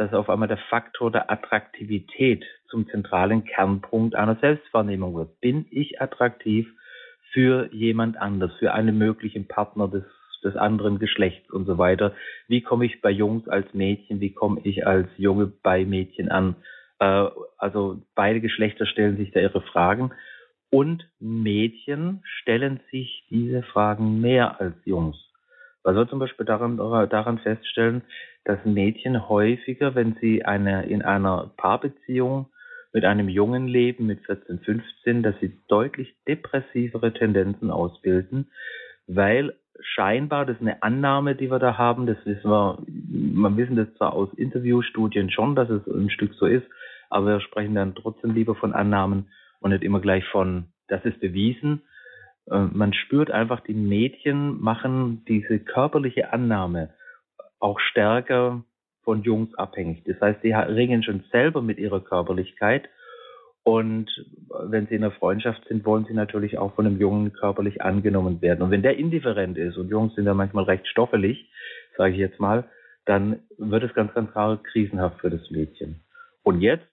dass 0.00 0.14
auf 0.14 0.30
einmal 0.30 0.48
der 0.48 0.56
Faktor 0.70 1.12
der 1.12 1.30
Attraktivität 1.30 2.42
zum 2.70 2.88
zentralen 2.88 3.44
Kernpunkt 3.44 4.14
einer 4.14 4.36
Selbstwahrnehmung 4.36 5.14
wird. 5.14 5.38
Bin 5.42 5.66
ich 5.70 6.00
attraktiv 6.00 6.66
für 7.32 7.68
jemand 7.70 8.16
anders, 8.16 8.50
für 8.58 8.72
einen 8.72 8.96
möglichen 8.96 9.46
Partner 9.46 9.88
des, 9.88 10.04
des 10.42 10.56
anderen 10.56 11.00
Geschlechts 11.00 11.50
und 11.50 11.66
so 11.66 11.76
weiter? 11.76 12.14
Wie 12.48 12.62
komme 12.62 12.86
ich 12.86 13.02
bei 13.02 13.10
Jungs 13.10 13.46
als 13.46 13.74
Mädchen? 13.74 14.20
Wie 14.20 14.32
komme 14.32 14.62
ich 14.64 14.86
als 14.86 15.10
Junge 15.18 15.52
bei 15.62 15.84
Mädchen 15.84 16.30
an? 16.30 16.56
Äh, 16.98 17.26
also 17.58 18.00
beide 18.14 18.40
Geschlechter 18.40 18.86
stellen 18.86 19.18
sich 19.18 19.32
da 19.32 19.40
ihre 19.40 19.60
Fragen. 19.60 20.12
Und 20.70 21.06
Mädchen 21.18 22.22
stellen 22.24 22.80
sich 22.90 23.26
diese 23.28 23.62
Fragen 23.64 24.22
mehr 24.22 24.62
als 24.62 24.76
Jungs. 24.86 25.18
Man 25.84 25.94
soll 25.94 26.08
zum 26.08 26.18
Beispiel 26.18 26.46
daran, 26.46 26.78
daran 26.78 27.38
feststellen, 27.38 28.02
dass 28.50 28.64
Mädchen 28.64 29.28
häufiger, 29.28 29.94
wenn 29.94 30.16
sie 30.20 30.44
eine, 30.44 30.84
in 30.86 31.02
einer 31.02 31.52
Paarbeziehung 31.56 32.46
mit 32.92 33.04
einem 33.04 33.28
Jungen 33.28 33.68
leben, 33.68 34.06
mit 34.06 34.26
14, 34.26 34.58
15, 34.58 35.22
dass 35.22 35.36
sie 35.40 35.56
deutlich 35.68 36.12
depressivere 36.26 37.12
Tendenzen 37.12 37.70
ausbilden, 37.70 38.50
weil 39.06 39.54
scheinbar, 39.78 40.46
das 40.46 40.56
ist 40.56 40.62
eine 40.62 40.82
Annahme, 40.82 41.36
die 41.36 41.48
wir 41.48 41.60
da 41.60 41.78
haben, 41.78 42.06
das 42.06 42.16
wissen 42.24 42.50
wir, 42.50 42.82
man 42.88 43.56
wissen 43.56 43.76
das 43.76 43.94
zwar 43.94 44.14
aus 44.14 44.28
Interviewstudien 44.34 45.30
schon, 45.30 45.54
dass 45.54 45.70
es 45.70 45.86
ein 45.86 46.10
Stück 46.10 46.34
so 46.34 46.46
ist, 46.46 46.66
aber 47.08 47.26
wir 47.26 47.40
sprechen 47.40 47.76
dann 47.76 47.94
trotzdem 47.94 48.34
lieber 48.34 48.56
von 48.56 48.72
Annahmen 48.72 49.28
und 49.60 49.70
nicht 49.70 49.84
immer 49.84 50.00
gleich 50.00 50.24
von, 50.26 50.64
das 50.88 51.04
ist 51.04 51.20
bewiesen. 51.20 51.82
Äh, 52.50 52.66
man 52.72 52.94
spürt 52.94 53.30
einfach, 53.30 53.60
die 53.60 53.74
Mädchen 53.74 54.60
machen 54.60 55.24
diese 55.28 55.60
körperliche 55.60 56.32
Annahme 56.32 56.90
auch 57.60 57.78
stärker 57.78 58.64
von 59.02 59.22
Jungs 59.22 59.54
abhängig. 59.54 60.02
Das 60.04 60.20
heißt, 60.20 60.42
sie 60.42 60.52
ringen 60.52 61.02
schon 61.02 61.24
selber 61.30 61.62
mit 61.62 61.78
ihrer 61.78 62.00
Körperlichkeit 62.00 62.88
und 63.62 64.10
wenn 64.68 64.86
sie 64.86 64.94
in 64.94 65.04
einer 65.04 65.12
Freundschaft 65.12 65.66
sind, 65.68 65.84
wollen 65.84 66.06
sie 66.06 66.14
natürlich 66.14 66.58
auch 66.58 66.74
von 66.74 66.86
einem 66.86 66.98
Jungen 66.98 67.32
körperlich 67.32 67.82
angenommen 67.82 68.40
werden. 68.40 68.62
Und 68.62 68.70
wenn 68.70 68.82
der 68.82 68.96
indifferent 68.96 69.58
ist, 69.58 69.76
und 69.76 69.88
Jungs 69.88 70.14
sind 70.14 70.26
ja 70.26 70.34
manchmal 70.34 70.64
recht 70.64 70.86
stoffelig, 70.88 71.50
sage 71.96 72.14
ich 72.14 72.18
jetzt 72.18 72.40
mal, 72.40 72.68
dann 73.04 73.40
wird 73.58 73.84
es 73.84 73.94
ganz, 73.94 74.14
ganz 74.14 74.30
klar 74.32 74.62
krisenhaft 74.62 75.20
für 75.20 75.30
das 75.30 75.50
Mädchen. 75.50 76.00
Und 76.42 76.60
jetzt, 76.60 76.86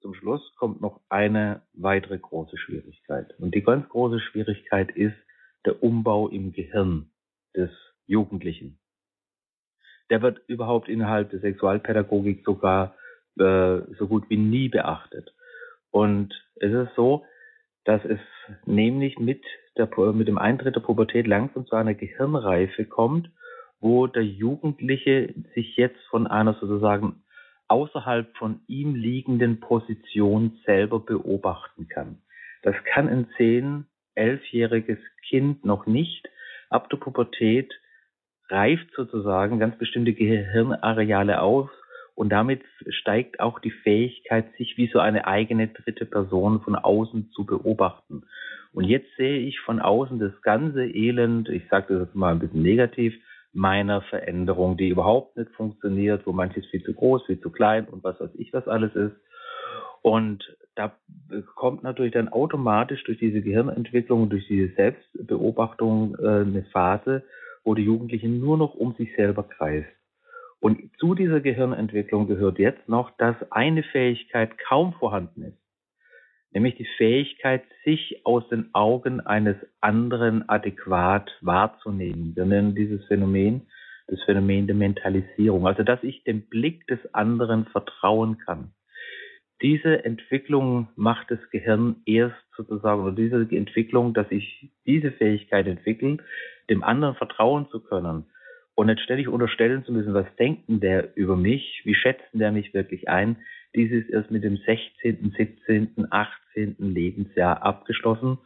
zum 0.00 0.14
Schluss, 0.14 0.54
kommt 0.56 0.80
noch 0.80 1.00
eine 1.08 1.62
weitere 1.72 2.18
große 2.18 2.58
Schwierigkeit. 2.58 3.34
Und 3.38 3.54
die 3.54 3.62
ganz 3.62 3.88
große 3.88 4.20
Schwierigkeit 4.20 4.90
ist 4.92 5.16
der 5.64 5.82
Umbau 5.82 6.28
im 6.28 6.52
Gehirn 6.52 7.10
des 7.56 7.70
Jugendlichen. 8.06 8.78
Der 10.10 10.22
wird 10.22 10.40
überhaupt 10.46 10.88
innerhalb 10.88 11.30
der 11.30 11.40
Sexualpädagogik 11.40 12.44
sogar 12.44 12.94
äh, 13.38 13.80
so 13.98 14.06
gut 14.06 14.28
wie 14.28 14.36
nie 14.36 14.68
beachtet. 14.68 15.34
Und 15.90 16.34
es 16.56 16.72
ist 16.72 16.94
so, 16.94 17.24
dass 17.84 18.04
es 18.04 18.20
nämlich 18.66 19.18
mit, 19.18 19.42
der, 19.76 19.88
mit 20.12 20.28
dem 20.28 20.38
Eintritt 20.38 20.76
der 20.76 20.80
Pubertät 20.80 21.26
langsam 21.26 21.66
zu 21.66 21.76
einer 21.76 21.94
Gehirnreife 21.94 22.84
kommt, 22.84 23.30
wo 23.80 24.06
der 24.06 24.24
Jugendliche 24.24 25.34
sich 25.54 25.76
jetzt 25.76 26.00
von 26.10 26.26
einer 26.26 26.54
sozusagen 26.54 27.22
außerhalb 27.68 28.36
von 28.36 28.60
ihm 28.66 28.94
liegenden 28.94 29.60
Position 29.60 30.58
selber 30.64 31.00
beobachten 31.00 31.88
kann. 31.88 32.18
Das 32.62 32.74
kann 32.84 33.08
ein 33.08 33.28
zehn, 33.36 33.86
elfjähriges 34.14 34.98
Kind 35.28 35.64
noch 35.64 35.86
nicht. 35.86 36.28
Ab 36.70 36.88
der 36.90 36.96
Pubertät 36.96 37.72
reift 38.48 38.92
sozusagen 38.94 39.58
ganz 39.58 39.76
bestimmte 39.78 40.12
Gehirnareale 40.12 41.40
aus, 41.40 41.70
und 42.14 42.30
damit 42.30 42.62
steigt 42.88 43.40
auch 43.40 43.58
die 43.58 43.72
Fähigkeit, 43.72 44.46
sich 44.56 44.76
wie 44.76 44.88
so 44.88 45.00
eine 45.00 45.26
eigene 45.26 45.68
dritte 45.68 46.06
Person 46.06 46.60
von 46.60 46.76
außen 46.76 47.30
zu 47.32 47.44
beobachten. 47.44 48.22
Und 48.72 48.84
jetzt 48.84 49.08
sehe 49.16 49.38
ich 49.38 49.60
von 49.60 49.80
außen 49.80 50.18
das 50.18 50.40
ganze 50.42 50.84
Elend, 50.84 51.48
ich 51.48 51.68
sage 51.68 51.94
das 51.94 52.06
jetzt 52.06 52.14
mal 52.14 52.32
ein 52.32 52.38
bisschen 52.38 52.62
negativ, 52.62 53.14
meiner 53.52 54.02
Veränderung, 54.02 54.76
die 54.76 54.88
überhaupt 54.88 55.36
nicht 55.36 55.50
funktioniert, 55.52 56.26
wo 56.26 56.32
manches 56.32 56.66
viel 56.66 56.82
zu 56.82 56.92
groß, 56.92 57.24
viel 57.26 57.40
zu 57.40 57.50
klein 57.50 57.86
und 57.86 58.02
was 58.02 58.18
weiß 58.20 58.30
ich, 58.34 58.52
was 58.52 58.66
alles 58.66 58.94
ist. 58.94 59.14
Und 60.02 60.56
da 60.74 60.92
kommt 61.54 61.84
natürlich 61.84 62.12
dann 62.12 62.28
automatisch 62.28 63.02
durch 63.04 63.18
diese 63.18 63.40
Gehirnentwicklung, 63.42 64.28
durch 64.28 64.46
diese 64.48 64.74
Selbstbeobachtung 64.74 66.16
äh, 66.20 66.40
eine 66.40 66.64
Phase, 66.72 67.22
wo 67.64 67.74
die 67.74 67.84
Jugendliche 67.84 68.28
nur 68.28 68.56
noch 68.56 68.74
um 68.74 68.94
sich 68.94 69.14
selber 69.16 69.42
kreist. 69.42 69.88
Und 70.60 70.90
zu 70.98 71.14
dieser 71.14 71.40
Gehirnentwicklung 71.40 72.26
gehört 72.26 72.58
jetzt 72.58 72.88
noch, 72.88 73.10
dass 73.18 73.36
eine 73.50 73.82
Fähigkeit 73.82 74.56
kaum 74.58 74.94
vorhanden 74.94 75.42
ist, 75.42 75.58
nämlich 76.52 76.76
die 76.76 76.88
Fähigkeit, 76.96 77.64
sich 77.84 78.24
aus 78.24 78.48
den 78.48 78.74
Augen 78.74 79.20
eines 79.20 79.56
anderen 79.80 80.48
adäquat 80.48 81.30
wahrzunehmen. 81.42 82.34
Wir 82.34 82.46
nennen 82.46 82.74
dieses 82.74 83.04
Phänomen 83.06 83.66
das 84.06 84.22
Phänomen 84.24 84.66
der 84.66 84.76
Mentalisierung, 84.76 85.66
also 85.66 85.82
dass 85.82 86.02
ich 86.02 86.24
dem 86.24 86.42
Blick 86.42 86.86
des 86.86 86.98
anderen 87.14 87.66
vertrauen 87.66 88.38
kann. 88.38 88.72
Diese 89.62 90.04
Entwicklung 90.04 90.88
macht 90.96 91.30
das 91.30 91.38
Gehirn 91.50 91.96
erst 92.04 92.36
sozusagen, 92.56 93.02
oder 93.02 93.12
diese 93.12 93.40
Entwicklung, 93.50 94.12
dass 94.12 94.26
ich 94.30 94.70
diese 94.84 95.10
Fähigkeit 95.12 95.66
entwickle, 95.66 96.18
dem 96.70 96.82
anderen 96.82 97.14
vertrauen 97.14 97.68
zu 97.70 97.80
können, 97.80 98.26
und 98.74 98.86
nicht 98.86 99.00
ständig 99.00 99.28
unterstellen 99.28 99.84
zu 99.84 99.92
müssen, 99.92 100.14
was 100.14 100.26
denkt 100.36 100.68
denn 100.68 100.80
der 100.80 101.16
über 101.16 101.36
mich, 101.36 101.82
wie 101.84 101.94
schätzt 101.94 102.24
der 102.32 102.52
mich 102.52 102.74
wirklich 102.74 103.08
ein, 103.08 103.36
dies 103.74 103.90
ist 103.90 104.10
erst 104.10 104.30
mit 104.30 104.44
dem 104.44 104.56
16., 104.56 105.34
17., 105.36 106.06
18. 106.10 106.76
Lebensjahr 106.78 107.62
abgeschlossen. 107.62 108.38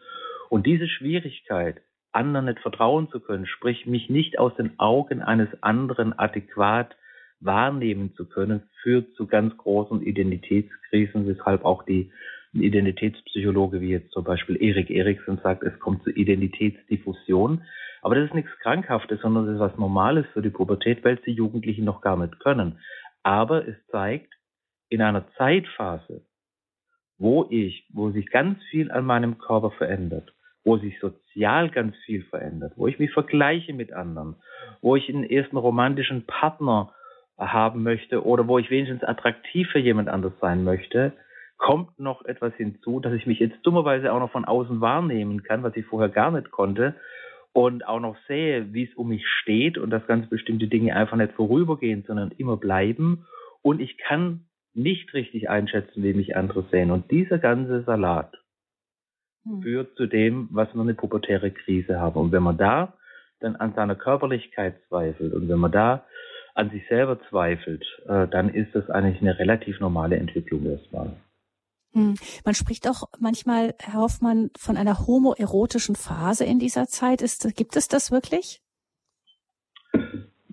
Und 0.48 0.66
diese 0.66 0.88
Schwierigkeit, 0.88 1.82
anderen 2.12 2.46
nicht 2.46 2.60
vertrauen 2.60 3.08
zu 3.10 3.20
können, 3.20 3.46
sprich 3.46 3.86
mich 3.86 4.08
nicht 4.08 4.38
aus 4.38 4.54
den 4.56 4.78
Augen 4.78 5.22
eines 5.22 5.48
anderen 5.62 6.18
adäquat 6.18 6.96
wahrnehmen 7.40 8.14
zu 8.14 8.26
können, 8.26 8.62
führt 8.82 9.14
zu 9.14 9.26
ganz 9.26 9.56
großen 9.56 10.02
Identitätskrisen, 10.02 11.26
weshalb 11.26 11.64
auch 11.64 11.84
die 11.84 12.10
Identitätspsychologe 12.53 13.80
wie 13.80 13.90
jetzt 13.90 14.11
zum 14.12 14.24
Beispiel 14.24 14.61
Erik 14.62 14.90
Eriksen 14.90 15.38
sagt, 15.42 15.62
es 15.62 15.78
kommt 15.78 16.03
zu 16.03 16.11
Identitätsdiffusion. 16.11 17.62
Aber 18.03 18.14
das 18.14 18.26
ist 18.26 18.34
nichts 18.34 18.51
Krankhaftes, 18.61 19.20
sondern 19.20 19.46
das 19.46 19.55
ist 19.55 19.61
was 19.61 19.78
Normales 19.78 20.26
für 20.32 20.42
die 20.42 20.51
Pubertät, 20.51 21.05
weil 21.05 21.16
die 21.16 21.32
Jugendlichen 21.32 21.84
noch 21.84 22.01
gar 22.01 22.16
nicht 22.16 22.38
können. 22.40 22.78
Aber 23.22 23.66
es 23.66 23.76
zeigt, 23.90 24.32
in 24.88 25.03
einer 25.03 25.26
Zeitphase, 25.36 26.22
wo 27.18 27.46
ich, 27.51 27.86
wo 27.92 28.11
sich 28.11 28.30
ganz 28.30 28.62
viel 28.70 28.90
an 28.90 29.05
meinem 29.05 29.38
Körper 29.38 29.70
verändert, 29.72 30.32
wo 30.64 30.78
sich 30.78 30.99
sozial 31.01 31.70
ganz 31.70 31.96
viel 32.07 32.22
verändert, 32.24 32.72
wo 32.76 32.86
ich 32.86 32.99
mich 32.99 33.11
vergleiche 33.12 33.74
mit 33.74 33.92
anderen, 33.92 34.36
wo 34.80 34.96
ich 34.96 35.09
einen 35.09 35.24
ersten 35.24 35.57
romantischen 35.57 36.24
Partner 36.26 36.92
haben 37.36 37.82
möchte 37.82 38.24
oder 38.24 38.49
wo 38.49 38.59
ich 38.59 38.70
wenigstens 38.70 39.03
attraktiv 39.03 39.68
für 39.70 39.78
jemand 39.78 40.09
anders 40.09 40.32
sein 40.40 40.64
möchte, 40.64 41.12
kommt 41.59 41.98
noch 41.98 42.24
etwas 42.24 42.54
hinzu, 42.54 43.00
dass 43.00 43.12
ich 43.12 43.26
mich 43.26 43.40
jetzt 43.40 43.59
dummerweise 43.64 44.12
auch 44.12 44.20
noch 44.20 44.30
von 44.30 44.44
außen 44.44 44.80
wahrnehmen 44.80 45.42
kann, 45.42 45.62
was 45.62 45.76
ich 45.76 45.84
vorher 45.84 46.09
gar 46.09 46.30
nicht 46.30 46.50
konnte, 46.50 46.94
und 47.52 47.86
auch 47.86 48.00
noch 48.00 48.16
sehe, 48.28 48.72
wie 48.72 48.84
es 48.84 48.94
um 48.94 49.09
mich 49.09 49.26
steht 49.26 49.78
und 49.78 49.90
dass 49.90 50.06
ganz 50.06 50.28
bestimmte 50.28 50.68
Dinge 50.68 50.94
einfach 50.94 51.16
nicht 51.16 51.32
vorübergehen, 51.32 52.04
sondern 52.06 52.30
immer 52.36 52.56
bleiben. 52.56 53.26
Und 53.62 53.80
ich 53.80 53.98
kann 53.98 54.44
nicht 54.74 55.12
richtig 55.12 55.50
einschätzen, 55.50 56.02
wie 56.04 56.14
mich 56.14 56.36
andere 56.36 56.64
sehen. 56.70 56.92
Und 56.92 57.11
dieser 57.11 57.38
ganze 57.38 57.82
Salat 57.82 58.32
hm. 59.44 59.62
führt 59.62 59.96
zu 59.96 60.06
dem, 60.06 60.48
was 60.52 60.72
wir 60.74 60.82
eine 60.82 60.94
pubertäre 60.94 61.50
Krise 61.50 61.98
haben. 61.98 62.20
Und 62.20 62.32
wenn 62.32 62.44
man 62.44 62.59
da 62.59 62.94
dann 63.40 63.56
an 63.56 63.74
seiner 63.74 63.96
Körperlichkeit 63.96 64.80
zweifelt 64.88 65.32
und 65.32 65.48
wenn 65.48 65.59
man 65.59 65.72
da 65.72 66.04
an 66.54 66.70
sich 66.70 66.86
selber 66.88 67.20
zweifelt, 67.28 67.84
äh, 68.06 68.28
dann 68.28 68.48
ist 68.50 68.74
das 68.74 68.88
eigentlich 68.90 69.20
eine 69.20 69.38
relativ 69.38 69.80
normale 69.80 70.16
Entwicklung 70.16 70.66
erstmal. 70.66 71.16
Hm. 71.93 72.16
Man 72.45 72.55
spricht 72.55 72.86
auch 72.89 73.05
manchmal, 73.18 73.74
Herr 73.80 74.01
Hoffmann, 74.01 74.51
von 74.59 74.76
einer 74.76 75.07
homoerotischen 75.07 75.97
Phase 75.97 76.45
in 76.45 76.59
dieser 76.59 76.86
Zeit. 76.86 77.22
Ist, 77.22 77.57
gibt 77.57 77.76
es 77.76 77.89
das 77.89 78.11
wirklich? 78.11 78.61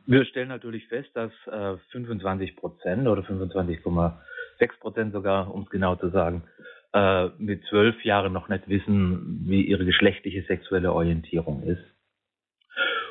Wir 0.08 0.26
stellen 0.26 0.50
natürlich 0.50 0.88
fest, 0.88 1.10
dass 1.14 1.32
äh, 1.48 1.78
25 1.92 2.56
Prozent 2.56 3.08
oder 3.08 3.24
25,6 3.24 4.80
Prozent 4.80 5.14
sogar, 5.14 5.54
um 5.54 5.64
es 5.64 5.70
genau 5.70 5.96
zu 5.96 6.10
sagen, 6.10 6.44
äh, 6.94 7.30
mit 7.40 7.66
zwölf 7.66 8.04
Jahren 8.06 8.32
noch 8.32 8.48
nicht 8.48 8.68
wissen, 8.70 9.42
wie 9.46 9.64
ihre 9.64 9.84
geschlechtliche 9.84 10.44
sexuelle 10.44 10.94
Orientierung 10.94 11.64
ist. 11.64 11.84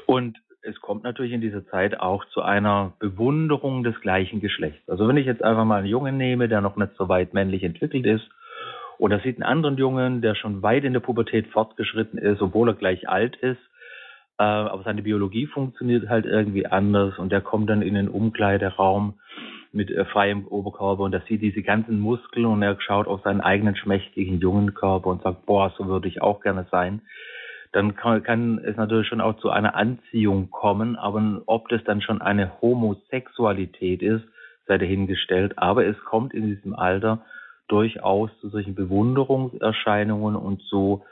Und 0.07 0.39
es 0.65 0.81
kommt 0.81 1.05
natürlich 1.05 1.33
in 1.33 1.41
dieser 1.41 1.67
Zeit 1.67 2.01
auch 2.01 2.25
zu 2.27 2.43
einer 2.43 2.95
Bewunderung 2.99 3.85
des 3.85 4.01
gleichen 4.01 4.41
Geschlechts. 4.41 4.89
Also 4.89 5.07
wenn 5.07 5.17
ich 5.17 5.27
jetzt 5.27 5.45
einfach 5.45 5.65
mal 5.65 5.79
einen 5.79 5.87
Jungen 5.87 6.17
nehme, 6.17 6.49
der 6.49 6.61
noch 6.61 6.77
nicht 6.77 6.93
so 6.97 7.09
weit 7.09 7.35
männlich 7.35 7.63
entwickelt 7.63 8.07
ist, 8.07 8.29
oder 8.99 9.21
sieht 9.21 9.37
einen 9.37 9.51
anderen 9.51 9.77
Jungen, 9.77 10.23
der 10.23 10.35
schon 10.35 10.63
weit 10.63 10.85
in 10.85 10.93
der 10.93 11.01
Pubertät 11.01 11.49
fortgeschritten 11.49 12.19
ist, 12.19 12.41
obwohl 12.41 12.69
er 12.71 12.75
gleich 12.75 13.09
alt 13.09 13.37
ist, 13.37 13.61
äh, 14.39 14.45
aber 14.45 14.83
seine 14.85 15.03
Biologie 15.03 15.47
funktioniert 15.47 16.09
halt 16.09 16.27
irgendwie 16.27 16.67
anders 16.67 17.19
und 17.19 17.31
der 17.31 17.41
kommt 17.41 17.69
dann 17.71 17.83
in 17.83 17.95
den 17.95 18.09
Umkleideraum 18.09 19.15
mit 19.73 19.91
äh, 19.91 20.05
freiem 20.05 20.47
Oberkörper 20.47 21.03
und 21.03 21.13
da 21.13 21.21
sieht 21.29 21.43
diese 21.43 21.63
ganzen 21.63 21.99
Muskeln 21.99 22.47
und 22.47 22.63
er 22.63 22.81
schaut 22.81 23.09
auf 23.09 23.23
seinen 23.23 23.41
eigenen 23.41 23.77
schmächtigen 23.77 24.39
jungen 24.39 24.75
Körper 24.75 25.09
und 25.09 25.23
sagt, 25.23 25.45
boah, 25.45 25.75
so 25.77 25.87
würde 25.87 26.09
ich 26.09 26.23
auch 26.23 26.41
gerne 26.41 26.67
sein 26.71 27.03
dann 27.75 27.97
kann, 27.97 28.23
kann, 28.23 28.59
es 28.59 28.77
natürlich 28.77 29.09
schon 29.09 29.21
auch 29.21 29.37
zu 29.39 29.51
einer 29.51 29.75
Anziehung 29.75 30.51
kommen, 30.51 30.95
aber 30.95 31.43
ob 31.47 31.69
das 31.69 31.83
dann 31.83 32.01
schon 32.01 32.23
eine 32.23 32.61
Homosexualität 32.63 34.01
ist, 34.01 34.25
sei 34.69 34.79
dahingestellt. 34.79 35.59
Aber 35.59 35.85
es 35.85 35.99
kommt 36.05 36.35
in 36.35 36.47
diesem 36.47 36.75
Alter 36.75 37.25
durchaus 37.67 38.31
zu 38.41 38.49
solchen 38.49 38.77
Bewunderungserscheinungen 38.77 40.37
und 40.37 40.63
zu 40.63 41.03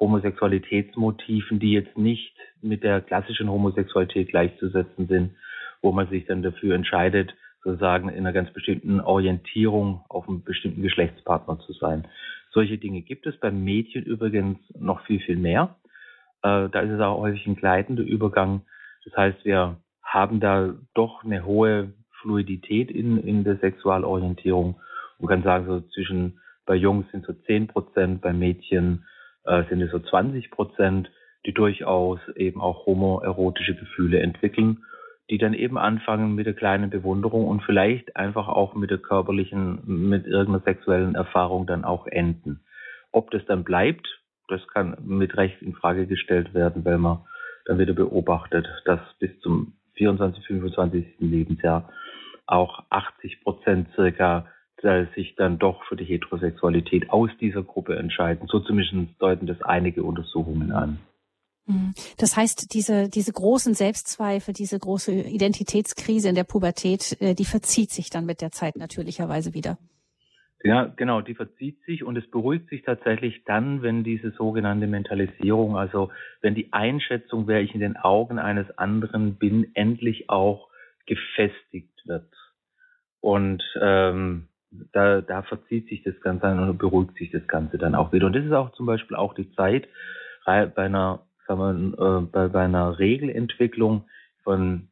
Homosexualitätsmotiven, 0.00 1.58
die 1.58 1.72
jetzt 1.72 1.98
nicht 1.98 2.34
mit 2.62 2.82
der 2.82 3.02
klassischen 3.02 3.50
Homosexualität 3.50 4.28
gleichzusetzen 4.28 5.08
sind, 5.08 5.34
wo 5.82 5.92
man 5.92 6.08
sich 6.08 6.24
dann 6.24 6.42
dafür 6.42 6.74
entscheidet, 6.74 7.34
sozusagen 7.62 8.08
in 8.08 8.20
einer 8.20 8.32
ganz 8.32 8.50
bestimmten 8.54 9.00
Orientierung 9.00 10.02
auf 10.08 10.28
einen 10.28 10.44
bestimmten 10.44 10.80
Geschlechtspartner 10.80 11.58
zu 11.60 11.74
sein. 11.74 12.08
Solche 12.52 12.78
Dinge 12.78 13.02
gibt 13.02 13.26
es 13.26 13.36
beim 13.36 13.64
Mädchen 13.64 14.04
übrigens 14.04 14.58
noch 14.78 15.04
viel, 15.04 15.20
viel 15.20 15.36
mehr. 15.36 15.76
Äh, 16.42 16.68
da 16.68 16.80
ist 16.80 16.90
es 16.90 17.00
auch 17.00 17.18
häufig 17.18 17.46
ein 17.46 17.56
gleitender 17.56 18.02
Übergang. 18.02 18.62
Das 19.04 19.16
heißt, 19.16 19.44
wir 19.44 19.76
haben 20.02 20.40
da 20.40 20.74
doch 20.94 21.24
eine 21.24 21.44
hohe 21.44 21.92
Fluidität 22.20 22.90
in, 22.90 23.18
in 23.18 23.44
der 23.44 23.56
Sexualorientierung. 23.56 24.80
Man 25.18 25.28
kann 25.28 25.42
sagen, 25.42 25.66
so 25.66 25.80
zwischen 25.80 26.40
bei 26.66 26.74
Jungs 26.74 27.06
sind 27.12 27.24
so 27.24 27.32
10 27.32 27.68
Prozent, 27.68 28.20
bei 28.20 28.32
Mädchen 28.32 29.04
äh, 29.44 29.62
sind 29.68 29.80
es 29.80 29.90
so 29.92 30.00
20 30.00 30.50
Prozent, 30.50 31.10
die 31.46 31.54
durchaus 31.54 32.18
eben 32.34 32.60
auch 32.60 32.86
homoerotische 32.86 33.76
Gefühle 33.76 34.18
entwickeln, 34.18 34.84
die 35.30 35.38
dann 35.38 35.54
eben 35.54 35.78
anfangen 35.78 36.34
mit 36.34 36.46
der 36.46 36.54
kleinen 36.54 36.90
Bewunderung 36.90 37.46
und 37.46 37.62
vielleicht 37.62 38.16
einfach 38.16 38.48
auch 38.48 38.74
mit 38.74 38.90
der 38.90 38.98
körperlichen, 38.98 39.80
mit 39.86 40.26
irgendeiner 40.26 40.64
sexuellen 40.64 41.14
Erfahrung 41.14 41.66
dann 41.66 41.84
auch 41.84 42.06
enden. 42.06 42.60
Ob 43.12 43.30
das 43.30 43.44
dann 43.46 43.64
bleibt, 43.64 44.15
das 44.48 44.66
kann 44.68 44.96
mit 45.04 45.36
Recht 45.36 45.60
in 45.62 45.74
Frage 45.74 46.06
gestellt 46.06 46.54
werden, 46.54 46.84
weil 46.84 46.98
man 46.98 47.20
dann 47.64 47.78
wieder 47.78 47.94
beobachtet, 47.94 48.66
dass 48.84 49.00
bis 49.18 49.30
zum 49.40 49.74
24, 49.94 50.46
25. 50.46 51.04
Lebensjahr 51.18 51.90
auch 52.46 52.84
80 52.90 53.42
Prozent 53.42 53.88
circa 53.94 54.46
sich 55.16 55.34
dann 55.36 55.58
doch 55.58 55.82
für 55.88 55.96
die 55.96 56.04
Heterosexualität 56.04 57.10
aus 57.10 57.30
dieser 57.40 57.64
Gruppe 57.64 57.96
entscheiden. 57.96 58.46
So 58.46 58.60
zumindest 58.60 59.20
deuten 59.20 59.46
das 59.46 59.60
einige 59.62 60.04
Untersuchungen 60.04 60.70
an. 60.70 61.00
Mhm. 61.66 61.94
Das 62.18 62.36
heißt, 62.36 62.72
diese, 62.72 63.08
diese 63.08 63.32
großen 63.32 63.74
Selbstzweifel, 63.74 64.54
diese 64.54 64.78
große 64.78 65.12
Identitätskrise 65.12 66.28
in 66.28 66.36
der 66.36 66.44
Pubertät, 66.44 67.16
äh, 67.20 67.34
die 67.34 67.44
verzieht 67.44 67.90
sich 67.90 68.10
dann 68.10 68.26
mit 68.26 68.40
der 68.40 68.52
Zeit 68.52 68.76
natürlicherweise 68.76 69.54
wieder. 69.54 69.78
Ja, 70.62 70.92
genau, 70.96 71.20
die 71.20 71.34
verzieht 71.34 71.80
sich 71.84 72.02
und 72.02 72.16
es 72.16 72.28
beruhigt 72.30 72.68
sich 72.70 72.82
tatsächlich 72.82 73.44
dann, 73.44 73.82
wenn 73.82 74.04
diese 74.04 74.30
sogenannte 74.32 74.86
Mentalisierung, 74.86 75.76
also 75.76 76.10
wenn 76.40 76.54
die 76.54 76.72
Einschätzung, 76.72 77.46
wer 77.46 77.60
ich 77.60 77.74
in 77.74 77.80
den 77.80 77.96
Augen 77.96 78.38
eines 78.38 78.76
anderen 78.78 79.36
bin, 79.36 79.70
endlich 79.74 80.30
auch 80.30 80.68
gefestigt 81.06 82.02
wird. 82.06 82.32
Und 83.20 83.62
ähm, 83.80 84.48
da, 84.92 85.20
da 85.20 85.42
verzieht 85.42 85.88
sich 85.88 86.02
das 86.02 86.20
Ganze 86.20 86.46
und 86.46 86.78
beruhigt 86.78 87.16
sich 87.16 87.30
das 87.30 87.46
Ganze 87.46 87.78
dann 87.78 87.94
auch 87.94 88.12
wieder. 88.12 88.26
Und 88.26 88.34
das 88.34 88.44
ist 88.44 88.52
auch 88.52 88.72
zum 88.72 88.86
Beispiel 88.86 89.16
auch 89.16 89.34
die 89.34 89.50
Zeit 89.52 89.88
bei 90.44 90.70
einer, 90.76 91.26
sagen 91.46 91.94
wir, 91.96 92.18
äh, 92.18 92.20
bei, 92.22 92.48
bei 92.48 92.64
einer 92.64 92.98
Regelentwicklung 92.98 94.04
von 94.42 94.88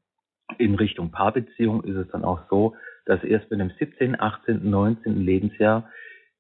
in 0.59 0.75
Richtung 0.75 1.11
Paarbeziehung 1.11 1.85
ist 1.85 1.97
es 1.97 2.09
dann 2.09 2.25
auch 2.25 2.41
so, 2.51 2.77
dass 3.07 3.23
erst 3.23 3.51
mit 3.51 3.61
dem 3.61 3.71
17., 3.79 4.19
18., 4.21 4.69
19. 4.69 5.25
Lebensjahr 5.25 5.91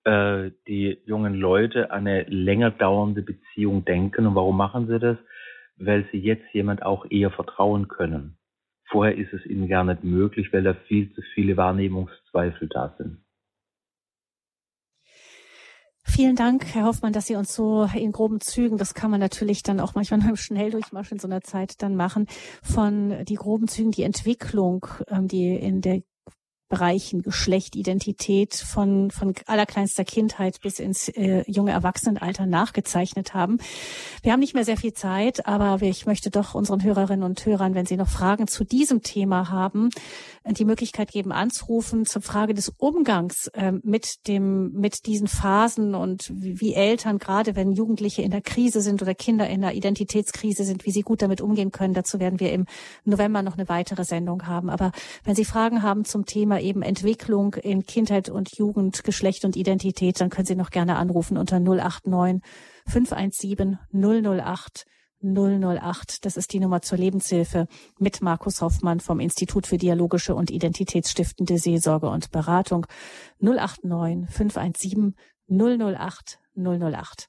äh, 0.04 0.50
die 0.66 0.98
jungen 1.06 1.34
Leute 1.34 1.90
an 1.90 2.06
eine 2.06 2.22
länger 2.24 2.70
dauernde 2.70 3.22
Beziehung 3.22 3.84
denken. 3.84 4.26
Und 4.26 4.34
warum 4.34 4.56
machen 4.56 4.86
sie 4.86 4.98
das? 4.98 5.18
Weil 5.76 6.06
sie 6.12 6.18
jetzt 6.18 6.44
jemand 6.52 6.82
auch 6.82 7.06
eher 7.10 7.30
vertrauen 7.30 7.88
können. 7.88 8.38
Vorher 8.90 9.16
ist 9.16 9.32
es 9.32 9.44
ihnen 9.46 9.68
gar 9.68 9.84
nicht 9.84 10.04
möglich, 10.04 10.52
weil 10.52 10.62
da 10.62 10.74
viel 10.74 11.12
zu 11.14 11.22
viele 11.34 11.56
Wahrnehmungszweifel 11.56 12.68
da 12.68 12.94
sind. 12.98 13.24
Vielen 16.06 16.36
Dank, 16.36 16.66
Herr 16.74 16.84
Hoffmann, 16.84 17.14
dass 17.14 17.26
Sie 17.26 17.34
uns 17.34 17.54
so 17.54 17.88
in 17.92 18.12
groben 18.12 18.40
Zügen, 18.40 18.76
das 18.76 18.94
kann 18.94 19.10
man 19.10 19.18
natürlich 19.18 19.62
dann 19.62 19.80
auch 19.80 19.94
manchmal 19.94 20.20
im 20.28 20.36
Schnelldurchmarsch 20.36 21.10
in 21.10 21.18
so 21.18 21.26
einer 21.26 21.40
Zeit 21.40 21.82
dann 21.82 21.96
machen, 21.96 22.26
von 22.62 23.24
die 23.24 23.34
groben 23.34 23.68
Zügen, 23.68 23.90
die 23.90 24.02
Entwicklung, 24.02 24.86
ähm, 25.08 25.26
die 25.26 25.56
in 25.56 25.80
der 25.80 26.02
Bereichen 26.75 27.22
Geschlecht, 27.22 27.77
Identität 27.77 28.53
von, 28.55 29.12
von 29.12 29.33
allerkleinster 29.47 30.05
Kindheit 30.05 30.61
bis 30.61 30.81
ins 30.81 31.09
äh, 31.09 31.45
junge 31.47 31.70
Erwachsenenalter 31.70 32.47
nachgezeichnet 32.47 33.33
haben. 33.33 33.59
Wir 34.25 34.33
haben 34.33 34.41
nicht 34.41 34.55
mehr 34.55 34.64
sehr 34.64 34.77
viel 34.77 34.93
Zeit, 34.93 35.47
aber 35.47 35.81
ich 35.83 36.05
möchte 36.07 36.31
doch 36.31 36.57
unseren 36.57 36.83
Hörerinnen 36.83 37.22
und 37.22 37.47
Hörern, 37.47 37.77
wenn 37.77 37.87
sie 37.87 37.97
noch 37.97 38.09
Fragen 38.09 38.49
zu 38.49 38.64
diesem 38.64 39.03
Thema 39.03 39.51
haben, 39.51 39.91
die 40.45 40.64
Möglichkeit 40.64 41.12
geben, 41.12 41.31
anzurufen 41.31 42.07
zur 42.07 42.22
Frage 42.22 42.55
des 42.55 42.70
Umgangs 42.77 43.47
äh, 43.55 43.72
mit 43.85 44.27
dem, 44.27 44.72
mit 44.72 45.07
diesen 45.07 45.29
Phasen 45.29 45.95
und 45.95 46.33
wie, 46.35 46.61
wie 46.61 46.75
Eltern, 46.75 47.18
gerade 47.18 47.55
wenn 47.55 47.70
Jugendliche 47.70 48.22
in 48.22 48.33
der 48.33 48.43
Krise 48.43 48.81
sind 48.81 49.01
oder 49.01 49.14
Kinder 49.14 49.49
in 49.49 49.61
der 49.61 49.75
Identitätskrise 49.75 50.64
sind, 50.64 50.87
wie 50.87 50.91
sie 50.91 51.03
gut 51.03 51.22
damit 51.22 51.41
umgehen 51.41 51.70
können. 51.70 51.95
Dazu 51.95 52.18
werden 52.18 52.41
wir 52.41 52.53
im 52.53 52.66
November 53.05 53.43
noch 53.43 53.57
eine 53.57 53.68
weitere 53.68 54.03
Sendung 54.03 54.49
haben. 54.49 54.70
Aber 54.70 54.91
wenn 55.22 55.37
Sie 55.37 55.45
Fragen 55.45 55.83
haben 55.83 56.05
zum 56.05 56.27
Thema 56.27 56.61
eben 56.64 56.82
Entwicklung 56.82 57.54
in 57.54 57.84
Kindheit 57.84 58.28
und 58.28 58.56
Jugend, 58.56 59.04
Geschlecht 59.04 59.44
und 59.44 59.54
Identität, 59.54 60.20
dann 60.20 60.30
können 60.30 60.46
Sie 60.46 60.56
noch 60.56 60.70
gerne 60.70 60.96
anrufen 60.96 61.36
unter 61.36 61.60
089 61.60 62.42
517 62.88 63.78
008 63.92 64.86
008. 65.22 66.24
Das 66.24 66.36
ist 66.36 66.52
die 66.52 66.60
Nummer 66.60 66.82
zur 66.82 66.98
Lebenshilfe 66.98 67.66
mit 67.98 68.20
Markus 68.20 68.60
Hoffmann 68.60 69.00
vom 69.00 69.20
Institut 69.20 69.66
für 69.66 69.78
dialogische 69.78 70.34
und 70.34 70.50
identitätsstiftende 70.50 71.58
Seelsorge 71.58 72.08
und 72.08 72.30
Beratung 72.30 72.86
089 73.40 74.28
517 74.30 75.14
008 75.48 76.38
008. 76.56 77.28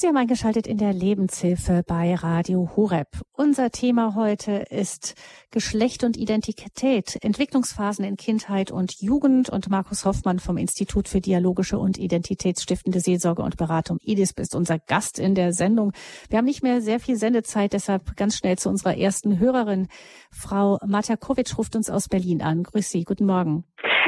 Sie 0.00 0.06
haben 0.06 0.16
eingeschaltet 0.16 0.66
in 0.66 0.78
der 0.78 0.94
Lebenshilfe 0.94 1.82
bei 1.86 2.14
Radio 2.14 2.70
Horeb. 2.74 3.08
Unser 3.34 3.70
Thema 3.70 4.14
heute 4.14 4.64
ist 4.70 5.14
Geschlecht 5.50 6.04
und 6.04 6.16
Identität, 6.16 7.18
Entwicklungsphasen 7.20 8.06
in 8.06 8.16
Kindheit 8.16 8.70
und 8.70 9.02
Jugend. 9.02 9.50
Und 9.50 9.68
Markus 9.68 10.06
Hoffmann 10.06 10.38
vom 10.38 10.56
Institut 10.56 11.06
für 11.06 11.20
dialogische 11.20 11.78
und 11.78 11.98
identitätsstiftende 11.98 12.98
Seelsorge 13.00 13.42
und 13.42 13.58
Beratung 13.58 13.98
IDIS 14.00 14.30
ist 14.38 14.54
unser 14.54 14.78
Gast 14.78 15.18
in 15.18 15.34
der 15.34 15.52
Sendung. 15.52 15.92
Wir 16.30 16.38
haben 16.38 16.46
nicht 16.46 16.62
mehr 16.62 16.80
sehr 16.80 16.98
viel 16.98 17.16
Sendezeit, 17.16 17.74
deshalb 17.74 18.16
ganz 18.16 18.38
schnell 18.38 18.56
zu 18.56 18.70
unserer 18.70 18.96
ersten 18.96 19.38
Hörerin. 19.38 19.88
Frau 20.30 20.78
Matjakovic 20.86 21.58
ruft 21.58 21.76
uns 21.76 21.90
aus 21.90 22.08
Berlin 22.08 22.40
an. 22.40 22.62
Grüß 22.62 22.88
Sie, 22.88 23.04
guten 23.04 23.26
Morgen. 23.26 23.64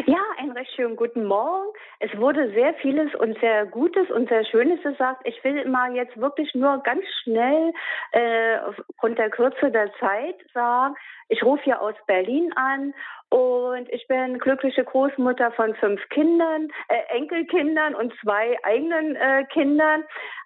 Ja, 0.07 0.17
einen 0.43 0.53
recht 0.53 0.75
schönen 0.75 0.97
guten 0.97 1.25
Morgen. 1.25 1.69
Es 2.01 2.11
wurde 2.19 2.51
sehr 2.51 2.75
vieles 2.75 3.15
und 3.15 3.39
sehr 3.39 3.65
Gutes 3.67 4.11
und 4.11 4.29
sehr 4.29 4.45
Schönes 4.45 4.83
gesagt. 4.83 5.23
Ich 5.25 5.43
will 5.45 5.65
mal 5.69 5.95
jetzt 5.95 6.21
wirklich 6.21 6.53
nur 6.55 6.79
ganz 6.79 7.05
schnell 7.23 7.73
äh, 8.11 8.59
aufgrund 8.59 9.19
der 9.19 9.31
Kürze 9.31 9.71
der 9.71 9.93
Zeit 10.01 10.35
sagen, 10.53 10.97
ich 11.29 11.45
rufe 11.45 11.63
hier 11.63 11.81
aus 11.81 11.95
Berlin 12.09 12.53
an 12.57 12.93
und 13.29 13.89
ich 13.91 14.07
bin 14.09 14.39
glückliche 14.39 14.83
Großmutter 14.83 15.53
von 15.53 15.77
fünf 15.77 16.01
Kindern, 16.09 16.69
äh, 16.89 17.17
Enkelkindern 17.17 17.95
und 17.95 18.13
zwei 18.21 18.59
eigenen 18.65 19.15
äh, 19.15 19.45
Kindern. 19.45 20.03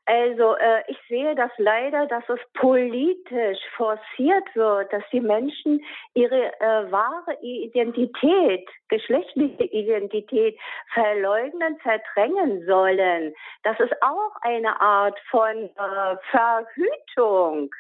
Also 0.07 0.57
äh, 0.57 0.85
ich 0.87 0.99
sehe 1.09 1.35
das 1.35 1.51
leider, 1.59 2.07
dass 2.07 2.23
es 2.29 2.39
politisch 2.55 3.59
forciert 3.77 4.55
wird, 4.55 4.93
dass 4.93 5.03
die 5.11 5.21
Menschen 5.21 5.85
ihre 6.15 6.53
äh, 6.61 6.93
wahre 6.93 7.37
Identität, 7.43 8.69
geschlechtliche 8.89 9.65
Identität 9.65 10.57
verleugnen, 10.95 11.77
verdrängen 11.81 12.65
sollen. 12.67 13.35
Das 13.65 13.81
ist 13.81 14.01
auch 14.01 14.37
eine 14.43 14.81
Art 14.81 15.19
von 15.29 15.57
äh, 15.57 16.17
Verhütung. 16.31 17.75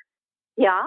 Ja, 0.56 0.84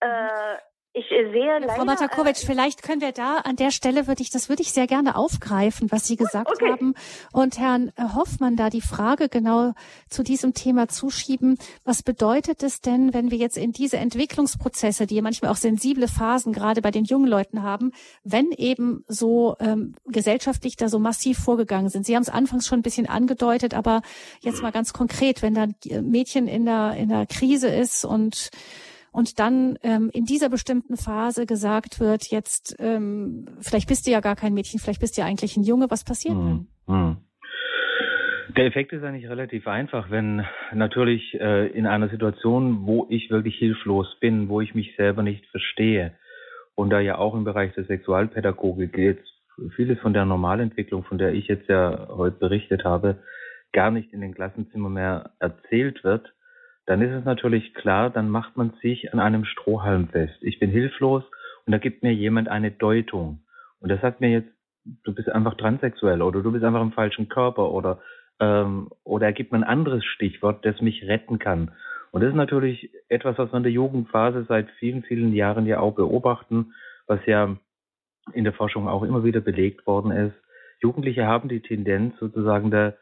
mhm. 0.00 0.08
äh, 0.08 0.71
ich 0.94 1.08
sehe 1.08 1.58
leider, 1.58 1.74
Frau 1.74 1.86
Matakovic, 1.86 2.42
äh, 2.42 2.46
vielleicht 2.46 2.82
können 2.82 3.00
wir 3.00 3.12
da 3.12 3.36
an 3.38 3.56
der 3.56 3.70
Stelle 3.70 4.06
würde 4.06 4.20
ich, 4.20 4.28
das 4.28 4.50
würde 4.50 4.60
ich 4.60 4.72
sehr 4.72 4.86
gerne 4.86 5.16
aufgreifen, 5.16 5.90
was 5.90 6.06
Sie 6.06 6.16
gesagt 6.16 6.50
okay. 6.50 6.70
haben 6.70 6.94
und 7.32 7.58
Herrn 7.58 7.92
Hoffmann 8.14 8.56
da 8.56 8.68
die 8.68 8.82
Frage 8.82 9.30
genau 9.30 9.72
zu 10.10 10.22
diesem 10.22 10.52
Thema 10.52 10.88
zuschieben. 10.88 11.56
Was 11.84 12.02
bedeutet 12.02 12.62
es 12.62 12.82
denn, 12.82 13.14
wenn 13.14 13.30
wir 13.30 13.38
jetzt 13.38 13.56
in 13.56 13.72
diese 13.72 13.96
Entwicklungsprozesse, 13.96 15.06
die 15.06 15.22
manchmal 15.22 15.50
auch 15.50 15.56
sensible 15.56 16.08
Phasen 16.08 16.52
gerade 16.52 16.82
bei 16.82 16.90
den 16.90 17.04
jungen 17.04 17.26
Leuten 17.26 17.62
haben, 17.62 17.92
wenn 18.22 18.50
eben 18.50 19.02
so 19.08 19.56
ähm, 19.60 19.94
gesellschaftlich 20.04 20.76
da 20.76 20.90
so 20.90 20.98
massiv 20.98 21.38
vorgegangen 21.38 21.88
sind? 21.88 22.04
Sie 22.04 22.14
haben 22.14 22.22
es 22.22 22.28
anfangs 22.28 22.66
schon 22.66 22.80
ein 22.80 22.82
bisschen 22.82 23.08
angedeutet, 23.08 23.72
aber 23.72 24.02
jetzt 24.40 24.60
mal 24.60 24.72
ganz 24.72 24.92
konkret, 24.92 25.40
wenn 25.40 25.54
da 25.54 25.68
Mädchen 26.02 26.48
in 26.48 26.66
der 26.66 26.96
in 26.98 27.08
der 27.08 27.24
Krise 27.24 27.68
ist 27.68 28.04
und 28.04 28.50
und 29.12 29.38
dann 29.38 29.78
ähm, 29.82 30.10
in 30.12 30.24
dieser 30.24 30.48
bestimmten 30.48 30.96
Phase 30.96 31.46
gesagt 31.46 32.00
wird, 32.00 32.30
jetzt 32.30 32.74
ähm, 32.78 33.46
vielleicht 33.60 33.88
bist 33.88 34.06
du 34.06 34.10
ja 34.10 34.20
gar 34.20 34.36
kein 34.36 34.54
Mädchen, 34.54 34.80
vielleicht 34.80 35.00
bist 35.00 35.16
du 35.16 35.20
ja 35.20 35.26
eigentlich 35.26 35.56
ein 35.56 35.64
Junge, 35.64 35.90
was 35.90 36.04
passiert 36.04 36.34
hm, 36.34 36.66
dann? 36.86 36.96
Hm. 36.96 37.16
Der 38.56 38.66
Effekt 38.66 38.92
ist 38.92 39.02
eigentlich 39.02 39.28
relativ 39.28 39.66
einfach, 39.66 40.10
wenn 40.10 40.44
natürlich 40.74 41.34
äh, 41.34 41.68
in 41.68 41.86
einer 41.86 42.08
Situation, 42.08 42.86
wo 42.86 43.06
ich 43.08 43.30
wirklich 43.30 43.56
hilflos 43.56 44.18
bin, 44.20 44.48
wo 44.48 44.60
ich 44.60 44.74
mich 44.74 44.94
selber 44.96 45.22
nicht 45.22 45.46
verstehe 45.46 46.12
und 46.74 46.90
da 46.90 47.00
ja 47.00 47.18
auch 47.18 47.34
im 47.34 47.44
Bereich 47.44 47.72
der 47.74 47.84
Sexualpädagogik 47.84 48.96
jetzt 48.98 49.28
vieles 49.76 49.98
von 50.00 50.12
der 50.12 50.24
Normalentwicklung, 50.24 51.04
von 51.04 51.18
der 51.18 51.34
ich 51.34 51.48
jetzt 51.48 51.68
ja 51.68 52.08
heute 52.08 52.38
berichtet 52.38 52.84
habe, 52.84 53.18
gar 53.72 53.90
nicht 53.90 54.12
in 54.12 54.20
den 54.20 54.34
Klassenzimmern 54.34 54.92
mehr 54.92 55.30
erzählt 55.38 56.02
wird, 56.04 56.32
dann 56.86 57.00
ist 57.02 57.12
es 57.12 57.24
natürlich 57.24 57.74
klar, 57.74 58.10
dann 58.10 58.28
macht 58.28 58.56
man 58.56 58.72
sich 58.82 59.12
an 59.12 59.20
einem 59.20 59.44
Strohhalm 59.44 60.08
fest. 60.08 60.36
Ich 60.40 60.58
bin 60.58 60.70
hilflos 60.70 61.24
und 61.66 61.72
da 61.72 61.78
gibt 61.78 62.02
mir 62.02 62.12
jemand 62.12 62.48
eine 62.48 62.70
Deutung. 62.70 63.44
Und 63.80 63.88
der 63.88 63.98
sagt 63.98 64.20
mir 64.20 64.30
jetzt, 64.30 64.50
du 65.04 65.14
bist 65.14 65.28
einfach 65.28 65.54
transsexuell 65.54 66.22
oder 66.22 66.42
du 66.42 66.50
bist 66.52 66.64
einfach 66.64 66.82
im 66.82 66.92
falschen 66.92 67.28
Körper 67.28 67.70
oder, 67.70 68.00
ähm, 68.40 68.90
oder 69.04 69.26
er 69.26 69.32
gibt 69.32 69.52
mir 69.52 69.58
ein 69.58 69.64
anderes 69.64 70.04
Stichwort, 70.04 70.64
das 70.64 70.80
mich 70.80 71.04
retten 71.04 71.38
kann. 71.38 71.72
Und 72.10 72.22
das 72.22 72.30
ist 72.30 72.36
natürlich 72.36 72.90
etwas, 73.08 73.38
was 73.38 73.52
wir 73.52 73.56
in 73.56 73.62
der 73.62 73.72
Jugendphase 73.72 74.44
seit 74.48 74.68
vielen, 74.78 75.02
vielen 75.02 75.32
Jahren 75.32 75.66
ja 75.66 75.80
auch 75.80 75.94
beobachten, 75.94 76.74
was 77.06 77.20
ja 77.26 77.56
in 78.32 78.44
der 78.44 78.52
Forschung 78.52 78.88
auch 78.88 79.02
immer 79.02 79.24
wieder 79.24 79.40
belegt 79.40 79.86
worden 79.86 80.12
ist. 80.12 80.34
Jugendliche 80.80 81.26
haben 81.26 81.48
die 81.48 81.60
Tendenz 81.60 82.18
sozusagen 82.18 82.70
der, 82.70 82.96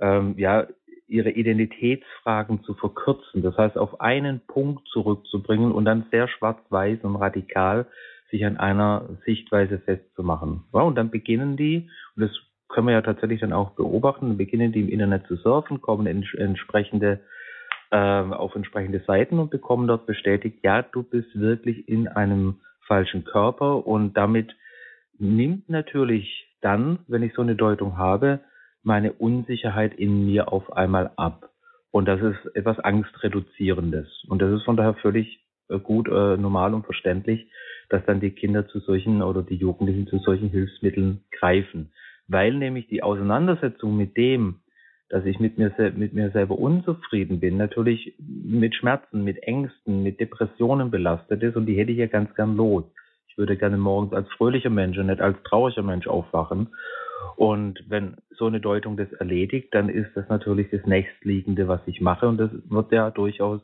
ähm, 0.00 0.34
ja, 0.38 0.66
ihre 1.06 1.30
Identitätsfragen 1.30 2.62
zu 2.64 2.74
verkürzen. 2.74 3.42
Das 3.42 3.56
heißt, 3.56 3.76
auf 3.76 4.00
einen 4.00 4.40
Punkt 4.46 4.88
zurückzubringen 4.88 5.72
und 5.72 5.84
dann 5.84 6.06
sehr 6.10 6.28
schwarz-weiß 6.28 7.00
und 7.02 7.16
radikal 7.16 7.86
sich 8.30 8.44
an 8.44 8.56
einer 8.56 9.08
Sichtweise 9.24 9.78
festzumachen. 9.78 10.64
Ja, 10.72 10.80
und 10.80 10.96
dann 10.96 11.10
beginnen 11.10 11.56
die, 11.56 11.88
und 12.16 12.22
das 12.22 12.30
können 12.68 12.88
wir 12.88 12.94
ja 12.94 13.02
tatsächlich 13.02 13.40
dann 13.40 13.52
auch 13.52 13.70
beobachten, 13.70 14.36
beginnen 14.36 14.72
die 14.72 14.80
im 14.80 14.88
Internet 14.88 15.26
zu 15.26 15.36
surfen, 15.36 15.80
kommen 15.80 16.06
in 16.06 16.24
entsprechende 16.38 17.20
äh, 17.90 17.96
auf 17.96 18.54
entsprechende 18.56 19.00
Seiten 19.06 19.38
und 19.38 19.50
bekommen 19.50 19.86
dort 19.86 20.06
bestätigt, 20.06 20.58
ja, 20.62 20.82
du 20.82 21.02
bist 21.02 21.38
wirklich 21.38 21.88
in 21.88 22.08
einem 22.08 22.56
falschen 22.86 23.24
Körper 23.24 23.86
und 23.86 24.16
damit 24.16 24.54
nimmt 25.18 25.68
natürlich 25.68 26.48
dann, 26.60 26.98
wenn 27.06 27.22
ich 27.22 27.34
so 27.34 27.42
eine 27.42 27.54
Deutung 27.54 27.96
habe, 27.96 28.40
meine 28.84 29.12
Unsicherheit 29.12 29.94
in 29.94 30.26
mir 30.26 30.52
auf 30.52 30.72
einmal 30.72 31.10
ab. 31.16 31.50
Und 31.90 32.06
das 32.06 32.20
ist 32.20 32.56
etwas 32.56 32.78
Angstreduzierendes. 32.78 34.24
Und 34.28 34.42
das 34.42 34.52
ist 34.52 34.64
von 34.64 34.76
daher 34.76 34.94
völlig 34.94 35.40
äh, 35.68 35.78
gut, 35.78 36.08
äh, 36.08 36.36
normal 36.36 36.74
und 36.74 36.84
verständlich, 36.84 37.48
dass 37.88 38.04
dann 38.06 38.20
die 38.20 38.30
Kinder 38.30 38.66
zu 38.68 38.80
solchen 38.80 39.22
oder 39.22 39.42
die 39.42 39.56
Jugendlichen 39.56 40.06
zu 40.06 40.18
solchen 40.18 40.48
Hilfsmitteln 40.48 41.24
greifen. 41.30 41.92
Weil 42.26 42.54
nämlich 42.54 42.88
die 42.88 43.02
Auseinandersetzung 43.02 43.96
mit 43.96 44.16
dem, 44.16 44.60
dass 45.08 45.24
ich 45.26 45.38
mit 45.38 45.58
mir, 45.58 45.72
mit 45.94 46.14
mir 46.14 46.30
selber 46.30 46.58
unzufrieden 46.58 47.38
bin, 47.38 47.56
natürlich 47.56 48.14
mit 48.18 48.74
Schmerzen, 48.74 49.22
mit 49.22 49.42
Ängsten, 49.42 50.02
mit 50.02 50.18
Depressionen 50.18 50.90
belastet 50.90 51.42
ist 51.42 51.56
und 51.56 51.66
die 51.66 51.76
hätte 51.76 51.92
ich 51.92 51.98
ja 51.98 52.06
ganz 52.06 52.34
gern 52.34 52.56
los. 52.56 52.84
Ich 53.28 53.38
würde 53.38 53.56
gerne 53.56 53.76
morgens 53.76 54.12
als 54.12 54.28
fröhlicher 54.32 54.70
Mensch 54.70 54.96
und 54.98 55.06
nicht 55.06 55.20
als 55.20 55.36
trauriger 55.44 55.82
Mensch 55.82 56.06
aufwachen. 56.06 56.68
Und 57.36 57.84
wenn 57.88 58.16
so 58.30 58.46
eine 58.46 58.60
Deutung 58.60 58.96
das 58.96 59.12
erledigt, 59.14 59.74
dann 59.74 59.88
ist 59.88 60.10
das 60.14 60.28
natürlich 60.28 60.70
das 60.70 60.84
nächstliegende, 60.86 61.68
was 61.68 61.80
ich 61.86 62.00
mache. 62.00 62.28
Und 62.28 62.38
das 62.38 62.50
wird 62.68 62.92
ja 62.92 63.10
durchaus 63.10 63.60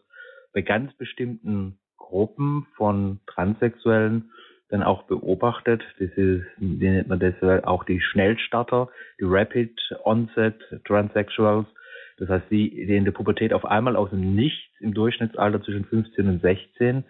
bei 0.52 0.62
ganz 0.62 0.92
bestimmten 0.94 1.78
Gruppen 1.96 2.66
von 2.76 3.20
Transsexuellen 3.26 4.30
dann 4.68 4.82
auch 4.82 5.04
beobachtet. 5.04 5.82
Das 5.98 6.10
ist, 6.10 6.44
wie 6.58 6.88
nennt 6.88 7.08
man 7.08 7.20
das, 7.20 7.34
auch 7.64 7.84
die 7.84 8.00
Schnellstarter, 8.00 8.88
die 9.20 9.24
Rapid 9.24 9.78
Onset 10.04 10.56
Transsexuals. 10.84 11.66
Das 12.18 12.28
heißt, 12.28 12.50
die, 12.50 12.70
die 12.70 12.96
in 12.96 13.04
der 13.04 13.12
Pubertät 13.12 13.52
auf 13.52 13.64
einmal 13.64 13.96
aus 13.96 14.10
dem 14.10 14.34
Nichts 14.34 14.80
im 14.80 14.94
Durchschnittsalter 14.94 15.62
zwischen 15.62 15.84
15 15.84 16.28
und 16.28 16.42
16 16.42 17.04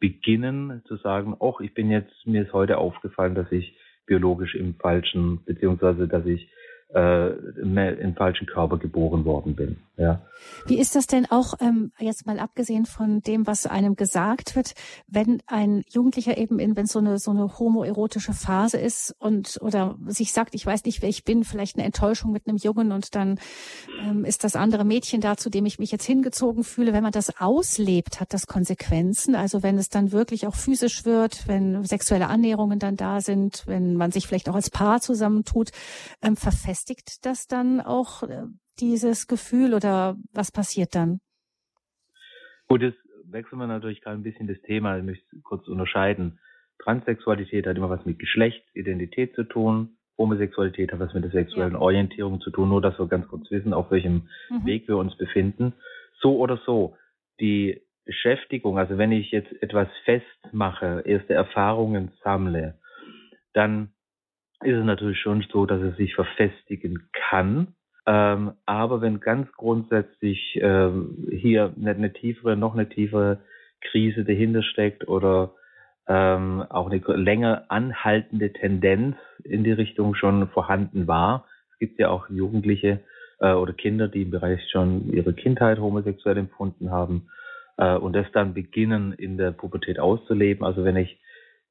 beginnen 0.00 0.82
zu 0.86 0.96
sagen, 0.96 1.36
ach, 1.40 1.60
ich 1.60 1.74
bin 1.74 1.90
jetzt, 1.90 2.26
mir 2.26 2.42
ist 2.42 2.52
heute 2.52 2.78
aufgefallen, 2.78 3.34
dass 3.34 3.50
ich 3.52 3.76
biologisch 4.10 4.56
im 4.56 4.74
falschen, 4.74 5.38
beziehungsweise 5.44 6.08
dass 6.08 6.26
ich 6.26 6.48
äh, 6.94 7.30
im 7.60 8.14
falschen 8.16 8.46
Körper 8.46 8.78
geboren 8.78 9.24
worden 9.24 9.54
bin. 9.54 9.76
Ja. 9.96 10.22
Wie 10.66 10.78
ist 10.78 10.96
das 10.96 11.06
denn 11.06 11.26
auch, 11.30 11.52
ähm, 11.60 11.92
jetzt 11.98 12.26
mal 12.26 12.38
abgesehen 12.38 12.86
von 12.86 13.20
dem, 13.20 13.46
was 13.46 13.66
einem 13.66 13.96
gesagt 13.96 14.56
wird, 14.56 14.72
wenn 15.06 15.42
ein 15.46 15.82
Jugendlicher 15.90 16.38
eben 16.38 16.58
in, 16.58 16.74
wenn 16.74 16.86
so 16.86 16.98
eine 16.98 17.18
so 17.18 17.32
eine 17.32 17.58
homoerotische 17.58 18.32
Phase 18.32 18.78
ist 18.78 19.14
und 19.18 19.58
oder 19.60 19.98
sich 20.06 20.32
sagt, 20.32 20.54
ich 20.54 20.64
weiß 20.64 20.84
nicht, 20.84 21.02
wer 21.02 21.10
ich 21.10 21.24
bin, 21.24 21.44
vielleicht 21.44 21.76
eine 21.76 21.84
Enttäuschung 21.84 22.32
mit 22.32 22.46
einem 22.46 22.56
Jungen 22.56 22.92
und 22.92 23.14
dann 23.14 23.38
ähm, 24.02 24.24
ist 24.24 24.42
das 24.42 24.56
andere 24.56 24.84
Mädchen 24.86 25.20
da, 25.20 25.36
zu 25.36 25.50
dem 25.50 25.66
ich 25.66 25.78
mich 25.78 25.92
jetzt 25.92 26.06
hingezogen 26.06 26.64
fühle. 26.64 26.94
Wenn 26.94 27.02
man 27.02 27.12
das 27.12 27.38
auslebt, 27.38 28.20
hat 28.20 28.32
das 28.32 28.46
Konsequenzen. 28.46 29.34
Also 29.34 29.62
wenn 29.62 29.76
es 29.76 29.90
dann 29.90 30.12
wirklich 30.12 30.46
auch 30.46 30.54
physisch 30.54 31.04
wird, 31.04 31.46
wenn 31.46 31.84
sexuelle 31.84 32.28
Annäherungen 32.28 32.78
dann 32.78 32.96
da 32.96 33.20
sind, 33.20 33.64
wenn 33.66 33.96
man 33.96 34.12
sich 34.12 34.26
vielleicht 34.26 34.48
auch 34.48 34.54
als 34.54 34.70
Paar 34.70 35.02
zusammentut, 35.02 35.72
ähm, 36.22 36.36
verfestigt 36.36 36.79
das 37.22 37.46
dann 37.46 37.80
auch 37.80 38.22
äh, 38.22 38.44
dieses 38.80 39.26
Gefühl 39.26 39.74
oder 39.74 40.16
was 40.32 40.52
passiert 40.52 40.94
dann? 40.94 41.20
Gut, 42.68 42.82
jetzt 42.82 42.98
wechseln 43.24 43.58
wir 43.58 43.66
natürlich 43.66 44.00
gerade 44.00 44.18
ein 44.18 44.22
bisschen 44.22 44.46
das 44.46 44.60
Thema. 44.62 44.96
Ich 44.96 45.04
möchte 45.04 45.24
kurz 45.42 45.66
unterscheiden. 45.68 46.38
Transsexualität 46.78 47.66
hat 47.66 47.76
immer 47.76 47.90
was 47.90 48.04
mit 48.06 48.18
Geschlechtsidentität 48.18 49.34
zu 49.34 49.44
tun. 49.44 49.96
Homosexualität 50.16 50.92
hat 50.92 51.00
was 51.00 51.14
mit 51.14 51.24
der 51.24 51.30
sexuellen 51.30 51.74
ja. 51.74 51.78
Orientierung 51.78 52.40
zu 52.40 52.50
tun. 52.50 52.68
Nur, 52.68 52.80
dass 52.80 52.98
wir 52.98 53.06
ganz 53.06 53.26
kurz 53.28 53.50
wissen, 53.50 53.72
auf 53.72 53.90
welchem 53.90 54.28
mhm. 54.50 54.66
Weg 54.66 54.88
wir 54.88 54.96
uns 54.96 55.16
befinden. 55.16 55.74
So 56.20 56.38
oder 56.38 56.60
so. 56.66 56.96
Die 57.40 57.82
Beschäftigung, 58.04 58.78
also 58.78 58.98
wenn 58.98 59.12
ich 59.12 59.30
jetzt 59.30 59.50
etwas 59.62 59.88
festmache, 60.04 61.02
erste 61.06 61.34
Erfahrungen 61.34 62.12
sammle, 62.22 62.78
dann 63.52 63.92
ist 64.62 64.76
es 64.76 64.84
natürlich 64.84 65.18
schon 65.20 65.44
so, 65.50 65.66
dass 65.66 65.80
es 65.80 65.96
sich 65.96 66.14
verfestigen 66.14 67.08
kann. 67.12 67.74
Ähm, 68.06 68.52
aber 68.66 69.00
wenn 69.00 69.20
ganz 69.20 69.50
grundsätzlich 69.52 70.58
ähm, 70.60 71.28
hier 71.30 71.72
nicht 71.76 71.96
eine 71.96 72.12
tiefere, 72.12 72.56
noch 72.56 72.74
eine 72.74 72.88
tiefere 72.88 73.40
Krise 73.80 74.24
dahinter 74.24 74.62
steckt 74.62 75.08
oder 75.08 75.54
ähm, 76.08 76.64
auch 76.68 76.90
eine 76.90 77.00
länger 77.16 77.64
anhaltende 77.68 78.52
Tendenz 78.52 79.16
in 79.44 79.64
die 79.64 79.72
Richtung 79.72 80.14
schon 80.14 80.48
vorhanden 80.48 81.06
war. 81.06 81.46
Es 81.72 81.78
gibt 81.78 81.98
ja 81.98 82.10
auch 82.10 82.28
Jugendliche 82.28 83.00
äh, 83.38 83.52
oder 83.52 83.72
Kinder, 83.72 84.08
die 84.08 84.22
im 84.22 84.30
Bereich 84.30 84.60
schon 84.70 85.12
ihre 85.12 85.32
Kindheit 85.32 85.78
homosexuell 85.78 86.36
empfunden 86.36 86.90
haben 86.90 87.28
äh, 87.76 87.94
und 87.94 88.14
das 88.14 88.26
dann 88.32 88.54
beginnen 88.54 89.12
in 89.12 89.36
der 89.36 89.52
Pubertät 89.52 89.98
auszuleben. 89.98 90.64
Also 90.64 90.84
wenn 90.84 90.96
ich 90.96 91.18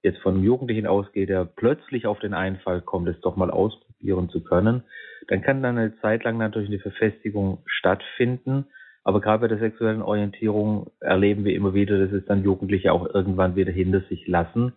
jetzt 0.01 0.19
von 0.19 0.43
Jugendlichen 0.43 0.87
ausgehe, 0.87 1.25
der 1.25 1.45
plötzlich 1.45 2.07
auf 2.07 2.19
den 2.19 2.33
Einfall 2.33 2.81
kommt, 2.81 3.07
es 3.09 3.19
doch 3.21 3.35
mal 3.35 3.51
ausprobieren 3.51 4.29
zu 4.29 4.43
können, 4.43 4.83
dann 5.27 5.41
kann 5.41 5.61
dann 5.61 5.77
eine 5.77 5.99
Zeit 5.99 6.23
lang 6.23 6.37
natürlich 6.37 6.69
eine 6.69 6.79
Verfestigung 6.79 7.63
stattfinden. 7.65 8.65
Aber 9.03 9.21
gerade 9.21 9.41
bei 9.41 9.47
der 9.47 9.59
sexuellen 9.59 10.01
Orientierung 10.01 10.91
erleben 10.99 11.45
wir 11.45 11.55
immer 11.55 11.73
wieder, 11.73 11.99
dass 11.99 12.11
es 12.11 12.25
dann 12.25 12.43
Jugendliche 12.43 12.93
auch 12.93 13.13
irgendwann 13.13 13.55
wieder 13.55 13.71
hinter 13.71 14.01
sich 14.01 14.27
lassen. 14.27 14.73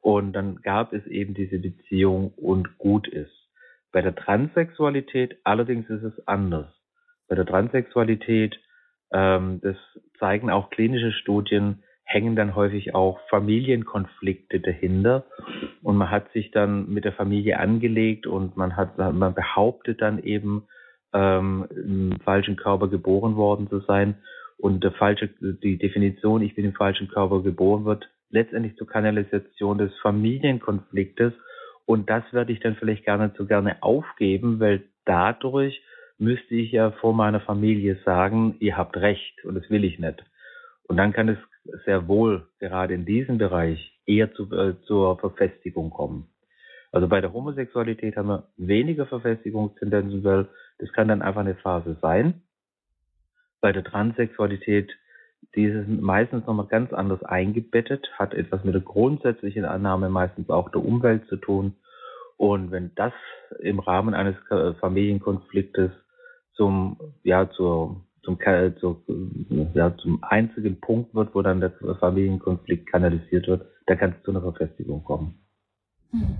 Und 0.00 0.32
dann 0.32 0.56
gab 0.62 0.92
es 0.92 1.06
eben 1.06 1.34
diese 1.34 1.58
Beziehung 1.58 2.32
und 2.36 2.78
gut 2.78 3.08
ist. 3.08 3.32
Bei 3.92 4.02
der 4.02 4.14
Transsexualität 4.14 5.36
allerdings 5.44 5.88
ist 5.90 6.02
es 6.02 6.26
anders. 6.26 6.66
Bei 7.28 7.36
der 7.36 7.46
Transsexualität, 7.46 8.58
ähm, 9.12 9.60
das 9.62 9.76
zeigen 10.18 10.50
auch 10.50 10.70
klinische 10.70 11.12
Studien, 11.12 11.84
hängen 12.04 12.36
dann 12.36 12.54
häufig 12.54 12.94
auch 12.94 13.20
Familienkonflikte 13.28 14.60
dahinter. 14.60 15.24
Und 15.82 15.96
man 15.96 16.10
hat 16.10 16.30
sich 16.32 16.50
dann 16.50 16.88
mit 16.88 17.04
der 17.04 17.12
Familie 17.12 17.58
angelegt 17.58 18.26
und 18.26 18.56
man 18.56 18.76
hat, 18.76 18.98
man 18.98 19.34
behauptet 19.34 20.00
dann 20.02 20.22
eben, 20.22 20.66
ähm, 21.12 21.66
im 21.70 22.18
falschen 22.24 22.56
Körper 22.56 22.88
geboren 22.88 23.36
worden 23.36 23.68
zu 23.68 23.80
sein. 23.80 24.16
Und 24.58 24.84
der 24.84 24.92
falsche, 24.92 25.28
die 25.40 25.78
Definition, 25.78 26.42
ich 26.42 26.54
bin 26.54 26.64
im 26.64 26.74
falschen 26.74 27.08
Körper 27.08 27.42
geboren 27.42 27.84
wird, 27.84 28.08
letztendlich 28.30 28.76
zur 28.76 28.86
Kanalisation 28.86 29.78
des 29.78 29.92
Familienkonfliktes. 30.00 31.32
Und 31.84 32.08
das 32.08 32.22
werde 32.32 32.52
ich 32.52 32.60
dann 32.60 32.76
vielleicht 32.76 33.04
gar 33.04 33.18
nicht 33.18 33.36
so 33.36 33.46
gerne 33.46 33.82
aufgeben, 33.82 34.60
weil 34.60 34.84
dadurch 35.04 35.82
müsste 36.18 36.54
ich 36.54 36.70
ja 36.70 36.92
vor 36.92 37.12
meiner 37.12 37.40
Familie 37.40 37.98
sagen, 38.04 38.54
ihr 38.60 38.76
habt 38.76 38.96
recht 38.96 39.44
und 39.44 39.56
das 39.56 39.68
will 39.68 39.84
ich 39.84 39.98
nicht. 39.98 40.24
Und 40.84 40.96
dann 40.96 41.12
kann 41.12 41.28
es 41.28 41.38
sehr 41.84 42.08
wohl 42.08 42.48
gerade 42.58 42.94
in 42.94 43.04
diesem 43.04 43.38
Bereich 43.38 43.98
eher 44.06 44.32
zu, 44.34 44.50
äh, 44.52 44.74
zur 44.82 45.18
Verfestigung 45.18 45.90
kommen. 45.90 46.28
Also 46.90 47.08
bei 47.08 47.20
der 47.20 47.32
Homosexualität 47.32 48.16
haben 48.16 48.28
wir 48.28 48.48
weniger 48.56 49.06
Verfestigungstendenzen, 49.06 50.22
weil 50.24 50.48
das 50.78 50.92
kann 50.92 51.08
dann 51.08 51.22
einfach 51.22 51.40
eine 51.40 51.54
Phase 51.54 51.96
sein. 52.02 52.42
Bei 53.60 53.72
der 53.72 53.84
Transsexualität, 53.84 54.92
die 55.54 55.64
ist 55.64 55.88
meistens 55.88 56.46
nochmal 56.46 56.66
ganz 56.66 56.92
anders 56.92 57.22
eingebettet, 57.22 58.10
hat 58.18 58.34
etwas 58.34 58.64
mit 58.64 58.74
der 58.74 58.82
grundsätzlichen 58.82 59.64
Annahme 59.64 60.10
meistens 60.10 60.50
auch 60.50 60.68
der 60.70 60.84
Umwelt 60.84 61.26
zu 61.28 61.36
tun. 61.36 61.76
Und 62.36 62.72
wenn 62.72 62.94
das 62.96 63.12
im 63.60 63.78
Rahmen 63.78 64.14
eines 64.14 64.36
Familienkonfliktes 64.80 65.92
zum, 66.54 66.98
ja, 67.22 67.48
zur 67.50 68.04
zum, 68.22 68.38
zu, 68.78 69.02
ja, 69.74 69.96
zum 69.96 70.22
einzigen 70.22 70.80
Punkt 70.80 71.14
wird, 71.14 71.34
wo 71.34 71.42
dann 71.42 71.60
der 71.60 71.72
Familienkonflikt 72.00 72.90
kanalisiert 72.90 73.46
wird, 73.46 73.66
da 73.86 73.96
kann 73.96 74.14
es 74.16 74.24
zu 74.24 74.30
einer 74.30 74.40
Verfestigung 74.42 75.02
kommen. 75.04 75.38
Hm. 76.10 76.38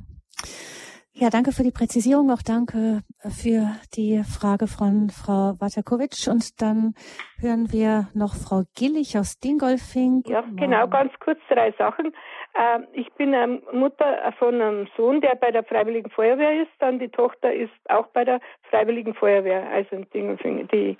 Ja, 1.15 1.29
danke 1.31 1.53
für 1.53 1.63
die 1.63 1.71
Präzisierung, 1.71 2.31
auch 2.31 2.43
danke 2.43 3.03
für 3.29 3.77
die 3.95 4.23
Frage 4.25 4.67
von 4.67 5.11
Frau 5.11 5.55
Watakowitsch. 5.61 6.27
Und 6.27 6.61
dann 6.63 6.95
hören 7.39 7.71
wir 7.71 8.09
noch 8.15 8.35
Frau 8.35 8.63
Gillig 8.75 9.17
aus 9.19 9.39
Dingolfing. 9.39 10.25
Ja, 10.27 10.43
genau, 10.57 10.89
ganz 10.89 11.13
kurz 11.21 11.39
drei 11.49 11.71
Sachen. 11.73 12.13
Ähm, 12.59 12.87
ich 12.95 13.13
bin 13.13 13.31
Mutter 13.73 14.33
von 14.39 14.55
einem 14.61 14.89
Sohn, 14.97 15.21
der 15.21 15.37
bei 15.37 15.51
der 15.51 15.65
Freiwilligen 15.65 16.11
Feuerwehr 16.11 16.63
ist. 16.63 16.73
Dann 16.81 16.99
die 16.99 17.11
Tochter 17.11 17.53
ist 17.53 17.71
auch 17.89 18.07
bei 18.09 18.25
der 18.25 18.41
Freiwilligen 18.71 19.15
Feuerwehr, 19.15 19.69
also 19.71 19.95
in 19.95 20.09
Dingolfing. 20.11 20.67
Die 20.69 20.97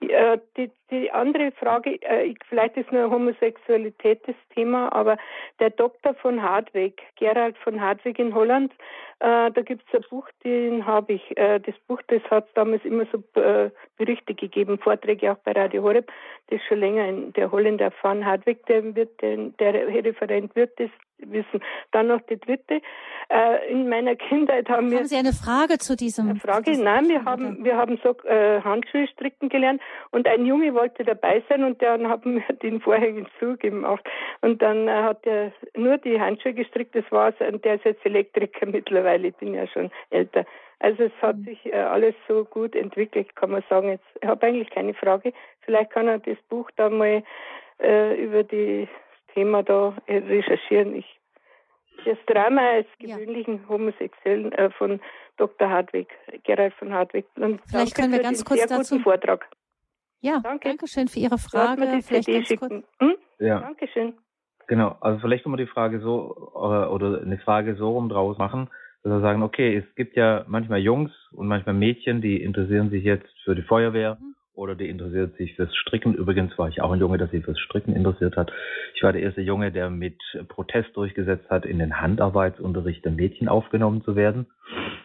äh, 0.00 0.38
die, 0.56 0.70
die 0.90 1.10
andere 1.10 1.52
Frage, 1.52 2.00
äh, 2.02 2.34
vielleicht 2.48 2.76
ist 2.76 2.90
nur 2.90 3.10
Homosexualität 3.10 4.26
das 4.26 4.36
Thema, 4.54 4.92
aber 4.92 5.16
der 5.58 5.70
Doktor 5.70 6.14
von 6.14 6.42
Hartweg, 6.42 7.02
Gerald 7.16 7.56
von 7.58 7.80
Hartweg 7.80 8.18
in 8.18 8.34
Holland, 8.34 8.72
äh, 9.20 9.50
da 9.50 9.62
gibt 9.62 9.84
es 9.86 9.94
ein 9.94 10.04
Buch, 10.08 10.26
den 10.44 10.86
habe 10.86 11.12
ich. 11.12 11.36
Äh, 11.36 11.60
das 11.60 11.74
Buch, 11.86 12.00
das 12.08 12.22
hat 12.30 12.48
damals 12.54 12.84
immer 12.84 13.04
so 13.12 13.22
äh, 13.40 13.70
Berichte 13.98 14.34
gegeben, 14.34 14.78
Vorträge 14.78 15.32
auch 15.32 15.38
bei 15.38 15.52
Radio 15.52 15.82
Horeb. 15.82 16.10
Das 16.48 16.58
ist 16.58 16.66
schon 16.66 16.80
länger 16.80 17.06
in 17.06 17.32
der 17.34 17.52
Holländer 17.52 17.90
von 17.90 18.24
Hartweg, 18.24 18.64
der 18.66 18.94
wird, 18.94 19.20
der, 19.20 19.36
der 19.36 20.04
Referent 20.04 20.56
wird 20.56 20.78
das 20.80 20.90
wissen. 21.18 21.60
Dann 21.92 22.08
noch 22.08 22.20
die 22.22 22.38
dritte. 22.38 22.80
Äh, 23.28 23.70
in 23.70 23.88
meiner 23.88 24.16
Kindheit 24.16 24.68
haben, 24.68 24.90
wir. 24.90 24.98
Haben 24.98 25.06
Sie 25.06 25.16
eine 25.16 25.32
Frage 25.32 25.78
zu 25.78 25.96
diesem? 25.96 26.30
Eine 26.30 26.40
Frage? 26.40 26.64
Diesem 26.64 26.84
Nein, 26.84 27.08
wir 27.08 27.24
haben, 27.24 27.64
wir 27.64 27.76
haben 27.76 27.98
so 28.02 28.16
äh, 28.26 28.60
Handschuhe 28.60 29.06
stricken 29.06 29.48
gelernt 29.48 29.80
und 30.10 30.26
ein 30.26 30.44
Junge 30.46 30.74
wollte 30.74 31.04
dabei 31.04 31.42
sein 31.48 31.62
und 31.62 31.80
dann 31.80 32.08
haben 32.08 32.36
wir 32.36 32.56
den 32.62 32.80
Vorhängen 32.80 33.28
zugemacht. 33.38 34.04
Und 34.40 34.60
dann 34.62 34.88
äh, 34.88 35.02
hat 35.02 35.26
er 35.26 35.52
nur 35.76 35.98
die 35.98 36.20
Handschuhe 36.20 36.54
gestrickt, 36.54 36.94
das 36.96 37.04
war's. 37.10 37.34
Und 37.38 37.64
der 37.64 37.76
ist 37.76 37.84
jetzt 37.84 38.04
Elektriker 38.04 38.66
mittlerweile, 38.66 39.09
ich 39.16 39.36
bin 39.36 39.54
ja 39.54 39.66
schon 39.66 39.90
älter. 40.10 40.44
Also 40.78 41.04
es 41.04 41.12
hat 41.20 41.36
mhm. 41.36 41.44
sich 41.44 41.66
äh, 41.66 41.76
alles 41.76 42.14
so 42.26 42.44
gut 42.44 42.74
entwickelt, 42.74 43.34
kann 43.36 43.50
man 43.50 43.62
sagen. 43.68 43.90
Jetzt, 43.90 44.04
ich 44.20 44.28
habe 44.28 44.46
eigentlich 44.46 44.70
keine 44.70 44.94
Frage. 44.94 45.32
Vielleicht 45.60 45.90
kann 45.90 46.08
er 46.08 46.18
das 46.18 46.38
Buch 46.48 46.70
da 46.76 46.88
mal 46.88 47.22
äh, 47.80 48.14
über 48.22 48.42
die 48.42 48.88
Thema 49.34 49.62
da 49.62 49.94
recherchieren. 50.08 50.96
Ich, 50.96 51.20
das 52.04 52.18
Drama 52.26 52.62
als 52.62 52.86
gewöhnlichen 52.98 53.60
ja. 53.62 53.68
Homosexuellen 53.68 54.52
äh, 54.52 54.70
von 54.70 55.00
Dr. 55.36 55.68
Hartwig, 55.68 56.08
Gerald 56.44 56.74
von 56.74 56.92
Hartwig. 56.92 57.26
Und 57.36 57.60
Vielleicht 57.68 57.94
können 57.94 58.12
wir 58.12 58.20
ganz 58.20 58.44
kurz 58.44 58.66
dazu. 58.66 58.98
Vortrag. 59.00 59.46
Ja, 60.20 60.40
danke. 60.42 60.68
danke 60.68 60.86
schön 60.86 61.08
für 61.08 61.18
Ihre 61.18 61.38
Frage. 61.38 62.02
Vielleicht 62.02 62.26
ganz 62.26 62.60
kurz. 62.60 62.84
Hm? 63.00 63.16
Ja. 63.38 63.60
Dankeschön. 63.60 64.14
Genau, 64.70 64.96
also 65.00 65.18
vielleicht 65.18 65.42
können 65.42 65.58
wir 65.58 65.64
die 65.64 65.72
Frage 65.72 65.98
so 66.00 66.36
oder, 66.54 66.92
oder 66.92 67.22
eine 67.22 67.38
Frage 67.38 67.74
so 67.74 67.90
rum 67.90 68.08
draus 68.08 68.38
machen, 68.38 68.70
dass 69.02 69.12
wir 69.12 69.20
sagen, 69.20 69.42
okay, 69.42 69.76
es 69.76 69.94
gibt 69.94 70.16
ja 70.16 70.44
manchmal 70.46 70.80
Jungs 70.80 71.10
und 71.32 71.48
manchmal 71.48 71.74
Mädchen, 71.74 72.20
die 72.20 72.42
interessieren 72.42 72.90
sich 72.90 73.04
jetzt 73.04 73.32
für 73.44 73.54
die 73.54 73.62
Feuerwehr. 73.62 74.18
Mhm 74.20 74.34
oder 74.60 74.74
die 74.74 74.90
interessiert 74.90 75.36
sich 75.36 75.54
fürs 75.56 75.74
Stricken. 75.74 76.14
Übrigens 76.14 76.56
war 76.58 76.68
ich 76.68 76.82
auch 76.82 76.92
ein 76.92 77.00
Junge, 77.00 77.16
der 77.16 77.28
sich 77.28 77.44
fürs 77.44 77.58
Stricken 77.58 77.96
interessiert 77.96 78.36
hat. 78.36 78.52
Ich 78.94 79.02
war 79.02 79.12
der 79.12 79.22
erste 79.22 79.40
Junge, 79.40 79.72
der 79.72 79.88
mit 79.88 80.18
Protest 80.48 80.94
durchgesetzt 80.96 81.48
hat, 81.48 81.64
in 81.64 81.78
den 81.78 82.00
Handarbeitsunterricht 82.00 83.04
der 83.04 83.12
Mädchen 83.12 83.48
aufgenommen 83.48 84.02
zu 84.02 84.16
werden. 84.16 84.46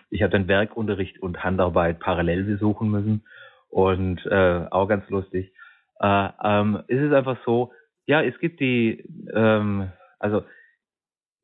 Ich 0.09 0.21
habe 0.21 0.31
den 0.31 0.49
Werkunterricht 0.49 1.21
und 1.21 1.43
Handarbeit 1.43 1.99
parallel 1.99 2.43
besuchen 2.43 2.91
müssen 2.91 3.23
und 3.69 4.25
äh, 4.25 4.65
auch 4.71 4.87
ganz 4.87 5.09
lustig. 5.09 5.53
Äh, 6.01 6.29
ähm, 6.43 6.83
ist 6.87 7.01
es 7.01 7.13
einfach 7.13 7.37
so, 7.45 7.71
ja, 8.05 8.21
es 8.21 8.37
gibt 8.39 8.59
die, 8.59 9.05
ähm, 9.33 9.89
also 10.19 10.43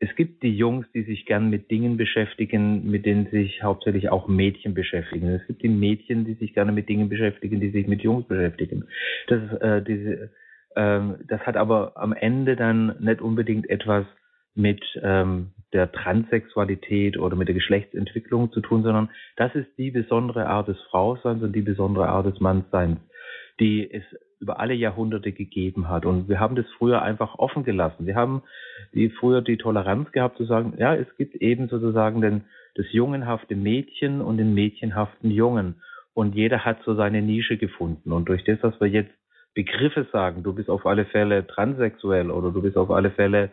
es 0.02 0.16
gibt 0.16 0.42
die 0.42 0.58
Jungs, 0.58 0.88
die 0.96 1.04
sich 1.04 1.28
gern 1.28 1.52
mit 1.52 1.70
Dingen 1.70 1.96
beschäftigen, 1.96 2.90
mit 2.90 3.06
denen 3.06 3.28
sich 3.28 3.62
hauptsächlich 3.62 4.10
auch 4.10 4.28
Mädchen 4.28 4.74
beschäftigen. 4.74 5.28
Es 5.28 5.46
gibt 5.46 5.62
die 5.62 5.70
Mädchen, 5.70 6.26
die 6.26 6.34
sich 6.34 6.56
gerne 6.56 6.72
mit 6.72 6.90
Dingen 6.90 7.08
beschäftigen, 7.08 7.60
die 7.60 7.70
sich 7.70 7.86
mit 7.86 8.02
Jungs 8.02 8.28
beschäftigen. 8.28 8.88
Das, 9.28 9.40
äh, 9.62 9.84
diese, 9.84 10.32
ähm, 10.76 11.18
das 11.28 11.42
hat 11.42 11.56
aber 11.56 11.94
am 11.98 12.14
Ende 12.14 12.56
dann 12.56 12.96
nicht 13.00 13.22
unbedingt 13.22 13.70
etwas 13.70 14.08
mit 14.56 14.84
ähm, 15.04 15.52
der 15.72 15.92
Transsexualität 15.92 17.20
oder 17.20 17.36
mit 17.36 17.48
der 17.48 17.56
Geschlechtsentwicklung 17.56 18.52
zu 18.52 18.62
tun, 18.62 18.82
sondern 18.82 19.12
das 19.38 19.54
ist 19.54 19.70
die 19.78 19.92
besondere 19.92 20.48
Art 20.48 20.68
des 20.68 20.82
Frauseins 20.90 21.44
und 21.44 21.56
die 21.56 21.62
besondere 21.62 22.10
Art 22.10 22.26
des 22.26 22.40
Mannsseins, 22.40 22.98
die 23.60 23.90
es 23.90 24.04
über 24.42 24.60
alle 24.60 24.74
Jahrhunderte 24.74 25.32
gegeben 25.32 25.88
hat. 25.88 26.06
Und 26.06 26.28
wir 26.28 26.40
haben 26.40 26.56
das 26.56 26.66
früher 26.78 27.02
einfach 27.02 27.36
offen 27.38 27.64
gelassen. 27.64 28.08
Wir 28.08 28.16
haben 28.16 28.42
die, 28.94 29.10
früher 29.10 29.42
die 29.42 29.58
Toleranz 29.58 30.12
gehabt 30.12 30.38
zu 30.38 30.46
sagen, 30.46 30.74
ja, 30.78 30.96
es 30.96 31.08
gibt 31.18 31.36
eben 31.36 31.70
sozusagen 31.70 32.22
den, 32.22 32.44
das 32.76 32.92
jungenhafte 32.92 33.56
Mädchen 33.56 34.20
und 34.20 34.38
den 34.38 34.54
mädchenhaften 34.54 35.30
Jungen. 35.30 35.76
Und 36.14 36.36
jeder 36.36 36.66
hat 36.66 36.80
so 36.84 36.96
seine 36.96 37.22
Nische 37.22 37.58
gefunden. 37.58 38.12
Und 38.12 38.28
durch 38.28 38.44
das, 38.44 38.60
dass 38.60 38.80
wir 38.82 38.88
jetzt 38.88 39.14
Begriffe 39.54 40.08
sagen, 40.12 40.44
du 40.44 40.54
bist 40.54 40.70
auf 40.70 40.86
alle 40.86 41.06
Fälle 41.06 41.46
transsexuell 41.46 42.32
oder 42.32 42.52
du 42.52 42.62
bist 42.62 42.78
auf 42.78 42.90
alle 42.90 43.12
Fälle 43.12 43.52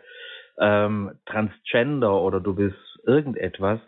ähm, 0.58 1.12
transgender 1.26 2.20
oder 2.22 2.40
du 2.40 2.54
bist 2.54 2.76
irgendetwas, 3.04 3.80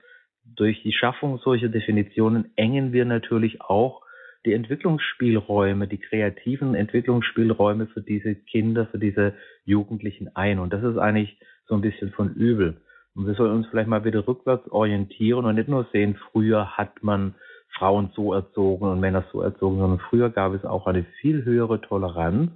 durch 0.45 0.83
die 0.83 0.93
Schaffung 0.93 1.39
solcher 1.39 1.69
Definitionen 1.69 2.53
engen 2.57 2.93
wir 2.93 3.05
natürlich 3.05 3.61
auch 3.61 4.03
die 4.47 4.55
Entwicklungsspielräume, 4.55 5.87
die 5.87 5.99
kreativen 5.99 6.75
Entwicklungsspielräume 6.75 7.87
für 7.89 8.01
diese 8.01 8.35
Kinder, 8.35 8.87
für 8.87 8.99
diese 8.99 9.35
Jugendlichen 9.65 10.35
ein. 10.35 10.59
Und 10.59 10.73
das 10.73 10.83
ist 10.83 10.97
eigentlich 10.97 11.39
so 11.67 11.75
ein 11.75 11.83
bisschen 11.83 12.11
von 12.13 12.35
übel. 12.35 12.81
Und 13.15 13.27
wir 13.27 13.35
sollen 13.35 13.53
uns 13.53 13.67
vielleicht 13.69 13.89
mal 13.89 14.05
wieder 14.05 14.27
rückwärts 14.27 14.71
orientieren 14.71 15.45
und 15.45 15.57
nicht 15.57 15.69
nur 15.69 15.87
sehen, 15.93 16.17
früher 16.33 16.77
hat 16.77 17.03
man 17.03 17.35
Frauen 17.77 18.11
so 18.15 18.33
erzogen 18.33 18.87
und 18.87 19.01
Männer 19.01 19.25
so 19.33 19.43
erzogen, 19.43 19.79
sondern 19.79 20.01
früher 20.09 20.31
gab 20.31 20.55
es 20.55 20.65
auch 20.65 20.87
eine 20.87 21.05
viel 21.21 21.45
höhere 21.45 21.81
Toleranz 21.81 22.51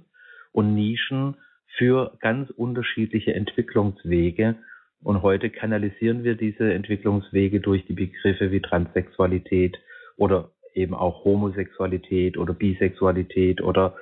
und 0.51 0.73
Nischen 0.73 1.35
für 1.77 2.13
ganz 2.19 2.49
unterschiedliche 2.51 3.33
Entwicklungswege. 3.33 4.55
Und 5.03 5.21
heute 5.21 5.49
kanalisieren 5.49 6.23
wir 6.23 6.35
diese 6.35 6.73
Entwicklungswege 6.73 7.59
durch 7.59 7.85
die 7.85 7.93
Begriffe 7.93 8.51
wie 8.51 8.61
Transsexualität 8.61 9.77
oder 10.17 10.49
eben 10.75 10.93
auch 10.93 11.23
Homosexualität 11.25 12.37
oder 12.37 12.53
Bisexualität 12.53 13.61
oder 13.61 13.95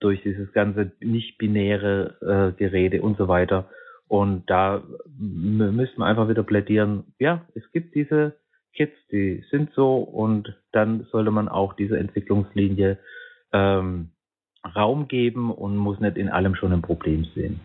durch 0.00 0.22
dieses 0.22 0.52
ganze 0.52 0.92
nicht-binäre 1.00 2.52
äh, 2.54 2.58
Gerede 2.58 3.02
und 3.02 3.16
so 3.16 3.28
weiter. 3.28 3.68
Und 4.08 4.48
da 4.48 4.84
müssen 5.18 5.98
wir 5.98 6.06
einfach 6.06 6.28
wieder 6.28 6.42
plädieren, 6.42 7.12
ja, 7.18 7.44
es 7.54 7.62
gibt 7.72 7.94
diese 7.94 8.36
Kids, 8.72 8.94
die 9.10 9.42
sind 9.50 9.72
so 9.74 9.96
und 9.96 10.54
dann 10.72 11.06
sollte 11.10 11.30
man 11.30 11.48
auch 11.48 11.72
diese 11.72 11.98
Entwicklungslinie 11.98 12.98
ähm, 13.52 14.10
Raum 14.74 15.08
geben 15.08 15.50
und 15.50 15.76
muss 15.76 15.98
nicht 15.98 16.16
in 16.16 16.28
allem 16.28 16.54
schon 16.54 16.72
ein 16.72 16.82
Problem 16.82 17.24
sehen. 17.34 17.60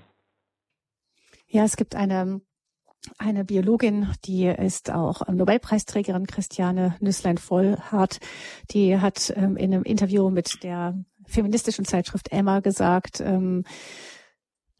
Ja, 1.47 1.63
es 1.63 1.75
gibt 1.75 1.95
eine 1.95 2.41
eine 3.17 3.45
Biologin, 3.45 4.07
die 4.25 4.45
ist 4.45 4.91
auch 4.91 5.27
Nobelpreisträgerin, 5.27 6.27
Christiane 6.27 6.95
Nüsslein-Vollhardt, 6.99 8.19
die 8.71 8.99
hat 8.99 9.33
ähm, 9.35 9.57
in 9.57 9.73
einem 9.73 9.83
Interview 9.83 10.29
mit 10.29 10.63
der 10.63 10.95
feministischen 11.25 11.85
Zeitschrift 11.85 12.31
Emma 12.31 12.59
gesagt, 12.59 13.21
ähm, 13.21 13.63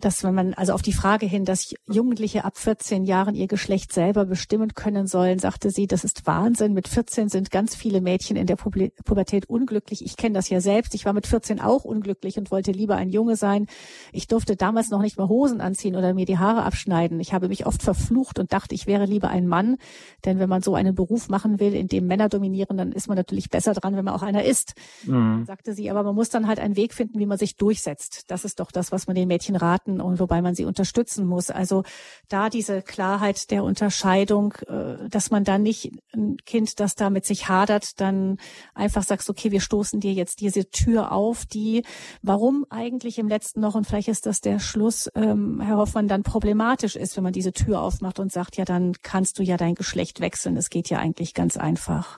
dass 0.06 0.24
wenn 0.24 0.34
man 0.34 0.54
also 0.54 0.74
auf 0.74 0.82
die 0.82 0.93
Frage 0.93 1.26
hin, 1.26 1.45
dass 1.45 1.74
Jugendliche 1.88 2.43
ab 2.45 2.58
14 2.58 3.04
Jahren 3.04 3.36
ihr 3.36 3.47
Geschlecht 3.47 3.93
selber 3.93 4.26
bestimmen 4.26 4.74
können 4.74 5.08
sollen, 5.08 5.39
sagte 5.39 5.70
sie, 5.70 5.88
das 5.88 6.04
ist 6.04 6.28
Wahnsinn. 6.28 6.74
Mit 6.74 6.88
14 6.88 7.30
sind 7.30 7.52
ganz 7.52 7.76
viele 7.76 8.02
Mädchen 8.02 8.36
in 8.38 8.47
der 8.47 8.56
Pubertät 8.56 9.49
unglücklich. 9.49 10.04
Ich 10.04 10.18
kenne 10.18 10.36
das 10.36 10.49
ja 10.49 10.62
selbst. 10.62 10.95
Ich 10.95 11.06
war 11.06 11.14
mit 11.14 11.28
14 11.28 11.62
auch 11.62 11.86
unglücklich 11.86 12.38
und 12.38 12.52
wollte 12.52 12.72
lieber 12.72 12.95
ein 12.95 13.10
Junge 13.10 13.36
sein. 13.36 13.68
Ich 14.12 14.28
durfte 14.28 14.56
damals 14.56 14.89
noch 14.89 15.02
nicht 15.02 15.18
mal 15.18 15.30
Hosen 15.30 15.62
anziehen 15.62 15.95
oder 15.95 16.14
mir 16.14 16.26
die 16.26 16.38
Haare 16.38 16.64
abschneiden. 16.64 17.20
Ich 17.20 17.34
habe 17.34 17.47
mich 17.47 17.66
oft 17.66 17.82
verflucht 17.82 18.39
und 18.39 18.54
dachte, 18.54 18.76
ich 18.76 18.88
wäre 18.88 19.06
lieber 19.06 19.30
ein 19.30 19.47
Mann. 19.47 19.78
Denn 20.26 20.39
wenn 20.39 20.49
man 20.49 20.62
so 20.62 20.76
einen 20.76 20.95
Beruf 20.95 21.30
machen 21.30 21.60
will, 21.60 21.74
in 21.74 21.88
dem 21.88 22.08
Männer 22.08 22.30
dominieren, 22.30 22.78
dann 22.78 22.91
ist 22.91 23.08
man 23.08 23.18
natürlich 23.18 23.49
besser 23.49 23.74
dran, 23.74 23.95
wenn 23.95 24.06
man 24.06 24.14
auch 24.14 24.24
einer 24.24 24.43
ist. 24.43 24.74
Mhm. 25.06 25.45
Sagte 25.45 25.74
sie, 25.74 25.89
aber 25.89 26.04
man 26.04 26.16
muss 26.16 26.30
dann 26.30 26.47
halt 26.47 26.60
einen 26.60 26.76
Weg 26.76 26.93
finden, 26.93 27.20
wie 27.20 27.26
man 27.26 27.38
sich 27.38 27.56
durchsetzt. 27.56 28.30
Das 28.30 28.45
ist 28.45 28.60
doch 28.60 28.72
das, 28.72 28.91
was 28.91 29.08
man 29.08 29.16
den 29.16 29.28
Mädchen 29.28 29.56
raten 29.56 29.91
Konflikten 29.92 30.02
und 30.02 30.20
wobei 30.20 30.42
man 30.42 30.56
sie 30.56 30.66
unterstützen 30.66 31.26
muss. 31.26 31.50
Also 31.50 31.84
da 32.30 32.50
diese 32.50 32.82
Klarheit 32.82 33.52
der 33.52 33.64
Unterscheidung, 33.64 34.54
äh, 34.68 35.10
dass 35.10 35.32
man 35.32 35.44
dann 35.44 35.64
nicht 35.64 35.92
ein 36.14 36.38
Kind, 36.46 36.80
das 36.80 36.96
da 36.96 37.10
mit 37.10 37.26
sich 37.26 37.50
hadert, 37.50 38.00
dann 38.00 38.38
einfach 38.74 39.04
sagst, 39.04 39.30
okay, 39.30 39.52
wir 39.52 39.62
stoßen 39.62 40.00
dir 40.00 40.14
jetzt 40.14 40.42
diese 40.42 40.70
Tür 40.70 41.12
auf, 41.12 41.46
die, 41.46 41.84
warum 42.22 42.66
eigentlich 42.70 43.20
im 43.20 43.28
letzten 43.28 43.62
noch, 43.62 43.76
und 43.76 43.86
vielleicht 43.86 44.08
ist 44.08 44.26
das 44.26 44.42
der 44.42 44.60
Schluss, 44.60 45.10
ähm, 45.16 45.62
Herr 45.62 45.78
Hoffmann, 45.78 46.08
dann 46.08 46.24
problematisch 46.24 46.96
ist, 46.96 47.18
wenn 47.18 47.24
man 47.24 47.34
diese 47.34 47.54
Tür 47.54 47.82
aufmacht 47.82 48.20
und 48.20 48.32
sagt, 48.32 48.58
ja, 48.58 48.66
dann 48.66 48.94
kannst 49.02 49.39
du 49.39 49.44
ja 49.44 49.58
dein 49.58 49.76
Geschlecht 49.76 50.20
wechseln. 50.20 50.58
Es 50.58 50.70
geht 50.70 50.89
ja 50.89 51.00
eigentlich 51.00 51.34
ganz 51.34 51.58
einfach. 51.58 52.18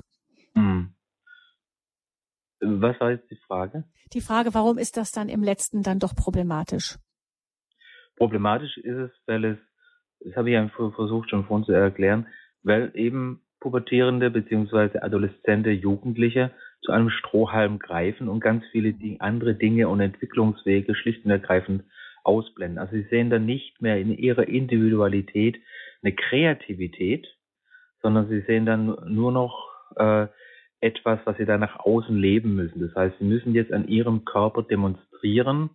Hm. 0.55 0.93
Was 2.65 2.97
war 2.99 3.11
jetzt 3.11 3.29
die 3.29 3.39
Frage? 3.47 3.83
Die 4.13 4.21
Frage, 4.21 4.53
warum 4.53 4.77
ist 4.77 4.95
das 4.95 5.11
dann 5.11 5.27
im 5.27 5.43
letzten 5.43 5.83
dann 5.83 5.99
doch 5.99 6.15
problematisch? 6.15 6.97
Problematisch 8.17 8.77
ist 8.77 8.97
es, 8.97 9.11
weil 9.25 9.45
es, 9.45 9.57
das 10.19 10.35
habe 10.35 10.49
ich 10.49 10.53
ja 10.53 10.67
versucht 10.69 11.29
schon 11.29 11.45
vorhin 11.45 11.65
zu 11.65 11.71
erklären, 11.71 12.27
weil 12.63 12.91
eben 12.93 13.41
pubertierende 13.59 14.29
bzw. 14.29 14.99
adoleszente 14.99 15.71
Jugendliche 15.71 16.51
zu 16.81 16.91
einem 16.91 17.09
Strohhalm 17.09 17.79
greifen 17.79 18.27
und 18.27 18.41
ganz 18.41 18.63
viele 18.71 18.93
andere 19.19 19.55
Dinge 19.55 19.87
und 19.87 20.01
Entwicklungswege 20.01 20.95
schlicht 20.95 21.25
und 21.25 21.31
ergreifend 21.31 21.83
ausblenden. 22.23 22.77
Also 22.77 22.93
sie 22.93 23.07
sehen 23.09 23.29
dann 23.29 23.45
nicht 23.45 23.81
mehr 23.81 23.99
in 23.99 24.17
ihrer 24.17 24.47
Individualität 24.47 25.57
eine 26.01 26.13
Kreativität, 26.13 27.27
sondern 28.01 28.27
sie 28.27 28.41
sehen 28.41 28.65
dann 28.65 28.97
nur 29.07 29.31
noch 29.31 29.69
äh, 29.95 30.27
etwas, 30.81 31.19
was 31.23 31.37
sie 31.37 31.45
dann 31.45 31.61
nach 31.61 31.79
außen 31.79 32.15
leben 32.15 32.55
müssen. 32.55 32.81
Das 32.81 32.93
heißt, 32.95 33.17
sie 33.19 33.25
müssen 33.25 33.53
jetzt 33.53 33.71
an 33.71 33.87
ihrem 33.87 34.25
Körper 34.25 34.63
demonstrieren, 34.63 35.69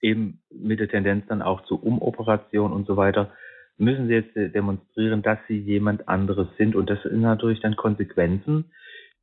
eben 0.00 0.40
mit 0.50 0.80
der 0.80 0.88
Tendenz 0.88 1.26
dann 1.28 1.42
auch 1.42 1.62
zu 1.64 1.76
Umoperation 1.82 2.72
und 2.72 2.86
so 2.86 2.96
weiter, 2.96 3.32
müssen 3.78 4.08
sie 4.08 4.14
jetzt 4.14 4.34
demonstrieren, 4.54 5.22
dass 5.22 5.38
sie 5.46 5.58
jemand 5.58 6.08
anderes 6.08 6.48
sind. 6.56 6.74
Und 6.74 6.90
das 6.90 7.02
sind 7.02 7.20
natürlich 7.20 7.60
dann 7.60 7.76
Konsequenzen, 7.76 8.66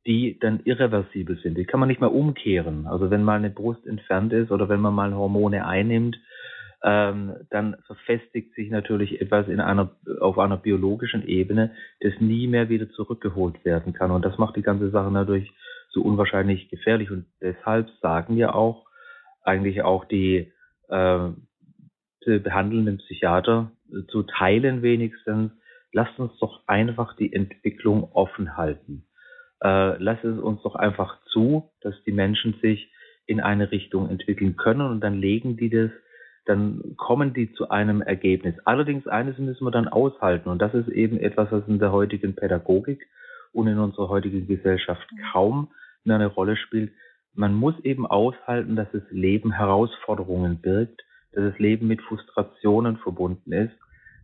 die 0.06 0.38
dann 0.40 0.60
irreversibel 0.64 1.38
sind. 1.42 1.58
Die 1.58 1.64
kann 1.64 1.80
man 1.80 1.88
nicht 1.88 2.00
mehr 2.00 2.12
umkehren. 2.12 2.86
Also 2.86 3.10
wenn 3.10 3.24
mal 3.24 3.38
eine 3.38 3.50
Brust 3.50 3.86
entfernt 3.86 4.32
ist 4.32 4.50
oder 4.50 4.68
wenn 4.68 4.80
man 4.80 4.94
mal 4.94 5.14
Hormone 5.14 5.66
einnimmt, 5.66 6.16
ähm, 6.82 7.34
dann 7.50 7.76
verfestigt 7.86 8.54
sich 8.54 8.70
natürlich 8.70 9.20
etwas 9.20 9.48
in 9.48 9.60
einer, 9.60 9.90
auf 10.20 10.38
einer 10.38 10.56
biologischen 10.56 11.26
Ebene, 11.26 11.72
das 12.00 12.12
nie 12.20 12.46
mehr 12.46 12.68
wieder 12.68 12.88
zurückgeholt 12.90 13.64
werden 13.64 13.92
kann. 13.92 14.10
Und 14.10 14.24
das 14.24 14.38
macht 14.38 14.56
die 14.56 14.62
ganze 14.62 14.90
Sache 14.90 15.10
natürlich 15.10 15.52
so 15.90 16.02
unwahrscheinlich 16.02 16.68
gefährlich. 16.68 17.10
Und 17.10 17.26
deshalb 17.40 17.90
sagen 18.00 18.36
ja 18.36 18.54
auch 18.54 18.86
eigentlich 19.42 19.82
auch 19.82 20.04
die, 20.04 20.52
äh, 20.88 21.28
die 22.26 22.38
behandelnden 22.38 22.98
Psychiater 22.98 23.70
äh, 23.90 24.06
zu 24.08 24.22
Teilen 24.24 24.82
wenigstens, 24.82 25.52
lasst 25.92 26.18
uns 26.18 26.32
doch 26.40 26.62
einfach 26.66 27.16
die 27.16 27.32
Entwicklung 27.32 28.10
offen 28.12 28.56
halten. 28.56 29.06
Äh, 29.62 30.02
lasst 30.02 30.24
es 30.24 30.38
uns 30.38 30.62
doch 30.62 30.74
einfach 30.74 31.18
zu, 31.32 31.70
dass 31.80 31.94
die 32.04 32.12
Menschen 32.12 32.54
sich 32.60 32.92
in 33.26 33.40
eine 33.40 33.70
Richtung 33.70 34.08
entwickeln 34.08 34.56
können 34.56 34.82
und 34.82 35.00
dann 35.00 35.14
legen 35.20 35.56
die 35.56 35.70
das 35.70 35.90
dann 36.46 36.94
kommen 36.96 37.34
die 37.34 37.52
zu 37.54 37.70
einem 37.70 38.02
Ergebnis. 38.02 38.54
Allerdings 38.64 39.08
eines 39.08 39.36
müssen 39.36 39.64
wir 39.64 39.72
dann 39.72 39.88
aushalten 39.88 40.48
und 40.48 40.62
das 40.62 40.72
ist 40.74 40.88
eben 40.88 41.18
etwas, 41.18 41.50
was 41.50 41.66
in 41.66 41.80
der 41.80 41.90
heutigen 41.90 42.36
Pädagogik 42.36 43.04
und 43.52 43.66
in 43.66 43.78
unserer 43.78 44.08
heutigen 44.08 44.46
Gesellschaft 44.46 45.08
kaum 45.32 45.68
eine 46.04 46.26
Rolle 46.26 46.56
spielt. 46.56 46.92
Man 47.36 47.54
muss 47.54 47.78
eben 47.80 48.06
aushalten, 48.06 48.76
dass 48.76 48.88
das 48.92 49.02
Leben 49.10 49.52
Herausforderungen 49.52 50.60
birgt, 50.60 51.02
dass 51.32 51.52
das 51.52 51.58
Leben 51.58 51.86
mit 51.86 52.00
Frustrationen 52.02 52.96
verbunden 52.96 53.52
ist, 53.52 53.74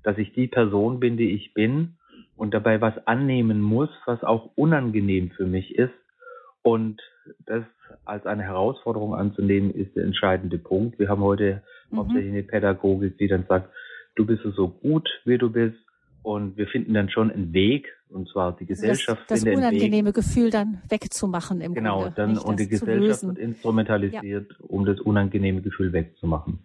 dass 0.02 0.18
ich 0.18 0.32
die 0.32 0.48
Person 0.48 0.98
bin, 0.98 1.16
die 1.16 1.30
ich 1.30 1.54
bin 1.54 1.94
und 2.36 2.54
dabei 2.54 2.80
was 2.80 3.06
annehmen 3.06 3.60
muss, 3.60 3.90
was 4.06 4.24
auch 4.24 4.50
unangenehm 4.56 5.30
für 5.30 5.46
mich 5.46 5.74
ist 5.76 5.92
und 6.62 7.00
das 7.46 7.64
als 8.04 8.26
eine 8.26 8.42
Herausforderung 8.42 9.14
anzunehmen, 9.14 9.70
ist 9.70 9.94
der 9.94 10.04
entscheidende 10.04 10.58
Punkt. 10.58 10.98
Wir 10.98 11.08
haben 11.08 11.22
heute 11.22 11.62
mhm. 11.90 11.98
hauptsächlich 11.98 12.32
eine 12.32 12.42
Pädagogik, 12.42 13.18
die 13.18 13.28
dann 13.28 13.44
sagt, 13.48 13.70
du 14.16 14.26
bist 14.26 14.42
so 14.56 14.68
gut, 14.68 15.08
wie 15.24 15.38
du 15.38 15.50
bist. 15.50 15.78
Und 16.22 16.56
wir 16.56 16.66
finden 16.68 16.94
dann 16.94 17.10
schon 17.10 17.30
einen 17.30 17.52
Weg, 17.52 17.88
und 18.08 18.28
zwar 18.28 18.54
die 18.56 18.66
Gesellschaft. 18.66 19.22
Das, 19.28 19.42
das 19.42 19.54
unangenehme 19.54 20.08
Weg, 20.08 20.14
Gefühl 20.14 20.50
dann 20.50 20.82
wegzumachen 20.88 21.60
im 21.60 21.74
genau, 21.74 22.02
Grunde. 22.02 22.14
Genau, 22.14 22.34
dann 22.34 22.38
und 22.38 22.60
die 22.60 22.68
Gesellschaft 22.68 23.22
wird 23.24 23.38
instrumentalisiert, 23.38 24.50
ja. 24.50 24.56
um 24.66 24.84
das 24.84 25.00
unangenehme 25.00 25.62
Gefühl 25.62 25.92
wegzumachen. 25.92 26.60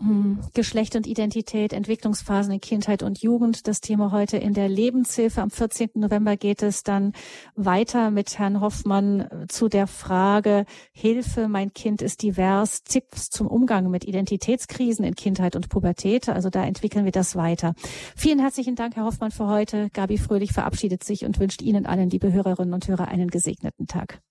Hm, 0.00 0.38
Geschlecht 0.54 0.96
und 0.96 1.06
Identität, 1.06 1.74
Entwicklungsphasen 1.74 2.54
in 2.54 2.60
Kindheit 2.62 3.02
und 3.02 3.20
Jugend. 3.20 3.68
Das 3.68 3.82
Thema 3.82 4.12
heute 4.12 4.38
in 4.38 4.54
der 4.54 4.66
Lebenshilfe. 4.66 5.42
Am 5.42 5.50
14. 5.50 5.90
November 5.96 6.38
geht 6.38 6.62
es 6.62 6.82
dann 6.82 7.12
weiter 7.54 8.10
mit 8.10 8.38
Herrn 8.38 8.62
Hoffmann 8.62 9.28
zu 9.48 9.68
der 9.68 9.86
Frage 9.86 10.64
Hilfe, 10.92 11.48
mein 11.48 11.74
Kind 11.74 12.00
ist 12.00 12.22
divers, 12.22 12.82
Tipps 12.82 13.28
zum 13.28 13.46
Umgang 13.46 13.90
mit 13.90 14.06
Identitätskrisen 14.06 15.04
in 15.04 15.14
Kindheit 15.14 15.54
und 15.54 15.68
Pubertät. 15.68 16.30
Also 16.30 16.48
da 16.48 16.64
entwickeln 16.64 17.04
wir 17.04 17.12
das 17.12 17.36
weiter. 17.36 17.74
Vielen 18.16 18.38
herzlichen 18.38 18.76
Dank, 18.76 18.96
Herr 18.96 19.04
Hoffmann, 19.04 19.32
für 19.32 19.48
heute. 19.48 19.90
Gabi 19.90 20.16
Fröhlich 20.16 20.52
verabschiedet 20.52 21.04
sich 21.04 21.26
und 21.26 21.38
wünscht 21.38 21.60
Ihnen 21.60 21.84
allen, 21.84 22.08
liebe 22.08 22.32
Hörerinnen 22.32 22.72
und 22.72 22.88
Hörer, 22.88 23.08
einen 23.08 23.28
gesegneten 23.28 23.86
Tag. 23.86 24.22